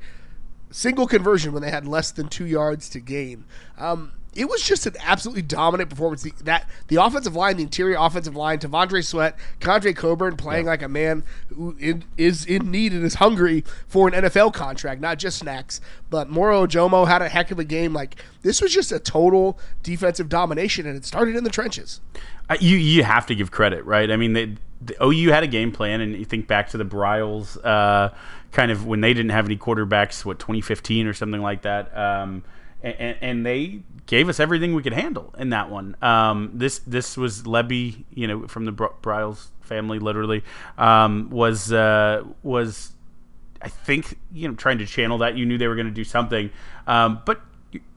single 0.71 1.07
conversion 1.07 1.51
when 1.51 1.61
they 1.61 1.71
had 1.71 1.87
less 1.87 2.11
than 2.11 2.27
two 2.27 2.45
yards 2.45 2.89
to 2.89 2.99
gain. 2.99 3.45
Um, 3.77 4.13
it 4.35 4.47
was 4.47 4.61
just 4.61 4.85
an 4.85 4.95
absolutely 5.01 5.41
dominant 5.41 5.89
performance. 5.89 6.21
The, 6.21 6.31
that 6.43 6.69
the 6.87 6.97
offensive 6.97 7.35
line, 7.35 7.57
the 7.57 7.63
interior 7.63 7.97
offensive 7.99 8.35
line, 8.35 8.59
T'Vondre 8.59 9.03
Sweat, 9.03 9.37
Keondre 9.59 9.95
Coburn 9.95 10.37
playing 10.37 10.65
yeah. 10.65 10.71
like 10.71 10.81
a 10.81 10.87
man 10.87 11.23
who 11.49 11.75
in, 11.79 12.03
is 12.15 12.45
in 12.45 12.69
need 12.69 12.93
and 12.93 13.03
is 13.03 13.15
hungry 13.15 13.63
for 13.87 14.07
an 14.07 14.13
NFL 14.13 14.53
contract, 14.53 15.01
not 15.01 15.17
just 15.17 15.39
snacks. 15.39 15.81
But 16.09 16.29
Moro 16.29 16.65
Ojomo 16.65 17.07
had 17.07 17.21
a 17.21 17.29
heck 17.29 17.49
of 17.49 17.59
a 17.59 17.63
game. 17.63 17.93
Like 17.93 18.23
this 18.43 18.61
was 18.61 18.73
just 18.73 18.91
a 18.91 18.99
total 18.99 19.57
defensive 19.81 20.29
domination, 20.29 20.85
and 20.85 20.95
it 20.95 21.05
started 21.05 21.35
in 21.35 21.43
the 21.43 21.49
trenches. 21.49 21.99
Uh, 22.49 22.57
you 22.59 22.77
you 22.77 23.03
have 23.03 23.25
to 23.25 23.35
give 23.35 23.51
credit, 23.51 23.83
right? 23.85 24.11
I 24.11 24.15
mean, 24.15 24.33
they, 24.33 24.55
the 24.81 24.95
OU 25.03 25.31
had 25.31 25.43
a 25.43 25.47
game 25.47 25.71
plan, 25.71 26.01
and 26.01 26.15
you 26.15 26.25
think 26.25 26.47
back 26.47 26.69
to 26.69 26.77
the 26.77 26.85
Briles, 26.85 27.57
uh, 27.63 28.13
kind 28.51 28.71
of 28.71 28.85
when 28.85 29.01
they 29.01 29.13
didn't 29.13 29.31
have 29.31 29.45
any 29.45 29.57
quarterbacks, 29.57 30.23
what 30.23 30.39
2015 30.39 31.07
or 31.07 31.13
something 31.13 31.41
like 31.41 31.63
that, 31.63 31.95
um, 31.97 32.43
and, 32.81 33.17
and, 33.19 33.45
they 33.45 33.81
gave 34.05 34.29
us 34.29 34.39
everything 34.39 34.73
we 34.73 34.81
could 34.81 34.93
handle 34.93 35.35
in 35.37 35.49
that 35.49 35.69
one. 35.69 35.97
Um, 36.01 36.51
this 36.53 36.79
this 36.79 37.17
was 37.17 37.43
Lebby, 37.43 38.05
you 38.13 38.25
know, 38.25 38.47
from 38.47 38.63
the 38.63 38.71
Briles 38.71 39.47
family, 39.59 39.99
literally 39.99 40.43
um, 40.77 41.29
was 41.29 41.73
uh, 41.73 42.23
was 42.41 42.93
I 43.61 43.67
think 43.67 44.17
you 44.31 44.47
know 44.47 44.55
trying 44.55 44.77
to 44.77 44.85
channel 44.85 45.17
that. 45.19 45.35
You 45.35 45.45
knew 45.45 45.57
they 45.57 45.67
were 45.67 45.75
going 45.75 45.87
to 45.87 45.93
do 45.93 46.05
something, 46.05 46.49
um, 46.87 47.21
but 47.25 47.41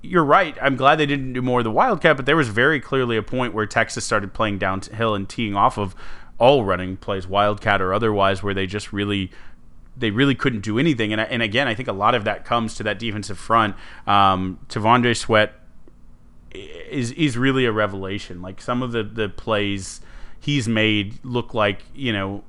you're 0.03 0.25
right. 0.25 0.57
I'm 0.61 0.77
glad 0.77 0.97
they 0.97 1.07
didn't 1.07 1.33
do 1.33 1.43
more 1.43 1.61
of 1.61 1.65
the 1.65 1.71
Wildcat, 1.71 2.17
but 2.17 2.27
there 2.27 2.37
was 2.37 2.49
very 2.49 2.81
clearly 2.81 3.17
a 3.17 3.23
point 3.23 3.55
where 3.55 3.67
Texas 3.67 4.05
started 4.05 4.35
playing 4.35 4.59
downhill 4.59 5.15
and 5.15 5.29
teeing 5.29 5.57
off 5.57 5.79
of 5.79 5.95
all 6.43 6.65
running 6.65 6.97
plays, 6.97 7.25
Wildcat 7.25 7.81
or 7.81 7.95
otherwise, 7.95 8.43
where 8.43 8.53
they 8.53 8.67
just 8.67 8.93
really 8.93 9.31
they 9.97 10.11
really 10.11 10.35
couldn't 10.35 10.63
do 10.63 10.77
anything. 10.77 11.13
And, 11.13 11.21
and 11.21 11.41
again, 11.41 11.69
I 11.69 11.75
think 11.75 11.89
a 11.89 11.93
lot 11.93 12.17
of 12.17 12.25
that 12.25 12.45
comes 12.45 12.75
to 12.77 12.83
that 12.83 12.99
defensive 12.99 13.39
front. 13.39 13.77
Um, 14.09 14.59
T'Vondre 14.69 15.17
Sweat 15.17 15.55
is 16.53 17.13
is 17.13 17.39
really 17.39 17.65
a 17.65 17.71
revelation. 17.71 18.43
Like 18.43 18.61
some 18.61 18.83
of 18.83 18.91
the 18.91 19.05
the 19.05 19.29
plays 19.29 20.01
he's 20.41 20.67
made 20.67 21.25
look 21.25 21.55
like 21.55 21.83
you 21.95 22.13
know 22.13 22.43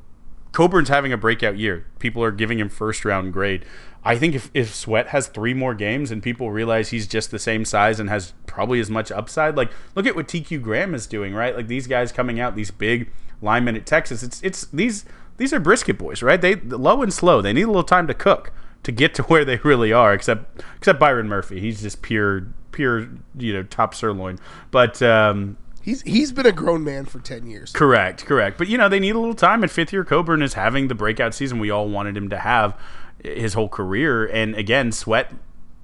Coburn's 0.53 0.89
having 0.89 1.13
a 1.13 1.17
breakout 1.17 1.59
year. 1.59 1.85
People 1.99 2.23
are 2.23 2.31
giving 2.31 2.57
him 2.57 2.69
first 2.69 3.05
round 3.05 3.31
grade. 3.31 3.63
I 4.03 4.17
think 4.17 4.33
if, 4.33 4.49
if 4.55 4.73
Sweat 4.73 5.09
has 5.09 5.27
three 5.27 5.53
more 5.53 5.75
games 5.75 6.09
and 6.09 6.21
people 6.21 6.51
realize 6.51 6.89
he's 6.89 7.07
just 7.07 7.29
the 7.29 7.39
same 7.39 7.63
size 7.63 7.99
and 7.99 8.09
has 8.09 8.33
probably 8.47 8.79
as 8.79 8.89
much 8.89 9.11
upside, 9.11 9.55
like 9.55 9.71
look 9.93 10.07
at 10.07 10.15
what 10.15 10.27
TQ 10.27 10.63
Graham 10.63 10.95
is 10.95 11.05
doing, 11.05 11.35
right? 11.35 11.55
Like 11.55 11.67
these 11.67 11.85
guys 11.85 12.11
coming 12.11 12.39
out, 12.39 12.55
these 12.55 12.71
big 12.71 13.11
linemen 13.43 13.75
at 13.75 13.85
Texas. 13.85 14.23
It's 14.23 14.41
it's 14.41 14.65
these 14.67 15.05
these 15.37 15.53
are 15.53 15.59
brisket 15.59 15.97
boys, 15.97 16.23
right? 16.23 16.41
They 16.41 16.55
low 16.55 17.01
and 17.01 17.13
slow. 17.13 17.41
They 17.41 17.53
need 17.53 17.63
a 17.63 17.67
little 17.67 17.83
time 17.83 18.07
to 18.07 18.13
cook 18.13 18.51
to 18.83 18.91
get 18.91 19.13
to 19.15 19.23
where 19.23 19.45
they 19.45 19.57
really 19.57 19.93
are. 19.93 20.13
Except 20.13 20.63
except 20.77 20.99
Byron 20.99 21.27
Murphy, 21.27 21.59
he's 21.59 21.81
just 21.81 22.01
pure 22.01 22.47
pure 22.71 23.07
you 23.37 23.53
know 23.53 23.63
top 23.63 23.93
sirloin. 23.93 24.39
But 24.71 25.01
um, 25.01 25.57
He's 25.83 26.01
he's 26.03 26.31
been 26.31 26.45
a 26.45 26.53
grown 26.53 26.85
man 26.85 27.03
for 27.03 27.19
ten 27.19 27.45
years. 27.45 27.73
Correct, 27.73 28.25
correct. 28.25 28.57
But 28.57 28.69
you 28.69 28.77
know 28.77 28.87
they 28.87 29.01
need 29.01 29.15
a 29.15 29.19
little 29.19 29.35
time. 29.35 29.63
And 29.63 29.71
fifth 29.71 29.91
year 29.91 30.05
Coburn 30.05 30.41
is 30.41 30.53
having 30.53 30.87
the 30.87 30.95
breakout 30.95 31.33
season 31.33 31.59
we 31.59 31.69
all 31.69 31.89
wanted 31.89 32.15
him 32.15 32.29
to 32.29 32.37
have 32.37 32.79
his 33.21 33.53
whole 33.53 33.67
career. 33.67 34.25
And 34.25 34.55
again, 34.55 34.93
Sweat 34.93 35.33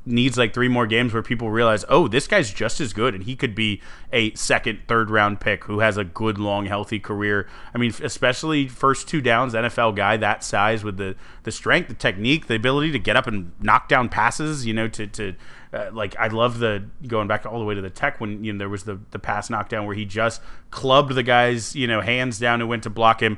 needs 0.10 0.38
like 0.38 0.54
three 0.54 0.67
more 0.67 0.88
games 0.88 1.13
where 1.13 1.24
people 1.24 1.52
realize, 1.52 1.86
oh, 1.88 2.08
this 2.08 2.28
guy's 2.28 2.52
just 2.52 2.82
as 2.82 2.91
good, 2.93 3.13
and 3.13 3.24
he 3.24 3.36
could 3.36 3.56
be 3.56 3.82
a 4.12 4.34
second, 4.34 4.80
third 4.88 5.10
round 5.10 5.39
pick 5.39 5.65
who 5.65 5.80
has 5.80 5.98
a 5.98 6.04
good, 6.04 6.38
long, 6.38 6.65
healthy 6.65 7.00
career. 7.00 7.48
I 7.74 7.78
mean, 7.78 7.93
especially 8.04 8.67
first 8.67 9.08
two 9.08 9.22
downs, 9.22 9.54
NFL 9.54 9.95
guy 9.95 10.17
that 10.17 10.43
size 10.43 10.84
with 10.84 10.98
the 10.98 11.15
the 11.43 11.52
strength, 11.52 11.88
the 11.88 11.93
technique, 11.93 12.48
the 12.48 12.56
ability 12.56 12.91
to 12.91 13.00
get 13.00 13.15
up 13.15 13.28
and 13.28 13.52
knock 13.62 13.88
down 13.88 14.10
passes. 14.10 14.65
You 14.65 14.74
know, 14.74 14.88
to 14.89 15.08
to 15.08 15.36
uh, 15.72 15.89
like 15.93 16.15
I 16.17 16.28
love 16.28 16.60
the 16.60 16.84
going 17.08 17.28
back 17.28 17.45
all 17.45 17.60
the 17.60 17.65
way 17.65 17.76
to 17.76 17.82
the 17.82 17.89
tech 17.89 18.19
when 18.19 18.43
you 18.43 18.52
know 18.52 18.60
there 18.60 18.69
was 18.69 18.84
the 18.84 19.00
the 19.12 19.19
pass 19.19 19.50
knockdown 19.50 19.86
where 19.86 19.95
he 19.95 20.06
just 20.06 20.41
clubbed 20.72 21.13
the 21.13 21.24
guy's 21.24 21.76
you 21.76 21.88
know 21.88 22.02
hands 22.02 22.39
down 22.39 22.60
and 22.60 22.69
went 22.69 22.84
to 22.84 22.89
block 22.89 23.22
him 23.22 23.38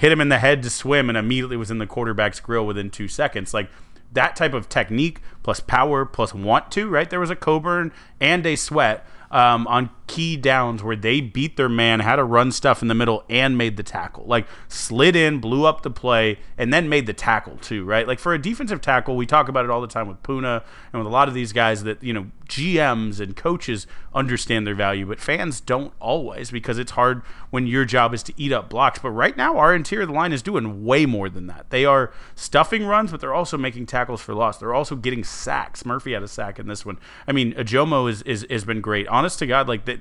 hit 0.00 0.10
him 0.10 0.20
in 0.22 0.30
the 0.30 0.38
head 0.38 0.62
to 0.62 0.70
swim 0.70 1.10
and 1.10 1.18
immediately 1.18 1.58
was 1.58 1.70
in 1.70 1.76
the 1.76 1.86
quarterback's 1.86 2.40
grill 2.40 2.66
within 2.66 2.88
two 2.88 3.06
seconds. 3.06 3.52
Like 3.52 3.68
that 4.12 4.36
type 4.36 4.54
of 4.54 4.68
technique 4.68 5.20
plus 5.42 5.60
power 5.60 6.04
plus 6.04 6.34
want 6.34 6.70
to, 6.72 6.88
right? 6.88 7.08
There 7.08 7.20
was 7.20 7.30
a 7.30 7.36
Coburn 7.36 7.92
and 8.20 8.44
a 8.46 8.56
Sweat 8.56 9.06
um, 9.30 9.66
on 9.66 9.90
key 10.10 10.36
downs 10.36 10.82
where 10.82 10.96
they 10.96 11.20
beat 11.20 11.56
their 11.56 11.68
man, 11.68 12.00
had 12.00 12.16
to 12.16 12.24
run 12.24 12.50
stuff 12.50 12.82
in 12.82 12.88
the 12.88 12.96
middle, 12.96 13.22
and 13.30 13.56
made 13.56 13.76
the 13.76 13.84
tackle. 13.84 14.24
Like 14.26 14.48
slid 14.66 15.14
in, 15.14 15.38
blew 15.38 15.64
up 15.64 15.82
the 15.82 15.90
play, 15.90 16.40
and 16.58 16.74
then 16.74 16.88
made 16.88 17.06
the 17.06 17.12
tackle 17.12 17.58
too, 17.58 17.84
right? 17.84 18.08
Like 18.08 18.18
for 18.18 18.34
a 18.34 18.42
defensive 18.42 18.80
tackle, 18.80 19.14
we 19.14 19.24
talk 19.24 19.48
about 19.48 19.64
it 19.64 19.70
all 19.70 19.80
the 19.80 19.86
time 19.86 20.08
with 20.08 20.20
Poona 20.24 20.64
and 20.92 21.00
with 21.00 21.06
a 21.06 21.14
lot 21.14 21.28
of 21.28 21.34
these 21.34 21.52
guys 21.52 21.84
that 21.84 22.02
you 22.02 22.12
know 22.12 22.26
GMs 22.48 23.20
and 23.20 23.36
coaches 23.36 23.86
understand 24.12 24.66
their 24.66 24.74
value, 24.74 25.06
but 25.06 25.20
fans 25.20 25.60
don't 25.60 25.92
always 26.00 26.50
because 26.50 26.78
it's 26.78 26.90
hard 26.90 27.22
when 27.50 27.68
your 27.68 27.84
job 27.84 28.12
is 28.12 28.24
to 28.24 28.34
eat 28.36 28.52
up 28.52 28.68
blocks. 28.68 28.98
But 28.98 29.10
right 29.10 29.36
now, 29.36 29.56
our 29.58 29.72
interior 29.72 30.06
line 30.06 30.32
is 30.32 30.42
doing 30.42 30.84
way 30.84 31.06
more 31.06 31.28
than 31.28 31.46
that. 31.46 31.70
They 31.70 31.84
are 31.84 32.12
stuffing 32.34 32.84
runs, 32.84 33.12
but 33.12 33.20
they're 33.20 33.32
also 33.32 33.56
making 33.56 33.86
tackles 33.86 34.20
for 34.20 34.34
loss. 34.34 34.58
They're 34.58 34.74
also 34.74 34.96
getting 34.96 35.22
sacks. 35.22 35.86
Murphy 35.86 36.14
had 36.14 36.24
a 36.24 36.28
sack 36.28 36.58
in 36.58 36.66
this 36.66 36.84
one. 36.84 36.98
I 37.28 37.32
mean, 37.32 37.52
Ojomo 37.54 38.10
is, 38.10 38.22
is 38.22 38.44
has 38.50 38.64
been 38.64 38.80
great. 38.80 39.06
Honest 39.06 39.38
to 39.38 39.46
God, 39.46 39.68
like 39.68 39.84
that. 39.84 39.99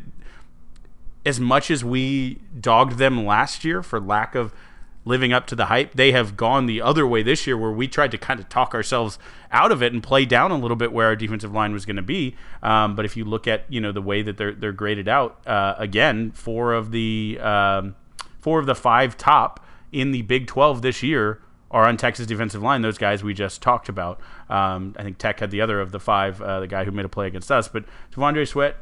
As 1.25 1.39
much 1.39 1.69
as 1.69 1.84
we 1.84 2.41
dogged 2.60 2.97
them 2.97 3.25
last 3.25 3.65
year 3.65 3.84
for 3.84 3.99
lack 3.99 4.36
of 4.36 4.53
living 5.05 5.34
up 5.34 5.47
to 5.47 5.55
the 5.55 5.65
hype. 5.65 5.93
They 5.93 6.12
have 6.12 6.38
gone 6.38 6.65
the 6.65 6.82
other 6.82 7.05
way 7.05 7.23
this 7.23 7.47
year, 7.47 7.58
where 7.58 7.71
we 7.71 7.88
tried 7.88 8.12
to 8.12 8.17
kind 8.17 8.39
of 8.39 8.49
talk 8.49 8.73
ourselves 8.73 9.17
out 9.51 9.71
of 9.71 9.82
it 9.82 9.93
and 9.93 10.03
play 10.03 10.25
down 10.25 10.51
a 10.51 10.58
little 10.58 10.77
bit 10.77 10.91
where 10.91 11.08
our 11.08 11.15
defensive 11.15 11.51
line 11.51 11.73
was 11.73 11.86
going 11.86 11.95
to 11.95 12.01
be. 12.01 12.36
Um, 12.62 12.95
but 12.95 13.05
if 13.05 13.17
you 13.17 13.25
look 13.25 13.47
at 13.47 13.65
you 13.69 13.82
know 13.82 13.91
the 13.91 14.01
way 14.01 14.21
that 14.21 14.38
they're 14.38 14.53
they're 14.53 14.71
graded 14.71 15.08
out, 15.08 15.45
uh, 15.47 15.75
again, 15.77 16.32
four 16.32 16.73
of 16.73 16.91
the 16.91 17.39
um, 17.41 17.95
four 18.39 18.60
of 18.60 18.65
the 18.65 18.75
five 18.75 19.17
top 19.17 19.65
in 19.91 20.12
the 20.12 20.21
Big 20.21 20.47
Twelve 20.47 20.82
this 20.82 21.01
year 21.01 21.41
are 21.71 21.86
on 21.86 21.97
Texas 21.97 22.25
defensive 22.25 22.63
line. 22.63 22.82
Those 22.82 22.97
guys 22.97 23.23
we 23.23 23.34
just 23.34 23.62
talked 23.62 23.89
about. 23.89 24.19
Um, 24.49 24.95
I 24.97 25.03
think 25.03 25.17
Tech 25.17 25.39
had 25.39 25.51
the 25.51 25.62
other 25.62 25.79
of 25.79 25.91
the 25.91 25.99
five, 25.99 26.41
uh, 26.41 26.62
the 26.62 26.67
guy 26.67 26.84
who 26.84 26.91
made 26.91 27.05
a 27.05 27.10
play 27.10 27.27
against 27.27 27.51
us. 27.51 27.67
But 27.67 27.86
T'Vondre 28.12 28.47
Sweat, 28.47 28.75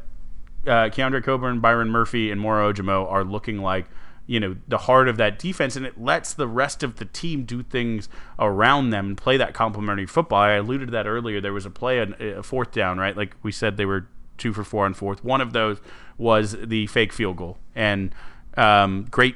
uh, 0.67 0.89
Keondre 0.89 1.23
Coburn, 1.23 1.60
Byron 1.60 1.89
Murphy, 1.89 2.32
and 2.32 2.39
Moro 2.39 2.71
Ojomo 2.71 3.10
are 3.12 3.23
looking 3.23 3.60
like 3.60 3.86
you 4.25 4.39
know 4.39 4.58
the 4.67 4.80
heart 4.80 5.08
of 5.08 5.15
that 5.17 5.39
defense 5.39 5.77
and 5.77 5.86
it 5.86 6.01
lets 6.01 6.34
the 6.34 6.47
rest 6.47 6.84
of 6.84 6.97
the 6.97 7.06
team 7.06 7.45
do 7.45 7.63
things 7.63 8.10
around 8.38 8.89
them 8.89 9.08
and 9.08 9.17
play 9.17 9.38
that 9.38 9.53
complementary 9.53 10.06
football 10.06 10.39
i 10.39 10.51
alluded 10.56 10.89
to 10.89 10.91
that 10.91 11.08
earlier 11.08 11.39
there 11.39 11.53
was 11.53 11.65
a 11.65 11.69
play 11.69 11.99
a 11.99 12.43
fourth 12.43 12.73
down 12.73 12.97
right 12.97 13.15
like 13.15 13.38
we 13.41 13.53
said 13.53 13.77
they 13.77 13.86
were 13.86 14.06
two 14.38 14.53
for 14.53 14.63
four 14.63 14.86
on 14.86 14.93
fourth. 14.93 15.24
One 15.24 15.41
of 15.41 15.53
those 15.53 15.80
was 16.18 16.55
the 16.63 16.88
fake 16.88 17.11
field 17.11 17.38
goal, 17.38 17.57
and 17.76 18.13
um, 18.55 19.07
great, 19.09 19.36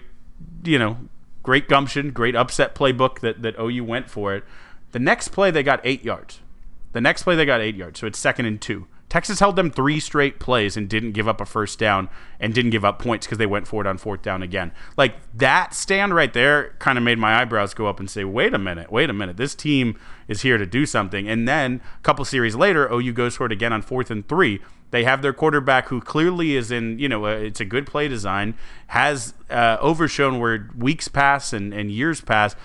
you 0.63 0.79
know, 0.79 0.97
great 1.43 1.67
gumption, 1.67 2.11
great 2.11 2.35
upset 2.35 2.75
playbook 2.75 3.19
that 3.19 3.41
that 3.41 3.55
OU 3.59 3.83
went 3.83 4.09
for 4.09 4.33
it. 4.35 4.43
The 4.91 4.99
next 4.99 5.29
play 5.29 5.51
they 5.51 5.63
got 5.63 5.81
eight 5.83 6.03
yards. 6.03 6.39
The 6.93 7.01
next 7.01 7.23
play 7.23 7.35
they 7.35 7.45
got 7.45 7.61
eight 7.61 7.75
yards, 7.75 7.99
so 7.99 8.07
it's 8.07 8.19
second 8.19 8.45
and 8.45 8.61
two. 8.61 8.87
Texas 9.11 9.41
held 9.41 9.57
them 9.57 9.69
three 9.69 9.99
straight 9.99 10.39
plays 10.39 10.77
and 10.77 10.87
didn't 10.87 11.11
give 11.11 11.27
up 11.27 11.41
a 11.41 11.45
first 11.45 11.77
down 11.77 12.07
and 12.39 12.53
didn't 12.53 12.71
give 12.71 12.85
up 12.85 12.97
points 12.97 13.25
because 13.27 13.39
they 13.39 13.45
went 13.45 13.67
for 13.67 13.81
it 13.81 13.87
on 13.87 13.97
fourth 13.97 14.21
down 14.21 14.41
again. 14.41 14.71
Like 14.95 15.15
that 15.33 15.73
stand 15.73 16.15
right 16.15 16.31
there 16.31 16.75
kind 16.79 16.97
of 16.97 17.03
made 17.03 17.17
my 17.17 17.41
eyebrows 17.41 17.73
go 17.73 17.87
up 17.87 17.99
and 17.99 18.09
say, 18.09 18.23
wait 18.23 18.53
a 18.53 18.57
minute, 18.57 18.89
wait 18.89 19.09
a 19.09 19.13
minute. 19.13 19.35
This 19.35 19.53
team 19.53 19.99
is 20.29 20.43
here 20.43 20.57
to 20.57 20.65
do 20.65 20.85
something. 20.85 21.27
And 21.27 21.45
then 21.45 21.81
a 21.99 22.01
couple 22.03 22.23
series 22.23 22.55
later, 22.55 22.89
OU 22.89 23.11
goes 23.11 23.35
for 23.35 23.45
it 23.47 23.51
again 23.51 23.73
on 23.73 23.81
fourth 23.81 24.11
and 24.11 24.25
three. 24.29 24.61
They 24.91 25.03
have 25.03 25.21
their 25.21 25.33
quarterback 25.33 25.89
who 25.89 25.99
clearly 25.99 26.55
is 26.55 26.71
in, 26.71 26.97
you 26.97 27.09
know, 27.09 27.25
uh, 27.25 27.31
it's 27.31 27.59
a 27.59 27.65
good 27.65 27.85
play 27.85 28.07
design, 28.07 28.53
has 28.87 29.33
uh, 29.49 29.75
overshown 29.81 30.39
where 30.39 30.69
weeks 30.77 31.09
pass 31.09 31.51
and, 31.51 31.73
and 31.73 31.91
years 31.91 32.21
pass 32.21 32.55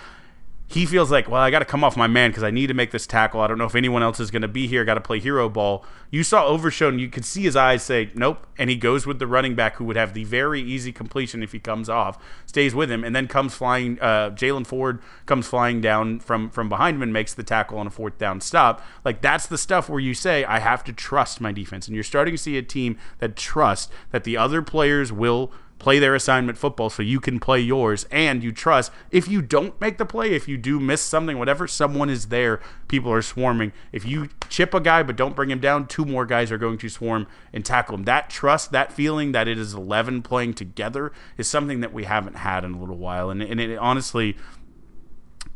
he 0.69 0.85
feels 0.85 1.13
like, 1.13 1.29
well, 1.29 1.41
I 1.41 1.51
got 1.51 1.61
to 1.61 1.65
come 1.65 1.85
off 1.85 1.97
my 1.97 2.09
man 2.09 2.31
because 2.31 2.43
I 2.43 2.51
need 2.51 2.67
to 2.67 2.75
make 2.75 2.91
this 2.91 3.07
tackle. 3.07 3.41
I 3.41 3.47
don't 3.47 3.57
know 3.57 3.67
if 3.67 3.77
anyone 3.77 4.03
else 4.03 4.19
is 4.19 4.33
going 4.33 4.43
to 4.43 4.49
be 4.49 4.67
here. 4.67 4.85
Got 4.85 4.95
to 4.95 5.01
play 5.01 5.21
hero 5.21 5.49
ball. 5.49 5.85
You 6.11 6.25
saw 6.25 6.45
Overshown. 6.47 6.99
You 6.99 7.09
could 7.09 7.25
see 7.25 7.43
his 7.43 7.55
eyes 7.55 7.85
say, 7.85 8.11
nope. 8.15 8.45
And 8.59 8.69
he 8.69 8.75
goes 8.75 9.07
with 9.07 9.21
the 9.21 9.29
running 9.29 9.55
back 9.55 9.77
who 9.77 9.85
would 9.85 9.97
have 9.97 10.13
the 10.13 10.25
very 10.25 10.61
easy 10.61 10.91
completion 10.91 11.43
if 11.43 11.53
he 11.53 11.61
comes 11.61 11.89
off, 11.89 12.19
stays 12.47 12.75
with 12.75 12.91
him, 12.91 13.05
and 13.05 13.15
then 13.15 13.29
comes 13.29 13.55
flying. 13.55 14.01
Uh, 14.01 14.31
Jaylan 14.31 14.67
Ford 14.67 15.01
comes 15.25 15.47
flying 15.47 15.81
down 15.81 16.19
from, 16.19 16.51
from 16.51 16.69
behind 16.69 16.97
him 16.97 17.03
and 17.03 17.13
makes 17.13 17.33
the 17.33 17.45
tackle 17.45 17.79
on 17.79 17.87
a 17.87 17.91
fourth 17.91 18.19
down 18.19 18.41
stop. 18.41 18.83
Like, 19.05 19.21
that's 19.21 19.47
the 19.47 19.59
stuff 19.59 19.89
where 19.89 20.01
you 20.01 20.15
say, 20.15 20.45
I 20.45 20.59
have 20.59 20.83
to 20.85 20.93
trust 20.93 21.41
my 21.41 21.53
defense. 21.53 21.87
And 21.87 21.95
you're 21.95 22.03
starting 22.03 22.35
to 22.35 22.39
see 22.39 22.59
a 22.59 22.63
team 22.63 22.99
that 23.19 23.37
trusts 23.37 23.93
that 24.11 24.25
the 24.25 24.37
other 24.37 24.63
players 24.63 25.13
will– 25.13 25.53
play 25.87 26.01
their 26.01 26.17
assignment 26.17 26.59
football 26.59 26.91
so 26.91 27.01
you 27.01 27.21
can 27.21 27.39
play 27.39 27.61
yours 27.61 28.09
and 28.11 28.43
you 28.43 28.51
trust. 28.51 28.91
If 29.13 29.29
you 29.29 29.41
don't 29.41 29.81
make 29.81 29.99
the 29.99 30.05
play 30.05 30.33
if 30.33 30.49
you 30.49 30.57
do 30.57 30.81
miss 30.81 31.01
something 31.01 31.39
whatever 31.39 31.69
someone 31.69 32.11
is 32.11 32.27
there. 32.27 32.59
People 32.89 33.13
are 33.13 33.23
swarming. 33.23 33.73
If 33.93 34.05
you 34.05 34.31
chip 34.49 34.75
a 34.75 34.81
guy 34.81 35.05
but 35.05 35.15
don't 35.15 35.37
bring 35.37 35.49
him 35.49 35.61
down 35.61 35.87
two 35.87 36.05
more 36.05 36.27
guys 36.27 36.51
are 36.51 36.59
going 36.59 36.79
to 36.79 36.89
swarm 36.89 37.29
and 37.53 37.65
tackle 37.65 37.95
him. 37.95 38.03
That 38.03 38.29
trust 38.29 38.73
that 38.73 38.93
feeling 38.93 39.31
that 39.31 39.47
it 39.47 39.59
is 39.59 39.75
11 39.75 40.23
playing 40.23 40.55
together 40.55 41.13
is 41.39 41.47
something 41.47 41.79
that 41.83 41.93
we 41.93 42.03
haven't 42.03 42.39
had 42.39 42.65
in 42.65 42.75
a 42.75 42.81
little 42.81 42.99
while. 42.99 43.31
And, 43.31 43.41
and 43.41 43.61
it 43.61 43.79
honestly 43.79 44.37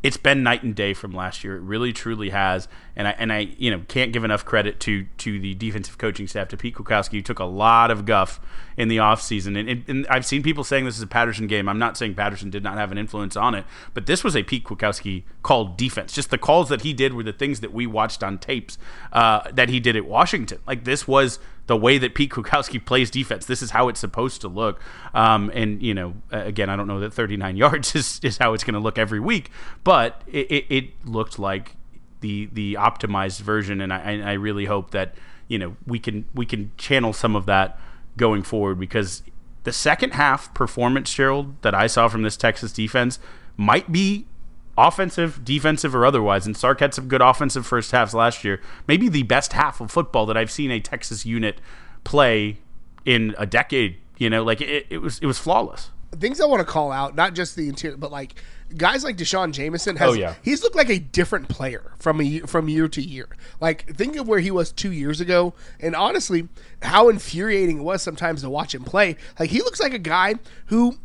it's 0.02 0.16
been 0.16 0.42
night 0.42 0.62
and 0.62 0.74
day 0.74 0.94
from 0.94 1.12
last 1.12 1.44
year. 1.44 1.56
It 1.56 1.60
really 1.60 1.92
truly 1.92 2.30
has, 2.30 2.68
and 2.96 3.06
I 3.06 3.10
and 3.12 3.32
I 3.32 3.50
you 3.58 3.70
know 3.70 3.82
can't 3.86 4.12
give 4.12 4.24
enough 4.24 4.44
credit 4.44 4.80
to 4.80 5.04
to 5.18 5.38
the 5.38 5.54
defensive 5.54 5.98
coaching 5.98 6.26
staff 6.26 6.48
to 6.48 6.56
Pete 6.56 6.74
Kwiatkowski, 6.74 7.12
who 7.12 7.22
took 7.22 7.38
a 7.38 7.44
lot 7.44 7.90
of 7.90 8.06
guff 8.06 8.40
in 8.78 8.88
the 8.88 8.96
offseason. 8.96 9.58
And, 9.58 9.68
and, 9.68 9.84
and 9.88 10.06
I've 10.08 10.24
seen 10.24 10.42
people 10.42 10.64
saying 10.64 10.86
this 10.86 10.96
is 10.96 11.02
a 11.02 11.06
Patterson 11.06 11.46
game. 11.46 11.68
I'm 11.68 11.78
not 11.78 11.98
saying 11.98 12.14
Patterson 12.14 12.48
did 12.48 12.62
not 12.62 12.78
have 12.78 12.90
an 12.92 12.98
influence 12.98 13.36
on 13.36 13.54
it, 13.54 13.66
but 13.92 14.06
this 14.06 14.24
was 14.24 14.34
a 14.34 14.42
Pete 14.42 14.64
Kwiatkowski 14.64 15.24
called 15.42 15.76
defense. 15.76 16.14
Just 16.14 16.30
the 16.30 16.38
calls 16.38 16.70
that 16.70 16.80
he 16.80 16.94
did 16.94 17.12
were 17.12 17.22
the 17.22 17.32
things 17.32 17.60
that 17.60 17.74
we 17.74 17.86
watched 17.86 18.22
on 18.22 18.38
tapes 18.38 18.78
uh, 19.12 19.50
that 19.52 19.68
he 19.68 19.80
did 19.80 19.96
at 19.96 20.06
Washington. 20.06 20.60
Like 20.66 20.84
this 20.84 21.06
was 21.06 21.38
the 21.70 21.76
way 21.76 21.98
that 21.98 22.16
Pete 22.16 22.32
Kukowski 22.32 22.84
plays 22.84 23.12
defense. 23.12 23.46
This 23.46 23.62
is 23.62 23.70
how 23.70 23.86
it's 23.88 24.00
supposed 24.00 24.40
to 24.40 24.48
look. 24.48 24.80
Um, 25.14 25.52
and 25.54 25.80
you 25.80 25.94
know, 25.94 26.14
again, 26.32 26.68
I 26.68 26.74
don't 26.74 26.88
know 26.88 26.98
that 26.98 27.14
39 27.14 27.56
yards 27.64 27.94
is, 27.94 28.18
is 28.24 28.38
how 28.38 28.54
it's 28.54 28.64
going 28.64 28.74
to 28.74 28.80
look 28.80 28.98
every 28.98 29.20
week, 29.20 29.52
but 29.84 30.22
it, 30.26 30.50
it, 30.50 30.66
it, 30.68 31.06
looked 31.06 31.38
like 31.38 31.76
the 32.22 32.50
the 32.52 32.74
optimized 32.74 33.40
version, 33.40 33.80
and 33.80 33.92
I, 33.92 34.20
I 34.20 34.32
really 34.32 34.64
hope 34.64 34.90
that 34.90 35.14
you 35.46 35.60
know 35.60 35.76
we 35.86 36.00
can 36.00 36.24
we 36.34 36.44
can 36.44 36.72
channel 36.76 37.12
some 37.12 37.36
of 37.36 37.46
that 37.46 37.78
going 38.16 38.42
forward 38.42 38.80
because 38.80 39.22
the 39.62 39.72
second 39.72 40.14
half 40.14 40.52
performance, 40.54 41.14
Gerald, 41.14 41.54
that 41.62 41.74
I 41.74 41.86
saw 41.86 42.08
from 42.08 42.22
this 42.22 42.36
Texas 42.36 42.72
defense 42.72 43.20
might 43.56 43.92
be 43.92 44.26
offensive, 44.86 45.44
defensive, 45.44 45.94
or 45.94 46.06
otherwise. 46.06 46.46
And 46.46 46.56
Sark 46.56 46.80
had 46.80 46.94
some 46.94 47.08
good 47.08 47.20
offensive 47.20 47.66
first 47.66 47.90
halves 47.90 48.14
last 48.14 48.44
year. 48.44 48.60
Maybe 48.86 49.08
the 49.08 49.22
best 49.24 49.52
half 49.52 49.80
of 49.80 49.90
football 49.90 50.26
that 50.26 50.36
I've 50.36 50.50
seen 50.50 50.70
a 50.70 50.80
Texas 50.80 51.26
unit 51.26 51.60
play 52.04 52.58
in 53.04 53.34
a 53.38 53.46
decade. 53.46 53.98
You 54.18 54.30
know, 54.30 54.42
like 54.42 54.60
it, 54.60 54.86
it 54.90 54.98
was 54.98 55.18
it 55.20 55.26
was 55.26 55.38
flawless. 55.38 55.90
Things 56.18 56.40
I 56.40 56.46
want 56.46 56.60
to 56.60 56.70
call 56.70 56.90
out, 56.90 57.14
not 57.14 57.34
just 57.34 57.56
the 57.56 57.68
interior, 57.68 57.96
but 57.96 58.10
like 58.10 58.34
guys 58.76 59.04
like 59.04 59.16
D'Shawn 59.16 59.52
Jamison 59.52 59.96
has. 59.96 60.10
Oh, 60.10 60.12
yeah. 60.12 60.34
He's 60.42 60.62
looked 60.62 60.76
like 60.76 60.90
a 60.90 60.98
different 60.98 61.48
player 61.48 61.92
from 61.98 62.20
a 62.20 62.40
from 62.40 62.68
year 62.68 62.88
to 62.88 63.00
year. 63.00 63.28
Like 63.60 63.96
think 63.96 64.16
of 64.16 64.28
where 64.28 64.40
he 64.40 64.50
was 64.50 64.72
two 64.72 64.92
years 64.92 65.20
ago, 65.20 65.54
and 65.78 65.94
honestly, 65.94 66.48
how 66.82 67.08
infuriating 67.08 67.78
it 67.78 67.82
was 67.82 68.02
sometimes 68.02 68.42
to 68.42 68.50
watch 68.50 68.74
him 68.74 68.84
play. 68.84 69.16
Like 69.38 69.50
he 69.50 69.60
looks 69.60 69.80
like 69.80 69.94
a 69.94 69.98
guy 69.98 70.34
who 70.66 70.98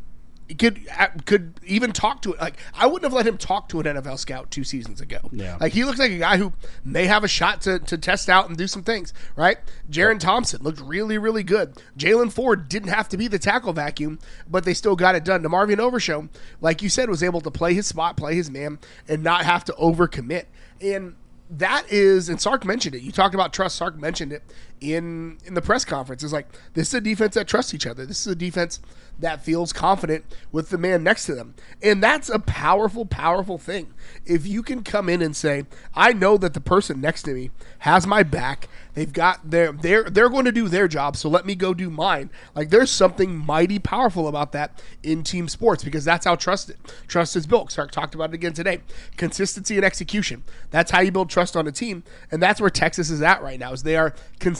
could 0.53 0.79
uh, 0.97 1.07
could 1.25 1.59
even 1.65 1.91
talk 1.91 2.21
to 2.21 2.33
it. 2.33 2.39
Like 2.39 2.57
I 2.73 2.85
wouldn't 2.85 3.03
have 3.03 3.13
let 3.13 3.25
him 3.25 3.37
talk 3.37 3.67
to 3.69 3.79
an 3.79 3.85
NFL 3.85 4.19
scout 4.19 4.51
two 4.51 4.63
seasons 4.63 5.01
ago. 5.01 5.17
Yeah. 5.31 5.57
Like 5.59 5.73
he 5.73 5.83
looks 5.83 5.97
like 5.97 6.11
a 6.11 6.19
guy 6.19 6.37
who 6.37 6.53
may 6.83 7.05
have 7.05 7.23
a 7.23 7.27
shot 7.27 7.61
to, 7.61 7.79
to 7.79 7.97
test 7.97 8.29
out 8.29 8.47
and 8.47 8.57
do 8.57 8.67
some 8.67 8.83
things. 8.83 9.13
Right. 9.35 9.57
Jerrin 9.89 10.19
Thompson 10.19 10.61
looked 10.61 10.79
really 10.81 11.17
really 11.17 11.43
good. 11.43 11.81
Jaylan 11.97 12.31
Ford 12.31 12.69
didn't 12.69 12.89
have 12.89 13.09
to 13.09 13.17
be 13.17 13.27
the 13.27 13.39
tackle 13.39 13.73
vacuum, 13.73 14.19
but 14.47 14.65
they 14.65 14.73
still 14.73 14.95
got 14.95 15.15
it 15.15 15.25
done. 15.25 15.41
DeMarvion 15.41 15.79
Overshown, 15.79 16.29
like 16.61 16.81
you 16.81 16.89
said, 16.89 17.09
was 17.09 17.23
able 17.23 17.41
to 17.41 17.51
play 17.51 17.73
his 17.73 17.87
spot, 17.87 18.15
play 18.15 18.35
his 18.35 18.51
man, 18.51 18.79
and 19.07 19.23
not 19.23 19.45
have 19.45 19.65
to 19.65 19.73
overcommit. 19.73 20.45
And 20.79 21.15
that 21.49 21.91
is, 21.91 22.29
and 22.29 22.41
Sark 22.41 22.65
mentioned 22.65 22.95
it. 22.95 23.01
You 23.01 23.11
talked 23.11 23.35
about 23.35 23.53
trust. 23.53 23.75
Sark 23.75 23.97
mentioned 23.97 24.33
it 24.33 24.43
in 24.81 25.37
in 25.45 25.53
the 25.53 25.61
press 25.61 25.85
conference. 25.85 26.23
It's 26.23 26.33
like 26.33 26.47
this 26.73 26.89
is 26.89 26.93
a 26.93 27.01
defense 27.01 27.35
that 27.35 27.47
trusts 27.47 27.73
each 27.73 27.87
other. 27.87 28.05
This 28.05 28.21
is 28.21 28.27
a 28.27 28.35
defense 28.35 28.79
that 29.19 29.43
feels 29.43 29.71
confident 29.71 30.25
with 30.51 30.69
the 30.69 30.77
man 30.77 31.03
next 31.03 31.25
to 31.25 31.35
them. 31.35 31.55
And 31.81 32.03
that's 32.03 32.29
a 32.29 32.39
powerful, 32.39 33.05
powerful 33.05 33.57
thing. 33.57 33.93
If 34.25 34.45
you 34.45 34.61
can 34.61 34.83
come 34.83 35.09
in 35.09 35.21
and 35.21 35.35
say, 35.35 35.65
I 35.93 36.13
know 36.13 36.37
that 36.37 36.53
the 36.53 36.61
person 36.61 36.99
next 36.99 37.23
to 37.23 37.33
me 37.33 37.51
has 37.79 38.05
my 38.05 38.23
back. 38.23 38.67
They've 38.93 39.11
got 39.11 39.51
their 39.51 39.73
they're 39.73 40.09
they're 40.09 40.29
going 40.29 40.45
to 40.45 40.53
do 40.53 40.69
their 40.69 40.87
job, 40.87 41.17
so 41.17 41.27
let 41.27 41.45
me 41.45 41.53
go 41.53 41.73
do 41.73 41.89
mine. 41.89 42.29
Like 42.55 42.69
there's 42.69 42.89
something 42.89 43.35
mighty 43.35 43.77
powerful 43.77 44.29
about 44.29 44.53
that 44.53 44.81
in 45.03 45.21
team 45.21 45.49
sports 45.49 45.83
because 45.83 46.05
that's 46.05 46.25
how 46.25 46.37
trust 46.37 46.71
trust 47.05 47.35
is 47.35 47.45
built. 47.45 47.73
Sark 47.73 47.91
talked 47.91 48.15
about 48.15 48.29
it 48.29 48.35
again 48.35 48.53
today. 48.53 48.79
Consistency 49.17 49.75
and 49.75 49.83
execution. 49.83 50.45
That's 50.71 50.91
how 50.91 51.01
you 51.01 51.11
build 51.11 51.29
trust 51.29 51.57
on 51.57 51.67
a 51.67 51.73
team, 51.73 52.03
and 52.31 52.41
that's 52.41 52.61
where 52.61 52.69
Texas 52.69 53.09
is 53.09 53.21
at 53.21 53.43
right 53.43 53.59
now. 53.59 53.73
Is 53.73 53.83
they 53.83 53.97
are 53.97 54.15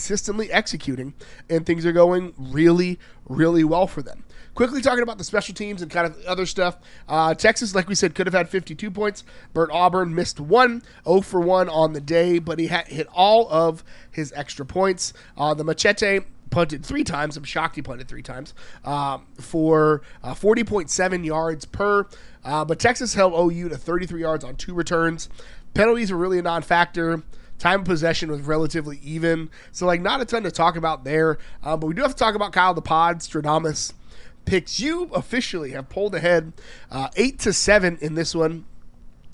consistently 0.06 0.52
executing, 0.52 1.16
and 1.50 1.66
things 1.66 1.84
are 1.84 1.92
going 1.92 2.32
really, 2.38 3.00
really 3.28 3.64
well 3.64 3.88
for 3.88 4.04
them. 4.04 4.24
Quickly 4.54 4.80
talking 4.80 5.02
about 5.02 5.18
the 5.18 5.24
special 5.24 5.56
teams 5.56 5.82
and 5.82 5.90
kind 5.90 6.06
of 6.06 6.24
other 6.26 6.46
stuff. 6.46 6.78
Uh, 7.10 7.34
Texas, 7.34 7.74
like 7.74 7.90
we 7.90 7.96
said, 7.96 8.14
could 8.14 8.28
have 8.28 8.36
had 8.36 8.48
52 8.48 8.92
points. 8.92 9.24
Bert 9.54 9.72
Auburn 9.74 10.14
missed 10.14 10.40
one, 10.40 10.84
0 11.06 11.22
for 11.22 11.42
1 11.42 11.70
on 11.70 11.94
the 11.94 12.00
day, 12.00 12.38
but 12.38 12.60
he 12.60 12.68
hit 12.68 13.08
all 13.16 13.50
of 13.50 13.84
his 14.12 14.32
extra 14.36 14.64
points. 14.64 15.12
Uh, 15.36 15.56
the 15.56 15.64
Machete 15.64 16.20
punted 16.52 16.86
three 16.86 17.04
times. 17.04 17.36
I'm 17.36 17.44
shocked 17.44 17.76
he 17.76 17.82
punted 17.82 18.08
three 18.08 18.22
times 18.22 18.54
um, 18.84 19.26
for 19.42 20.04
uh, 20.22 20.36
40.7 20.36 21.26
yards 21.26 21.66
per. 21.66 22.06
Uh, 22.44 22.64
but 22.64 22.78
Texas 22.78 23.16
held 23.16 23.34
OU 23.34 23.70
to 23.70 23.78
33 23.78 24.22
yards 24.22 24.44
on 24.44 24.56
two 24.56 24.76
returns. 24.76 25.30
Penalties 25.74 26.12
were 26.12 26.18
really 26.20 26.38
a 26.38 26.44
non 26.44 26.62
factor. 26.62 27.24
Time 27.58 27.82
of 27.82 27.86
possession 27.86 28.30
was 28.30 28.42
relatively 28.42 29.00
even. 29.04 29.50
So, 29.72 29.86
like, 29.86 30.02
not 30.02 30.22
a 30.22 30.26
ton 30.26 30.44
to 30.44 30.52
talk 30.52 30.76
about 30.76 31.04
there. 31.04 31.38
Uh, 31.64 31.78
but 31.78 31.88
we 31.88 31.94
do 31.94 32.02
have 32.02 32.12
to 32.12 32.18
talk 32.18 32.36
about 32.36 32.52
Kyle 32.52 32.74
the 32.74 32.82
Pod, 32.82 33.20
Stradamus 33.20 33.94
picks. 34.46 34.80
You 34.80 35.10
officially 35.14 35.72
have 35.72 35.90
pulled 35.90 36.16
ahead 36.16 36.54
uh, 36.92 37.10
eight 37.16 37.40
to 37.40 37.54
seven 37.54 37.98
in 38.02 38.16
this 38.16 38.36
one. 38.36 38.66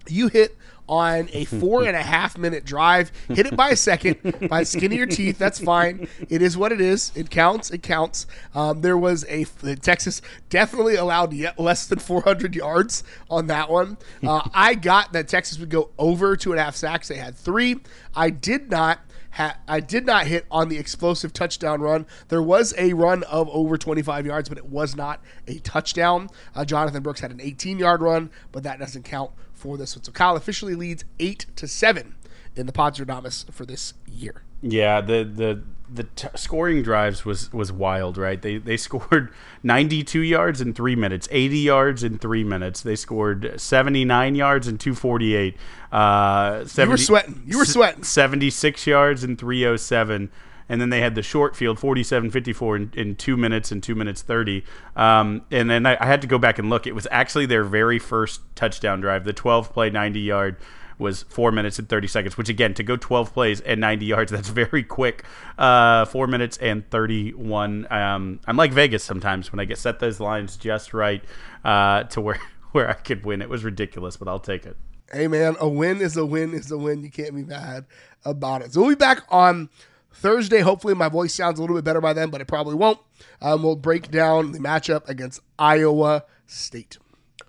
You 0.08 0.28
hit 0.28 0.58
on 0.88 1.30
a 1.34 1.46
four 1.60 1.84
and 1.84 1.96
a 1.96 2.02
half 2.02 2.38
minute 2.38 2.66
drive. 2.66 3.12
Hit 3.30 3.46
it 3.48 3.56
by 3.56 3.70
a 3.70 3.76
second 3.76 4.50
by 4.50 4.64
skin 4.64 4.92
of 4.92 4.98
your 4.98 5.08
teeth. 5.08 5.38
That's 5.38 5.60
fine. 5.60 6.08
It 6.30 6.42
is 6.42 6.58
what 6.58 6.72
it 6.72 6.82
is. 6.82 7.12
It 7.16 7.30
counts. 7.30 7.72
It 7.72 7.84
counts. 7.84 8.28
Um, 8.54 8.82
there 8.82 8.98
was 8.98 9.26
a 9.30 9.46
Texas 9.76 10.22
definitely 10.50 10.96
allowed 10.96 11.34
yet 11.34 11.60
less 11.60 11.88
than 11.88 12.00
400 12.00 12.56
yards 12.56 13.04
on 13.30 13.48
that 13.48 13.70
one. 13.70 13.98
Uh, 14.24 14.48
I 14.54 14.76
got 14.76 15.14
that 15.14 15.28
Texas 15.28 15.60
would 15.60 15.70
go 15.70 15.92
over 15.98 16.36
two 16.36 16.52
and 16.52 16.60
a 16.60 16.64
half 16.64 16.76
sacks. 16.76 17.08
They 17.08 17.18
had 17.18 17.36
three. 17.36 17.78
I 18.16 18.30
did 18.30 18.70
not 18.70 19.00
Ha- 19.36 19.58
I 19.66 19.80
did 19.80 20.06
not 20.06 20.28
hit 20.28 20.46
on 20.52 20.68
the 20.68 20.78
explosive 20.78 21.32
touchdown 21.32 21.80
run. 21.80 22.06
There 22.28 22.42
was 22.42 22.74
a 22.78 22.92
run 22.92 23.24
of 23.24 23.48
over 23.50 23.78
25 23.78 24.26
yards, 24.26 24.50
but 24.50 24.58
it 24.58 24.66
was 24.66 24.96
not 24.96 25.22
a 25.48 25.58
touchdown. 25.60 26.30
Uh, 26.54 26.66
Jonathan 26.66 27.02
Brooks 27.02 27.22
had 27.22 27.32
an 27.32 27.40
18 27.40 27.80
yard 27.80 28.02
run, 28.02 28.30
but 28.52 28.64
that 28.64 28.78
doesn't 28.80 29.04
count 29.04 29.32
for 29.62 29.78
this 29.78 29.96
one. 29.96 30.04
So 30.04 30.12
Kyle 30.12 30.36
officially 30.36 30.76
leads 30.76 31.06
eight 31.20 31.46
to 31.56 31.68
seven 31.68 32.16
in 32.56 32.66
the 32.66 32.74
Podstrodamus 32.74 33.52
for 33.54 33.66
this 33.66 33.94
year. 34.08 34.44
Yeah, 34.62 35.02
the 35.02 35.24
the 35.24 35.64
the 35.94 36.04
t- 36.04 36.28
scoring 36.36 36.84
drives 36.84 37.26
was 37.26 37.52
was 37.54 37.72
wild, 37.72 38.18
right? 38.18 38.42
They 38.42 38.58
they 38.58 38.78
scored 38.88 39.32
92 39.64 40.22
yards 40.22 40.62
in 40.62 40.74
3 40.74 40.96
minutes, 40.96 41.28
80 41.32 41.58
yards 41.60 42.04
in 42.04 42.18
3 42.18 42.44
minutes. 42.44 42.82
They 42.82 42.96
scored 42.96 43.60
79 43.60 44.36
yards 44.36 44.68
in 44.68 44.78
248. 44.78 45.58
Uh 45.92 46.66
70, 46.66 46.82
you 46.84 46.90
were 46.90 46.98
sweating. 46.98 47.44
You 47.46 47.58
were 47.58 47.66
sweating. 47.66 48.04
76 48.04 48.88
yards 48.88 49.24
in 49.24 49.36
307 49.38 50.32
and 50.72 50.80
then 50.80 50.90
they 50.90 51.02
had 51.02 51.16
the 51.16 51.22
short 51.22 51.54
field 51.54 51.78
47-54 51.78 52.76
in, 52.78 52.92
in 52.96 53.16
two 53.18 53.36
minutes 53.36 53.74
and 53.74 53.84
two 53.84 53.94
minutes 53.94 54.22
30. 54.22 54.64
Um, 54.96 55.42
and 55.52 55.70
then 55.70 55.86
I, 55.86 55.98
I 56.00 56.06
had 56.06 56.22
to 56.22 56.28
go 56.28 56.38
back 56.38 56.60
and 56.60 56.70
look. 56.70 56.88
It 56.88 56.96
was 56.96 57.10
actually 57.12 57.46
their 57.46 57.66
very 57.66 58.00
first 58.00 58.40
touchdown 58.56 59.02
drive, 59.02 59.26
the 59.26 59.34
12 59.34 59.74
play 59.74 59.90
90 59.90 60.22
yard 60.22 60.56
was 60.98 61.24
four 61.24 61.52
minutes 61.52 61.78
and 61.78 61.90
30 61.90 62.08
seconds, 62.08 62.38
which 62.38 62.48
again, 62.48 62.74
to 62.76 62.84
go 62.84 62.96
12 62.96 63.34
plays 63.34 63.60
and 63.60 63.82
90 63.82 64.06
yards, 64.06 64.32
that's 64.32 64.48
very 64.48 64.82
quick. 64.82 65.26
Uh, 65.58 66.06
four 66.06 66.26
minutes 66.26 66.56
and 66.60 66.90
31. 66.90 67.88
Um, 67.92 68.40
I'm 68.48 68.56
like 68.56 68.72
Vegas 68.72 69.04
sometimes 69.04 69.52
when 69.52 69.60
I 69.60 69.66
get 69.66 69.78
set 69.78 70.00
those 70.00 70.22
lines 70.22 70.56
just 70.56 70.94
right 70.94 71.22
uh, 71.66 72.04
to 72.04 72.22
where, 72.22 72.40
where 72.72 72.90
I 72.90 72.94
could 72.94 73.26
win. 73.26 73.42
It 73.42 73.50
was 73.50 73.66
ridiculous, 73.66 74.16
but 74.16 74.30
I'll 74.30 74.40
take 74.40 74.66
it. 74.66 74.78
Hey, 75.12 75.28
man, 75.28 75.58
a 75.60 75.68
win 75.68 76.00
is 76.00 76.16
a 76.16 76.26
win 76.26 76.54
is 76.54 76.72
a 76.72 76.78
win. 76.78 77.04
You 77.04 77.12
can't 77.12 77.36
be 77.36 77.44
mad 77.44 77.84
about 78.24 78.62
it. 78.62 78.72
So 78.72 78.80
we'll 78.80 78.92
be 78.92 78.96
back 78.96 79.26
on 79.28 79.70
Thursday. 80.14 80.60
Hopefully, 80.60 80.94
my 80.94 81.10
voice 81.10 81.34
sounds 81.34 81.60
a 81.60 81.62
little 81.62 81.76
bit 81.76 81.86
better 81.86 82.02
by 82.02 82.14
then, 82.14 82.30
but 82.30 82.42
it 82.42 82.48
probably 82.48 82.76
won't. 82.76 83.00
Um, 83.42 83.64
we'll 83.64 83.76
break 83.76 84.12
down 84.12 84.52
the 84.52 84.60
matchup 84.60 85.08
against 85.08 85.42
Iowa 85.58 86.26
State. 86.48 86.98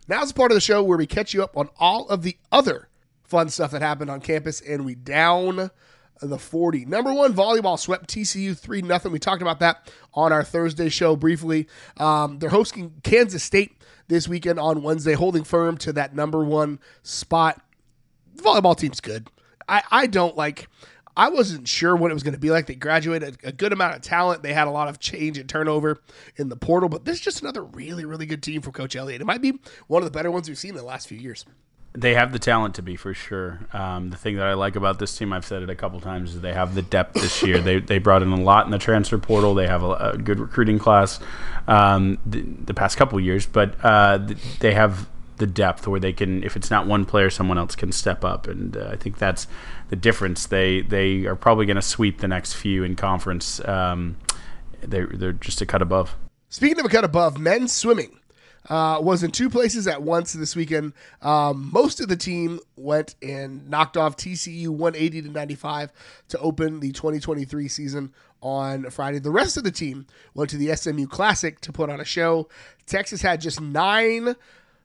Now's 0.09 0.29
the 0.29 0.35
part 0.35 0.51
of 0.51 0.57
the 0.57 0.61
show 0.61 0.83
where 0.83 0.99
we 0.99 1.07
catch 1.07 1.33
you 1.33 1.43
up 1.43 1.57
on 1.57 1.69
all 1.79 2.09
of 2.09 2.23
the 2.23 2.37
other 2.51 2.89
fun 3.25 3.49
stuff 3.49 3.71
that 3.71 3.83
happened 3.83 4.11
on 4.11 4.21
campus, 4.21 4.61
and 4.61 4.85
we 4.85 4.95
down 4.95 5.71
the 6.21 6.39
40. 6.39 6.85
Number 6.85 7.13
one, 7.13 7.33
volleyball 7.33 7.79
swept 7.79 8.09
TCU 8.09 8.57
3 8.57 8.83
0. 8.83 9.01
We 9.11 9.19
talked 9.19 9.43
about 9.43 9.61
that 9.61 9.91
on 10.15 10.33
our 10.33 10.45
Thursday 10.45 10.89
show 10.89 11.17
briefly. 11.17 11.69
Um, 11.97 12.39
they're 12.39 12.51
hosting 12.51 12.95
Kansas 13.03 13.43
State 13.43 13.77
this 14.09 14.29
weekend 14.29 14.59
on 14.59 14.83
Wednesday, 14.83 15.15
holding 15.15 15.45
firm 15.45 15.77
to 15.79 15.93
that 15.95 16.15
number 16.15 16.45
one 16.45 16.79
spot. 17.03 17.61
The 18.35 18.43
volleyball 18.43 18.77
team's 18.77 19.01
good. 19.01 19.29
I, 19.69 19.83
I 19.91 20.07
don't 20.07 20.37
like. 20.37 20.69
I 21.17 21.29
wasn't 21.29 21.69
sure 21.69 21.95
what 21.95 22.11
it 22.11 22.15
was 22.15 22.23
going 22.23 22.35
to 22.35 22.41
be 22.41 22.51
like. 22.51 22.67
They 22.67 22.75
graduated 22.75 23.39
a 23.45 23.53
good 23.53 23.73
amount 23.73 23.97
of 23.97 24.03
talent. 24.03 24.43
They 24.43 24.55
had 24.55 24.67
a 24.67 24.71
lot 24.71 24.89
of 24.89 24.99
change 24.99 25.37
and 25.39 25.49
turnover 25.49 26.01
in 26.37 26.49
the 26.49 26.57
portal, 26.57 26.89
but 26.89 27.05
this 27.05 27.17
is 27.17 27.21
just 27.21 27.43
another 27.43 27.63
really, 27.63 28.05
really 28.05 28.27
good 28.27 28.43
team 28.43 28.63
from 28.63 28.73
Coach 28.73 28.97
Elliott. 28.97 29.21
It 29.21 29.27
might 29.27 29.43
be 29.43 29.61
one 29.89 30.03
of 30.03 30.07
the 30.11 30.17
better 30.17 30.31
ones 30.31 30.49
we've 30.49 30.59
seen 30.59 30.71
in 30.71 30.77
the 30.77 30.83
last 30.83 31.09
few 31.09 31.19
years. 31.19 31.45
They 31.95 32.15
have 32.15 32.33
the 32.33 32.39
talent 32.39 32.75
to 32.77 32.83
be 32.83 32.97
for 32.97 33.13
sure. 33.13 33.61
Um, 33.75 34.09
the 34.09 34.17
thing 34.17 34.37
that 34.37 34.47
I 34.47 34.55
like 34.55 34.77
about 34.77 34.99
this 34.99 35.15
team, 35.17 35.31
I've 35.31 35.45
said 35.45 35.63
it 35.63 35.69
a 35.69 35.75
couple 35.75 36.01
times, 36.01 36.35
is 36.35 36.41
they 36.41 36.55
have 36.55 36.75
the 36.75 36.81
depth 36.81 37.21
this 37.21 37.43
year. 37.43 37.61
they 37.61 37.81
they 37.81 37.99
brought 37.99 38.23
in 38.23 38.33
a 38.33 38.41
lot 38.41 38.65
in 38.65 38.73
the 38.73 38.79
transfer 38.79 39.19
portal. 39.19 39.55
They 39.55 39.67
have 39.67 39.83
a, 39.83 39.91
a 39.91 40.17
good 40.17 40.41
recruiting 40.41 40.79
class 40.79 41.21
um, 41.69 42.19
the, 42.25 42.41
the, 42.41 42.73
past 42.73 42.97
couple 42.97 43.21
years, 43.21 43.45
but 43.45 43.75
uh, 43.85 44.27
they 44.61 44.73
have 44.73 45.07
the 45.37 45.47
depth 45.47 45.87
where 45.87 46.01
they 46.01 46.13
can, 46.13 46.43
if 46.45 46.57
it's 46.57 46.71
not 46.71 46.87
one 46.87 47.05
player, 47.05 47.29
someone 47.29 47.59
else 47.59 47.75
can 47.75 47.93
step 47.93 48.25
up, 48.25 48.47
and 48.47 48.77
uh, 48.77 48.89
I 48.93 48.97
think 48.97 49.19
that's 49.19 49.47
the 49.93 49.97
difference. 49.97 50.47
They 50.47 50.81
they 50.81 51.27
are 51.27 51.37
probably 51.37 51.67
going 51.67 51.77
to 51.77 51.83
sweep 51.83 52.23
the 52.23 52.29
next 52.29 52.55
few 52.55 52.83
in 52.83 52.97
conference. 52.97 53.63
Um, 53.69 54.17
they're 54.81 55.07
they're 55.07 55.35
just 55.35 55.61
a 55.61 55.67
cut 55.67 55.83
above. 55.83 56.17
Speaking 56.49 56.81
of 56.81 56.87
a 56.87 56.89
cut 56.89 57.05
above, 57.05 57.39
men's 57.39 57.73
swimming 57.75 58.19
uh, 58.71 59.01
was 59.03 59.23
in 59.23 59.33
two 59.33 59.51
places 59.51 59.87
at 59.87 60.03
once 60.03 60.33
this 60.33 60.57
weekend. 60.57 60.95
Um, 61.21 61.69
most 61.71 62.01
of 62.01 62.09
the 62.09 62.17
team 62.17 62.59
went 62.75 63.17
and 63.21 63.69
knocked 63.69 63.99
off 63.99 64.17
TCU 64.17 64.69
180 64.69 65.23
to 65.23 65.29
95 65.29 65.93
to 66.29 66.39
open 66.39 66.81
the 66.81 66.93
2023 66.93 67.69
season 67.69 68.15
on 68.41 68.89
Friday. 68.89 69.19
The 69.19 69.31
rest 69.31 69.59
of 69.59 69.65
the 69.65 69.71
team 69.71 70.07
went 70.33 70.49
to 70.51 70.57
the 70.57 70.75
SMU 70.75 71.07
Classic 71.07 71.61
to 71.61 71.71
put 71.71 71.91
on 71.91 72.01
a 72.01 72.05
show. 72.07 72.49
Texas 72.87 73.21
had 73.21 73.43
just 73.43 73.61
nine 73.61 74.37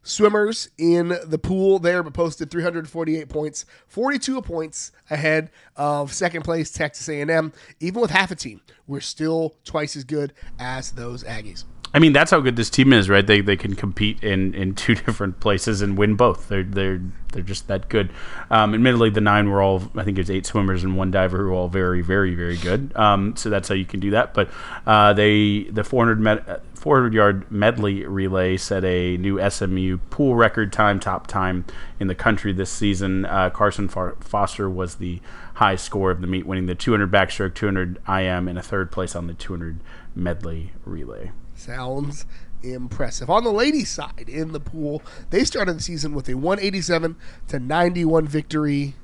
swimmers 0.07 0.69
in 0.77 1.17
the 1.25 1.37
pool 1.37 1.79
there, 1.79 2.01
but 2.01 2.13
posted 2.13 2.49
348 2.49 3.29
points, 3.29 3.65
42 3.87 4.41
points 4.41 4.91
ahead 5.09 5.51
of 5.75 6.13
second 6.13 6.43
place 6.43 6.71
Texas 6.71 7.07
A&M. 7.09 7.51
Even 7.79 8.01
with 8.01 8.11
half 8.11 8.31
a 8.31 8.35
team, 8.35 8.61
we're 8.87 9.01
still 9.01 9.55
twice 9.65 9.95
as 9.95 10.03
good 10.03 10.33
as 10.59 10.91
those 10.91 11.23
Aggies. 11.23 11.65
I 11.97 11.99
mean, 11.99 12.13
that's 12.13 12.29
how 12.29 12.39
good 12.41 12.55
this 12.55 12.69
team 12.69 12.93
is, 12.93 13.09
right? 13.09 13.25
They, 13.25 13.41
they 13.41 13.55
can 13.55 13.73
compete 13.73 14.23
in, 14.23 14.53
in 14.53 14.75
two 14.75 14.93
different 14.93 15.39
places 15.39 15.81
and 15.81 15.97
win 15.97 16.13
both. 16.13 16.47
They're 16.47 16.61
they're 16.61 17.01
they're 17.33 17.41
just 17.41 17.67
that 17.69 17.89
good. 17.89 18.11
Um, 18.51 18.75
admittedly, 18.75 19.09
the 19.09 19.19
nine 19.19 19.49
were 19.49 19.63
all 19.63 19.81
I 19.95 20.03
think 20.03 20.13
there's 20.13 20.29
eight 20.29 20.45
swimmers 20.45 20.83
and 20.83 20.95
one 20.95 21.09
diver 21.09 21.39
who 21.39 21.45
are 21.45 21.53
all 21.53 21.69
very 21.69 22.03
very 22.03 22.35
very 22.35 22.55
good. 22.57 22.95
Um, 22.95 23.35
so 23.35 23.49
that's 23.49 23.67
how 23.67 23.73
you 23.73 23.83
can 23.83 23.99
do 23.99 24.11
that. 24.11 24.35
But 24.35 24.51
uh, 24.85 25.13
they 25.13 25.63
the 25.71 25.83
400 25.83 26.19
met, 26.19 26.61
400 26.75 27.15
yard 27.15 27.51
medley 27.51 28.05
relay 28.05 28.57
set 28.57 28.85
a 28.85 29.17
new 29.17 29.41
SMU 29.49 29.97
pool 30.11 30.35
record 30.35 30.71
time, 30.71 30.99
top 30.99 31.25
time 31.25 31.65
in 31.99 32.05
the 32.05 32.15
country 32.15 32.53
this 32.53 32.69
season. 32.69 33.25
Uh, 33.25 33.49
Carson 33.49 33.87
Foster 33.87 34.69
was 34.69 34.95
the 34.97 35.19
high 35.55 35.75
score 35.75 36.11
of 36.11 36.21
the 36.21 36.27
meet, 36.27 36.45
winning 36.45 36.67
the 36.67 36.75
200 36.75 37.11
backstroke, 37.11 37.55
200 37.55 37.97
IM, 38.07 38.47
and 38.47 38.59
a 38.59 38.61
third 38.61 38.91
place 38.91 39.15
on 39.15 39.25
the 39.25 39.33
200 39.33 39.79
medley 40.15 40.73
relay. 40.85 41.31
Sounds 41.57 42.25
impressive. 42.61 43.29
On 43.29 43.43
the 43.43 43.51
ladies' 43.51 43.89
side 43.89 44.29
in 44.29 44.51
the 44.51 44.59
pool, 44.59 45.01
they 45.31 45.43
started 45.43 45.77
the 45.77 45.81
season 45.81 46.13
with 46.13 46.29
a 46.29 46.35
187 46.35 47.15
to 47.47 47.59
91 47.59 48.27
victory 48.27 48.95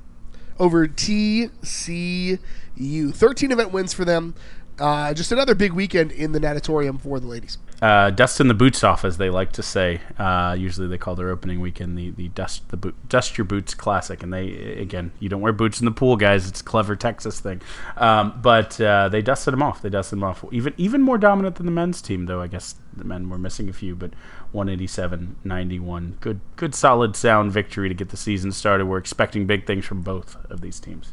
over 0.60 0.88
TCU. 0.88 2.40
13 3.14 3.52
event 3.52 3.72
wins 3.72 3.94
for 3.94 4.06
them. 4.06 4.36
Uh, 4.80 5.14
just 5.14 5.32
another 5.32 5.56
big 5.56 5.74
weekend 5.74 6.12
in 6.12 6.32
the 6.32 6.40
natatorium 6.40 6.98
for 6.98 7.20
the 7.20 7.28
ladies. 7.28 7.58
Uh, 7.84 8.10
dusting 8.12 8.48
the 8.48 8.54
boots 8.54 8.82
off, 8.82 9.04
as 9.04 9.18
they 9.18 9.30
like 9.30 9.52
to 9.52 9.62
say. 9.62 10.00
Uh, 10.18 10.56
usually, 10.58 10.88
they 10.88 10.98
call 10.98 11.16
their 11.16 11.28
opening 11.28 11.60
weekend 11.60 11.98
the, 11.98 12.12
the 12.12 12.30
dust 12.30 12.70
the 12.70 12.78
boot, 12.78 12.96
dust 13.10 13.38
your 13.38 13.44
boots 13.44 13.74
classic. 13.74 14.24
And 14.24 14.32
they 14.32 14.54
again, 14.80 15.12
you 15.20 15.28
don't 15.28 15.42
wear 15.42 15.52
boots 15.52 15.82
in 15.82 15.86
the 15.86 15.92
pool, 15.92 16.16
guys. 16.16 16.48
It's 16.48 16.62
a 16.62 16.64
clever 16.64 16.96
Texas 16.96 17.42
thing. 17.42 17.62
Um, 17.98 18.40
but 18.42 18.80
uh, 18.80 19.10
they 19.10 19.22
dusted 19.22 19.52
them 19.52 19.62
off. 19.62 19.82
They 19.82 19.90
dusted 19.90 20.18
them 20.18 20.24
off. 20.24 20.46
Even 20.54 20.74
even 20.78 21.02
more 21.02 21.18
dominant 21.18 21.58
than 21.58 21.66
the 21.66 21.74
men's 21.74 22.02
team, 22.02 22.26
though. 22.26 22.42
I 22.42 22.48
guess 22.48 22.76
the 22.96 23.04
men 23.04 23.28
were 23.28 23.38
missing 23.38 23.68
a 23.68 23.74
few, 23.74 23.98
but 23.98 24.12
187-91. 24.54 26.22
Good 26.22 26.40
good 26.56 26.74
solid 26.74 27.18
sound 27.18 27.52
victory 27.52 27.90
to 27.90 27.96
get 27.96 28.12
the 28.12 28.18
season 28.18 28.54
started. 28.54 28.86
We're 28.86 28.98
expecting 28.98 29.46
big 29.46 29.68
things 29.68 29.84
from 29.84 30.04
both 30.04 30.38
of 30.50 30.62
these 30.62 30.80
teams. 30.80 31.12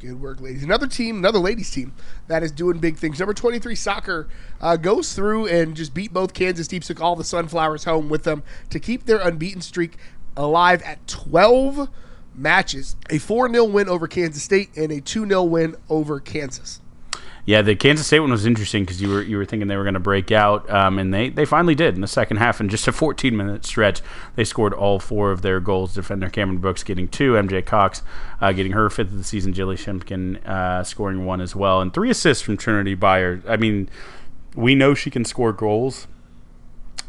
Good 0.00 0.20
work, 0.20 0.40
ladies. 0.40 0.62
Another 0.62 0.86
team, 0.86 1.18
another 1.18 1.40
ladies 1.40 1.72
team 1.72 1.92
that 2.28 2.44
is 2.44 2.52
doing 2.52 2.78
big 2.78 2.96
things. 2.96 3.18
Number 3.18 3.34
23 3.34 3.74
soccer 3.74 4.28
uh, 4.60 4.76
goes 4.76 5.12
through 5.12 5.46
and 5.48 5.74
just 5.74 5.92
beat 5.92 6.12
both 6.12 6.34
Kansas 6.34 6.68
teams, 6.68 6.86
took 6.86 7.00
all 7.00 7.16
the 7.16 7.24
Sunflowers 7.24 7.82
home 7.82 8.08
with 8.08 8.22
them 8.22 8.44
to 8.70 8.78
keep 8.78 9.06
their 9.06 9.18
unbeaten 9.18 9.60
streak 9.60 9.96
alive 10.36 10.82
at 10.82 11.04
12 11.08 11.88
matches. 12.32 12.94
A 13.10 13.18
4 13.18 13.50
0 13.50 13.64
win 13.64 13.88
over 13.88 14.06
Kansas 14.06 14.42
State 14.42 14.70
and 14.76 14.92
a 14.92 15.00
2 15.00 15.26
0 15.26 15.42
win 15.42 15.74
over 15.90 16.20
Kansas. 16.20 16.80
Yeah, 17.48 17.62
the 17.62 17.74
Kansas 17.74 18.06
State 18.06 18.20
one 18.20 18.30
was 18.30 18.44
interesting 18.44 18.82
because 18.82 19.00
you 19.00 19.08
were 19.08 19.22
you 19.22 19.38
were 19.38 19.46
thinking 19.46 19.68
they 19.68 19.78
were 19.78 19.82
going 19.82 19.94
to 19.94 20.00
break 20.00 20.30
out, 20.30 20.68
um, 20.68 20.98
and 20.98 21.14
they, 21.14 21.30
they 21.30 21.46
finally 21.46 21.74
did 21.74 21.94
in 21.94 22.02
the 22.02 22.06
second 22.06 22.36
half. 22.36 22.60
In 22.60 22.68
just 22.68 22.86
a 22.86 22.92
14 22.92 23.34
minute 23.34 23.64
stretch, 23.64 24.02
they 24.36 24.44
scored 24.44 24.74
all 24.74 24.98
four 24.98 25.30
of 25.30 25.40
their 25.40 25.58
goals. 25.58 25.94
Defender 25.94 26.28
Cameron 26.28 26.58
Brooks 26.58 26.84
getting 26.84 27.08
two, 27.08 27.32
MJ 27.32 27.64
Cox 27.64 28.02
uh, 28.42 28.52
getting 28.52 28.72
her 28.72 28.90
fifth 28.90 29.12
of 29.12 29.16
the 29.16 29.24
season, 29.24 29.54
Jilly 29.54 29.76
Shimkin 29.76 30.46
uh, 30.46 30.84
scoring 30.84 31.24
one 31.24 31.40
as 31.40 31.56
well, 31.56 31.80
and 31.80 31.94
three 31.94 32.10
assists 32.10 32.42
from 32.42 32.58
Trinity 32.58 32.94
Byers. 32.94 33.42
I 33.48 33.56
mean, 33.56 33.88
we 34.54 34.74
know 34.74 34.92
she 34.92 35.08
can 35.08 35.24
score 35.24 35.54
goals. 35.54 36.06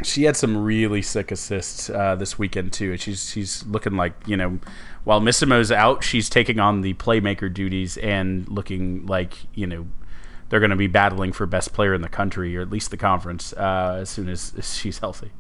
She 0.04 0.24
had 0.24 0.38
some 0.38 0.56
really 0.56 1.02
sick 1.02 1.34
assists 1.34 1.90
uh, 1.90 2.16
this 2.16 2.40
weekend 2.40 2.72
too. 2.72 2.96
She's 2.96 3.30
she's 3.30 3.66
looking 3.66 3.98
like 3.98 4.14
you 4.26 4.38
know, 4.38 4.60
while 5.04 5.20
Missimo's 5.20 5.70
out, 5.70 6.02
she's 6.02 6.30
taking 6.30 6.62
on 6.62 6.80
the 6.80 6.94
playmaker 6.94 7.54
duties 7.54 7.98
and 7.98 8.48
looking 8.48 9.06
like 9.06 9.34
you 9.54 9.68
know 9.68 9.88
they're 10.50 10.60
going 10.60 10.70
to 10.72 10.76
be 10.76 10.88
battling 10.88 11.32
for 11.32 11.46
best 11.46 11.74
player 11.74 11.94
in 11.94 12.02
the 12.02 12.10
country 12.10 12.58
or 12.58 12.62
at 12.62 12.70
least 12.70 12.92
the 12.92 12.98
conference 12.98 13.54
uh, 13.54 13.98
as 14.02 14.10
soon 14.10 14.30
as, 14.30 14.54
as 14.58 14.76
she's 14.76 15.00
healthy. 15.00 15.32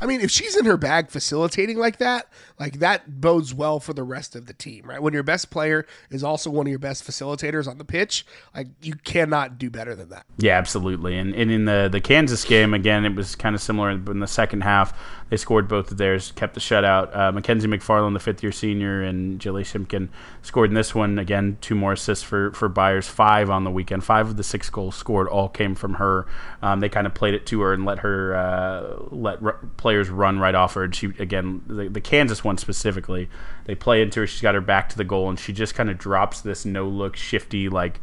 I 0.00 0.06
mean, 0.06 0.20
if 0.20 0.32
she's 0.32 0.56
in 0.56 0.64
her 0.64 0.76
bag 0.76 1.10
facilitating 1.10 1.78
like 1.78 1.98
that, 1.98 2.26
like 2.62 2.78
that 2.78 3.20
bodes 3.20 3.52
well 3.52 3.80
for 3.80 3.92
the 3.92 4.04
rest 4.04 4.36
of 4.36 4.46
the 4.46 4.52
team, 4.52 4.84
right? 4.86 5.02
When 5.02 5.12
your 5.12 5.24
best 5.24 5.50
player 5.50 5.84
is 6.10 6.22
also 6.22 6.48
one 6.48 6.68
of 6.68 6.70
your 6.70 6.78
best 6.78 7.04
facilitators 7.04 7.66
on 7.66 7.78
the 7.78 7.84
pitch, 7.84 8.24
like 8.54 8.68
you 8.80 8.94
cannot 8.94 9.58
do 9.58 9.68
better 9.68 9.96
than 9.96 10.10
that. 10.10 10.26
Yeah, 10.38 10.58
absolutely. 10.58 11.18
And, 11.18 11.34
and 11.34 11.50
in 11.50 11.64
the 11.64 11.88
the 11.90 12.00
Kansas 12.00 12.44
game, 12.44 12.72
again, 12.72 13.04
it 13.04 13.16
was 13.16 13.34
kind 13.34 13.56
of 13.56 13.60
similar 13.60 13.90
in 13.90 14.20
the 14.20 14.28
second 14.28 14.60
half. 14.60 14.96
They 15.28 15.38
scored 15.38 15.66
both 15.66 15.90
of 15.90 15.96
theirs, 15.96 16.30
kept 16.36 16.52
the 16.52 16.60
shutout. 16.60 17.16
Uh, 17.16 17.32
Mackenzie 17.32 17.66
McFarland, 17.66 18.12
the 18.12 18.20
fifth 18.20 18.42
year 18.42 18.52
senior, 18.52 19.02
and 19.02 19.40
Jilly 19.40 19.64
Shimkin 19.64 20.10
scored 20.42 20.68
in 20.68 20.74
this 20.74 20.94
one. 20.94 21.18
Again, 21.18 21.56
two 21.62 21.74
more 21.74 21.94
assists 21.94 22.22
for, 22.22 22.52
for 22.52 22.68
Byers, 22.68 23.08
five 23.08 23.48
on 23.48 23.64
the 23.64 23.70
weekend. 23.70 24.04
Five 24.04 24.28
of 24.28 24.36
the 24.36 24.44
six 24.44 24.68
goals 24.68 24.94
scored 24.94 25.28
all 25.28 25.48
came 25.48 25.74
from 25.74 25.94
her. 25.94 26.26
Um, 26.60 26.80
they 26.80 26.90
kind 26.90 27.06
of 27.06 27.14
played 27.14 27.32
it 27.32 27.46
to 27.46 27.62
her 27.62 27.72
and 27.72 27.86
let 27.86 28.00
her 28.00 28.36
uh, 28.36 29.04
let 29.10 29.42
r- 29.42 29.58
players 29.78 30.10
run 30.10 30.38
right 30.38 30.54
off 30.54 30.74
her. 30.74 30.84
And 30.84 30.94
she, 30.94 31.06
again, 31.18 31.62
the, 31.66 31.88
the 31.88 32.02
Kansas 32.02 32.44
one 32.44 32.51
specifically, 32.58 33.28
they 33.64 33.74
play 33.74 34.02
into 34.02 34.20
her. 34.20 34.26
She's 34.26 34.40
got 34.40 34.54
her 34.54 34.60
back 34.60 34.88
to 34.90 34.96
the 34.96 35.04
goal, 35.04 35.28
and 35.28 35.38
she 35.38 35.52
just 35.52 35.74
kind 35.74 35.90
of 35.90 35.98
drops 35.98 36.40
this 36.40 36.64
no 36.64 36.86
look, 36.86 37.16
shifty, 37.16 37.68
like 37.68 38.00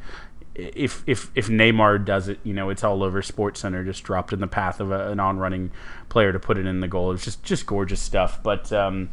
if 0.59 1.03
if 1.07 1.31
if 1.35 1.47
Neymar 1.47 2.05
does 2.05 2.27
it, 2.27 2.39
you 2.43 2.53
know, 2.53 2.69
it's 2.69 2.83
all 2.83 3.03
over 3.03 3.21
Sports 3.21 3.61
Center, 3.61 3.83
just 3.83 4.03
dropped 4.03 4.33
in 4.33 4.39
the 4.39 4.47
path 4.47 4.79
of 4.79 4.91
a, 4.91 5.11
an 5.11 5.19
on 5.19 5.37
running 5.37 5.71
player 6.09 6.31
to 6.33 6.39
put 6.39 6.57
it 6.57 6.65
in 6.65 6.79
the 6.79 6.87
goal. 6.87 7.11
It's 7.11 7.23
just 7.23 7.43
just 7.43 7.65
gorgeous 7.65 8.01
stuff. 8.01 8.41
But 8.43 8.71
um, 8.73 9.09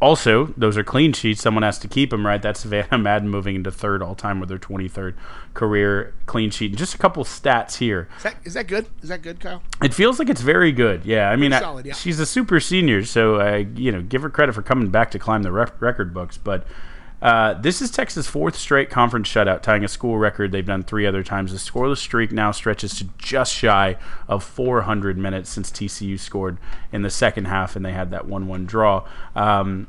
also, 0.00 0.46
those 0.58 0.76
are 0.76 0.84
clean 0.84 1.12
sheets. 1.14 1.40
Someone 1.40 1.62
has 1.62 1.78
to 1.78 1.88
keep 1.88 2.10
them, 2.10 2.26
right? 2.26 2.40
That's 2.40 2.60
Savannah 2.60 2.98
Madden 3.02 3.30
moving 3.30 3.56
into 3.56 3.70
third 3.70 4.02
all 4.02 4.14
time 4.14 4.40
with 4.40 4.50
her 4.50 4.58
23rd 4.58 5.14
career 5.54 6.12
clean 6.26 6.50
sheet. 6.50 6.72
And 6.72 6.78
just 6.78 6.94
a 6.94 6.98
couple 6.98 7.24
stats 7.24 7.78
here. 7.78 8.08
Is 8.18 8.22
that, 8.22 8.36
is 8.44 8.54
that 8.54 8.66
good? 8.66 8.86
Is 9.02 9.08
that 9.08 9.22
good, 9.22 9.40
Kyle? 9.40 9.62
It 9.82 9.94
feels 9.94 10.18
like 10.18 10.28
it's 10.28 10.42
very 10.42 10.70
good. 10.70 11.06
Yeah, 11.06 11.30
I 11.30 11.36
mean, 11.36 11.52
solid, 11.52 11.86
yeah. 11.86 11.94
she's 11.94 12.20
a 12.20 12.26
super 12.26 12.60
senior, 12.60 13.04
so 13.04 13.40
I, 13.40 13.58
you 13.74 13.90
know, 13.90 14.02
give 14.02 14.22
her 14.22 14.28
credit 14.30 14.54
for 14.54 14.62
coming 14.62 14.90
back 14.90 15.10
to 15.12 15.18
climb 15.18 15.42
the 15.42 15.52
rec- 15.52 15.80
record 15.80 16.12
books. 16.12 16.36
But 16.36 16.66
uh, 17.26 17.54
this 17.54 17.82
is 17.82 17.90
Texas' 17.90 18.28
fourth 18.28 18.54
straight 18.54 18.88
conference 18.88 19.28
shutout, 19.28 19.60
tying 19.60 19.82
a 19.82 19.88
school 19.88 20.16
record 20.16 20.52
they've 20.52 20.64
done 20.64 20.84
three 20.84 21.04
other 21.04 21.24
times. 21.24 21.50
The 21.50 21.58
scoreless 21.58 21.96
streak 21.96 22.30
now 22.30 22.52
stretches 22.52 22.96
to 22.98 23.08
just 23.18 23.52
shy 23.52 23.96
of 24.28 24.44
400 24.44 25.18
minutes 25.18 25.50
since 25.50 25.72
TCU 25.72 26.20
scored 26.20 26.56
in 26.92 27.02
the 27.02 27.10
second 27.10 27.46
half, 27.46 27.74
and 27.74 27.84
they 27.84 27.90
had 27.90 28.12
that 28.12 28.26
one-one 28.28 28.64
draw. 28.64 29.08
Um, 29.34 29.88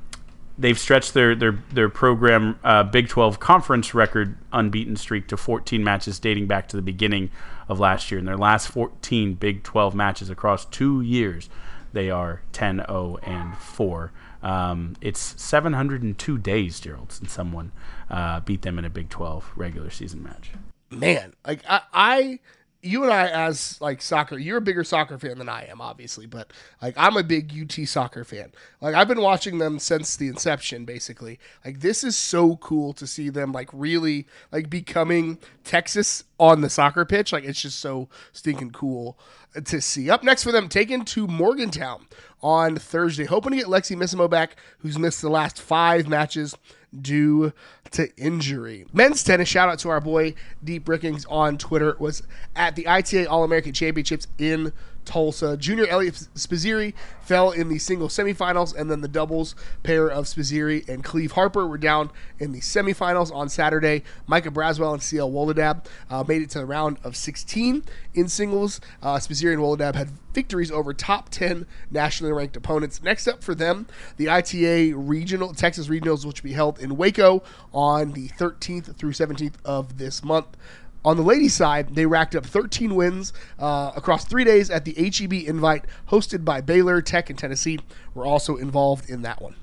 they've 0.57 0.79
stretched 0.79 1.13
their 1.13 1.35
their 1.35 1.59
their 1.71 1.89
program 1.89 2.57
uh, 2.63 2.81
Big 2.81 3.07
12 3.07 3.39
conference 3.39 3.93
record 3.93 4.35
unbeaten 4.51 4.95
streak 4.95 5.27
to 5.27 5.37
14 5.37 5.83
matches 5.83 6.17
dating 6.17 6.47
back 6.47 6.67
to 6.69 6.75
the 6.75 6.81
beginning 6.81 7.29
of 7.69 7.79
last 7.79 8.09
year. 8.09 8.17
In 8.17 8.25
their 8.25 8.35
last 8.35 8.67
14 8.69 9.35
Big 9.35 9.61
12 9.61 9.93
matches 9.93 10.31
across 10.31 10.65
two 10.65 11.01
years, 11.01 11.51
they 11.93 12.09
are 12.09 12.41
10-0 12.53 13.19
and 13.27 13.55
4. 13.57 14.11
Um, 14.47 14.95
it's 15.01 15.35
702 15.41 16.37
days, 16.37 16.79
Gerald, 16.79 17.11
since 17.11 17.33
someone 17.33 17.73
uh, 18.09 18.39
beat 18.39 18.61
them 18.61 18.79
in 18.79 18.85
a 18.85 18.89
Big 18.89 19.09
12 19.09 19.51
regular 19.57 19.89
season 19.89 20.23
match. 20.23 20.51
man 20.89 21.33
like 21.45 21.61
I, 21.67 21.81
I 21.93 22.39
you 22.81 23.03
and 23.03 23.11
i 23.11 23.27
as 23.27 23.79
like 23.81 24.01
soccer 24.01 24.37
you're 24.37 24.57
a 24.57 24.61
bigger 24.61 24.83
soccer 24.83 25.17
fan 25.17 25.37
than 25.37 25.49
i 25.49 25.65
am 25.65 25.81
obviously 25.81 26.25
but 26.25 26.51
like 26.81 26.93
i'm 26.97 27.17
a 27.17 27.23
big 27.23 27.53
ut 27.57 27.87
soccer 27.87 28.23
fan. 28.23 28.51
Like 28.81 28.95
i've 28.95 29.07
been 29.07 29.21
watching 29.21 29.57
them 29.57 29.79
since 29.79 30.15
the 30.15 30.27
inception 30.27 30.85
basically. 30.85 31.39
Like 31.65 31.79
this 31.81 32.03
is 32.03 32.15
so 32.17 32.57
cool 32.57 32.93
to 32.93 33.07
see 33.07 33.29
them 33.29 33.51
like 33.51 33.69
really 33.73 34.27
like 34.51 34.69
becoming 34.69 35.37
texas 35.63 36.23
on 36.39 36.61
the 36.61 36.69
soccer 36.69 37.05
pitch. 37.05 37.33
Like 37.33 37.43
it's 37.43 37.61
just 37.61 37.79
so 37.79 38.09
stinking 38.31 38.71
cool 38.71 39.17
to 39.63 39.81
see. 39.81 40.09
Up 40.09 40.23
next 40.23 40.43
for 40.43 40.51
them 40.51 40.69
taken 40.69 41.05
to 41.05 41.27
morgantown 41.27 42.07
on 42.41 42.75
thursday 42.75 43.25
hoping 43.25 43.51
to 43.51 43.57
get 43.57 43.65
lexi 43.65 43.95
missimo 43.95 44.29
back 44.29 44.55
who's 44.79 44.99
missed 44.99 45.21
the 45.21 45.29
last 45.29 45.59
five 45.59 46.07
matches 46.07 46.55
due 46.99 47.53
to 47.91 48.15
injury. 48.17 48.85
Men's 48.93 49.23
tennis, 49.23 49.47
shout 49.49 49.69
out 49.69 49.79
to 49.79 49.89
our 49.89 50.01
boy 50.01 50.33
Deep 50.63 50.85
Brickings 50.85 51.25
on 51.29 51.57
Twitter, 51.57 51.95
was 51.99 52.23
at 52.55 52.75
the 52.75 52.87
ITA 52.87 53.27
All 53.27 53.43
American 53.43 53.73
Championships 53.73 54.27
in 54.37 54.71
Tulsa. 55.07 55.57
Junior 55.57 55.87
Eliot 55.87 56.13
Spizzirri 56.35 56.93
fell 57.21 57.51
in 57.51 57.69
the 57.69 57.79
single 57.79 58.09
semifinals, 58.09 58.75
and 58.75 58.91
then 58.91 59.01
the 59.01 59.07
doubles 59.07 59.55
pair 59.81 60.07
of 60.07 60.25
Spizzirri 60.25 60.87
and 60.87 61.03
Cleve 61.03 61.31
Harper 61.31 61.65
were 61.65 61.77
down 61.77 62.11
in 62.39 62.51
the 62.51 62.59
semifinals 62.59 63.33
on 63.33 63.49
Saturday. 63.49 64.03
Micah 64.27 64.51
Braswell 64.51 64.93
and 64.93 65.01
Siem 65.01 65.31
Woldeab 65.31 65.85
uh, 66.09 66.23
made 66.27 66.41
it 66.41 66.49
to 66.51 66.59
the 66.59 66.65
round 66.65 66.97
of 67.03 67.15
16 67.15 67.83
in 68.13 68.27
singles. 68.27 68.81
Uh, 69.01 69.15
and 69.15 69.61
Woldeab 69.61 69.95
had 69.95 70.09
victories 70.33 70.71
over 70.71 70.93
top 70.93 71.29
10 71.29 71.65
nationally 71.89 72.33
ranked 72.33 72.55
opponents. 72.57 73.01
Next 73.01 73.27
up 73.27 73.43
for 73.43 73.55
them, 73.55 73.87
the 74.17 74.29
ITA 74.29 74.93
regional 74.93 75.53
Texas 75.53 75.87
regionals, 75.87 76.25
which 76.25 76.43
will 76.43 76.49
be 76.49 76.53
held 76.53 76.79
in 76.79 76.97
Waco 76.97 77.41
on 77.73 78.11
the 78.11 78.27
13th 78.29 78.95
through 78.97 79.13
17th 79.13 79.55
of 79.63 79.97
this 79.97 80.23
month. 80.23 80.57
On 81.05 81.15
the 81.15 81.23
ladies' 81.23 81.53
side, 81.53 81.95
they 81.95 82.05
racked 82.05 82.35
up 82.35 82.45
13 82.45 82.95
wins 82.95 83.31
uh, 83.59 83.91
across 83.95 84.25
three 84.25 84.43
days 84.43 84.69
at 84.69 84.83
the 84.83 84.93
HEB 84.93 85.33
Invite, 85.33 85.85
hosted 86.09 86.43
by 86.43 86.59
Baylor, 86.61 87.01
Tech, 87.01 87.29
and 87.29 87.39
Tennessee. 87.39 87.79
Were 88.13 88.25
also 88.25 88.57
involved 88.57 89.09
in 89.09 89.21
that 89.21 89.41
one. 89.41 89.55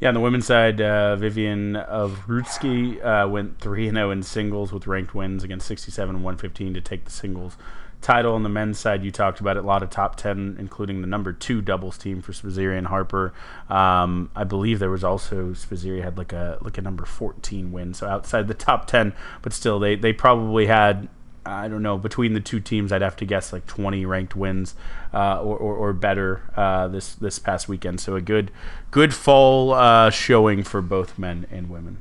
Yeah, 0.00 0.08
on 0.08 0.14
the 0.14 0.20
women's 0.20 0.46
side, 0.46 0.80
uh, 0.80 1.16
Vivian 1.16 1.74
Ovrootsky 1.74 3.04
uh, 3.04 3.28
went 3.28 3.58
3 3.60 3.90
0 3.90 4.10
in 4.10 4.22
singles 4.22 4.72
with 4.72 4.86
ranked 4.86 5.14
wins 5.14 5.42
against 5.42 5.66
67 5.66 6.14
and 6.14 6.24
115 6.24 6.74
to 6.74 6.80
take 6.80 7.04
the 7.04 7.10
singles 7.10 7.56
title. 8.00 8.34
On 8.34 8.42
the 8.42 8.48
men's 8.48 8.78
side, 8.78 9.04
you 9.04 9.10
talked 9.10 9.40
about 9.40 9.56
it, 9.56 9.64
a 9.64 9.66
lot 9.66 9.82
of 9.82 9.90
top 9.90 10.16
10, 10.16 10.56
including 10.58 11.00
the 11.00 11.06
number 11.06 11.32
two 11.32 11.60
doubles 11.60 11.98
team 11.98 12.22
for 12.22 12.32
Spizzirri 12.32 12.76
and 12.76 12.86
Harper. 12.86 13.32
Um, 13.68 14.30
I 14.34 14.44
believe 14.44 14.78
there 14.78 14.90
was 14.90 15.04
also, 15.04 15.50
Spizzirri 15.50 16.02
had 16.02 16.18
like 16.18 16.32
a 16.32 16.58
like 16.60 16.78
a 16.78 16.82
number 16.82 17.04
14 17.04 17.72
win, 17.72 17.94
so 17.94 18.06
outside 18.06 18.48
the 18.48 18.54
top 18.54 18.86
10, 18.86 19.14
but 19.42 19.52
still, 19.52 19.78
they, 19.78 19.96
they 19.96 20.12
probably 20.12 20.66
had. 20.66 21.08
I 21.46 21.66
don't 21.66 21.82
know. 21.82 21.96
Between 21.96 22.34
the 22.34 22.40
two 22.40 22.60
teams, 22.60 22.92
I'd 22.92 23.00
have 23.00 23.16
to 23.16 23.24
guess 23.24 23.54
like 23.54 23.66
20 23.66 24.04
ranked 24.04 24.36
wins 24.36 24.74
uh, 25.14 25.40
or, 25.40 25.56
or, 25.56 25.76
or 25.76 25.92
better 25.94 26.42
uh, 26.54 26.88
this 26.88 27.14
this 27.14 27.38
past 27.38 27.68
weekend. 27.68 28.00
So 28.02 28.16
a 28.16 28.20
good 28.20 28.50
good 28.90 29.14
fall 29.14 29.72
uh, 29.72 30.10
showing 30.10 30.62
for 30.62 30.82
both 30.82 31.18
men 31.18 31.46
and 31.50 31.70
women. 31.70 31.98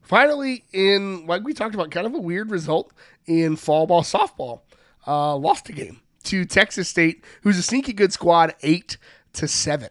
Finally, 0.00 0.64
in 0.72 1.26
like 1.26 1.44
we 1.44 1.52
talked 1.52 1.74
about, 1.74 1.90
kind 1.90 2.06
of 2.06 2.14
a 2.14 2.18
weird 2.18 2.50
result 2.50 2.94
in 3.26 3.56
fall 3.56 3.86
ball 3.86 4.02
softball. 4.02 4.60
Uh, 5.08 5.34
lost 5.34 5.68
a 5.70 5.72
game 5.72 6.02
to 6.24 6.44
Texas 6.44 6.86
State, 6.86 7.24
who's 7.42 7.56
a 7.56 7.62
sneaky 7.62 7.94
good 7.94 8.12
squad, 8.12 8.54
eight 8.62 8.98
to 9.32 9.48
seven. 9.48 9.88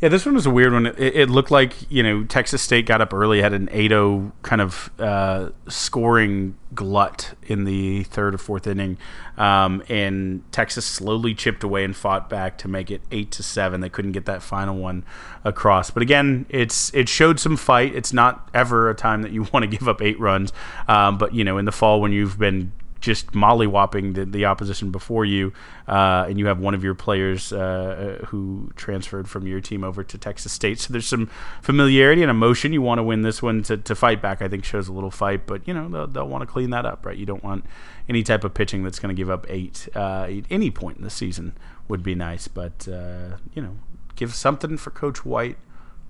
Yeah, 0.00 0.10
this 0.10 0.24
one 0.24 0.36
was 0.36 0.46
a 0.46 0.50
weird 0.50 0.72
one. 0.72 0.86
It, 0.86 0.98
it 0.98 1.30
looked 1.30 1.50
like 1.50 1.90
you 1.90 2.02
know 2.02 2.24
Texas 2.24 2.62
State 2.62 2.86
got 2.86 3.00
up 3.00 3.12
early, 3.12 3.40
had 3.40 3.52
an 3.52 3.66
8-0 3.68 4.32
kind 4.42 4.60
of 4.60 4.90
uh, 4.98 5.48
scoring 5.66 6.56
glut 6.72 7.34
in 7.48 7.64
the 7.64 8.04
third 8.04 8.34
or 8.34 8.38
fourth 8.38 8.68
inning, 8.68 8.98
um, 9.36 9.82
and 9.88 10.44
Texas 10.52 10.84
slowly 10.84 11.34
chipped 11.34 11.64
away 11.64 11.82
and 11.82 11.96
fought 11.96 12.30
back 12.30 12.58
to 12.58 12.68
make 12.68 12.92
it 12.92 13.00
eight 13.10 13.32
to 13.32 13.42
seven. 13.42 13.80
They 13.80 13.88
couldn't 13.88 14.12
get 14.12 14.26
that 14.26 14.42
final 14.42 14.76
one 14.76 15.04
across, 15.42 15.90
but 15.90 16.02
again, 16.02 16.46
it's 16.48 16.94
it 16.94 17.08
showed 17.08 17.40
some 17.40 17.56
fight. 17.56 17.92
It's 17.96 18.12
not 18.12 18.48
ever 18.54 18.90
a 18.90 18.94
time 18.94 19.22
that 19.22 19.32
you 19.32 19.48
want 19.52 19.64
to 19.64 19.66
give 19.66 19.88
up 19.88 20.00
eight 20.00 20.20
runs, 20.20 20.52
um, 20.86 21.18
but 21.18 21.34
you 21.34 21.42
know 21.42 21.58
in 21.58 21.64
the 21.64 21.72
fall 21.72 22.00
when 22.00 22.12
you've 22.12 22.38
been 22.38 22.72
just 23.00 23.32
mollywhopping 23.32 24.14
the, 24.14 24.24
the 24.24 24.44
opposition 24.44 24.90
before 24.90 25.24
you, 25.24 25.52
uh, 25.86 26.26
and 26.28 26.38
you 26.38 26.46
have 26.46 26.58
one 26.58 26.74
of 26.74 26.82
your 26.82 26.94
players 26.94 27.52
uh, 27.52 28.24
who 28.28 28.70
transferred 28.76 29.28
from 29.28 29.46
your 29.46 29.60
team 29.60 29.84
over 29.84 30.02
to 30.02 30.18
Texas 30.18 30.52
State. 30.52 30.80
So 30.80 30.92
there's 30.92 31.06
some 31.06 31.30
familiarity 31.62 32.22
and 32.22 32.30
emotion. 32.30 32.72
You 32.72 32.82
want 32.82 32.98
to 32.98 33.02
win 33.02 33.22
this 33.22 33.42
one 33.42 33.62
to, 33.64 33.76
to 33.76 33.94
fight 33.94 34.20
back. 34.20 34.42
I 34.42 34.48
think 34.48 34.64
shows 34.64 34.88
a 34.88 34.92
little 34.92 35.10
fight, 35.10 35.46
but 35.46 35.66
you 35.66 35.74
know 35.74 35.88
they'll, 35.88 36.06
they'll 36.06 36.28
want 36.28 36.42
to 36.42 36.46
clean 36.46 36.70
that 36.70 36.84
up, 36.86 37.06
right? 37.06 37.16
You 37.16 37.26
don't 37.26 37.44
want 37.44 37.64
any 38.08 38.22
type 38.22 38.44
of 38.44 38.54
pitching 38.54 38.82
that's 38.82 38.98
going 38.98 39.14
to 39.14 39.18
give 39.18 39.30
up 39.30 39.46
eight 39.48 39.88
uh, 39.94 40.24
at 40.28 40.44
any 40.50 40.70
point 40.70 40.98
in 40.98 41.04
the 41.04 41.10
season 41.10 41.56
would 41.86 42.02
be 42.02 42.14
nice, 42.14 42.48
but 42.48 42.88
uh, 42.88 43.36
you 43.54 43.62
know 43.62 43.76
give 44.16 44.34
something 44.34 44.76
for 44.76 44.90
Coach 44.90 45.24
White 45.24 45.56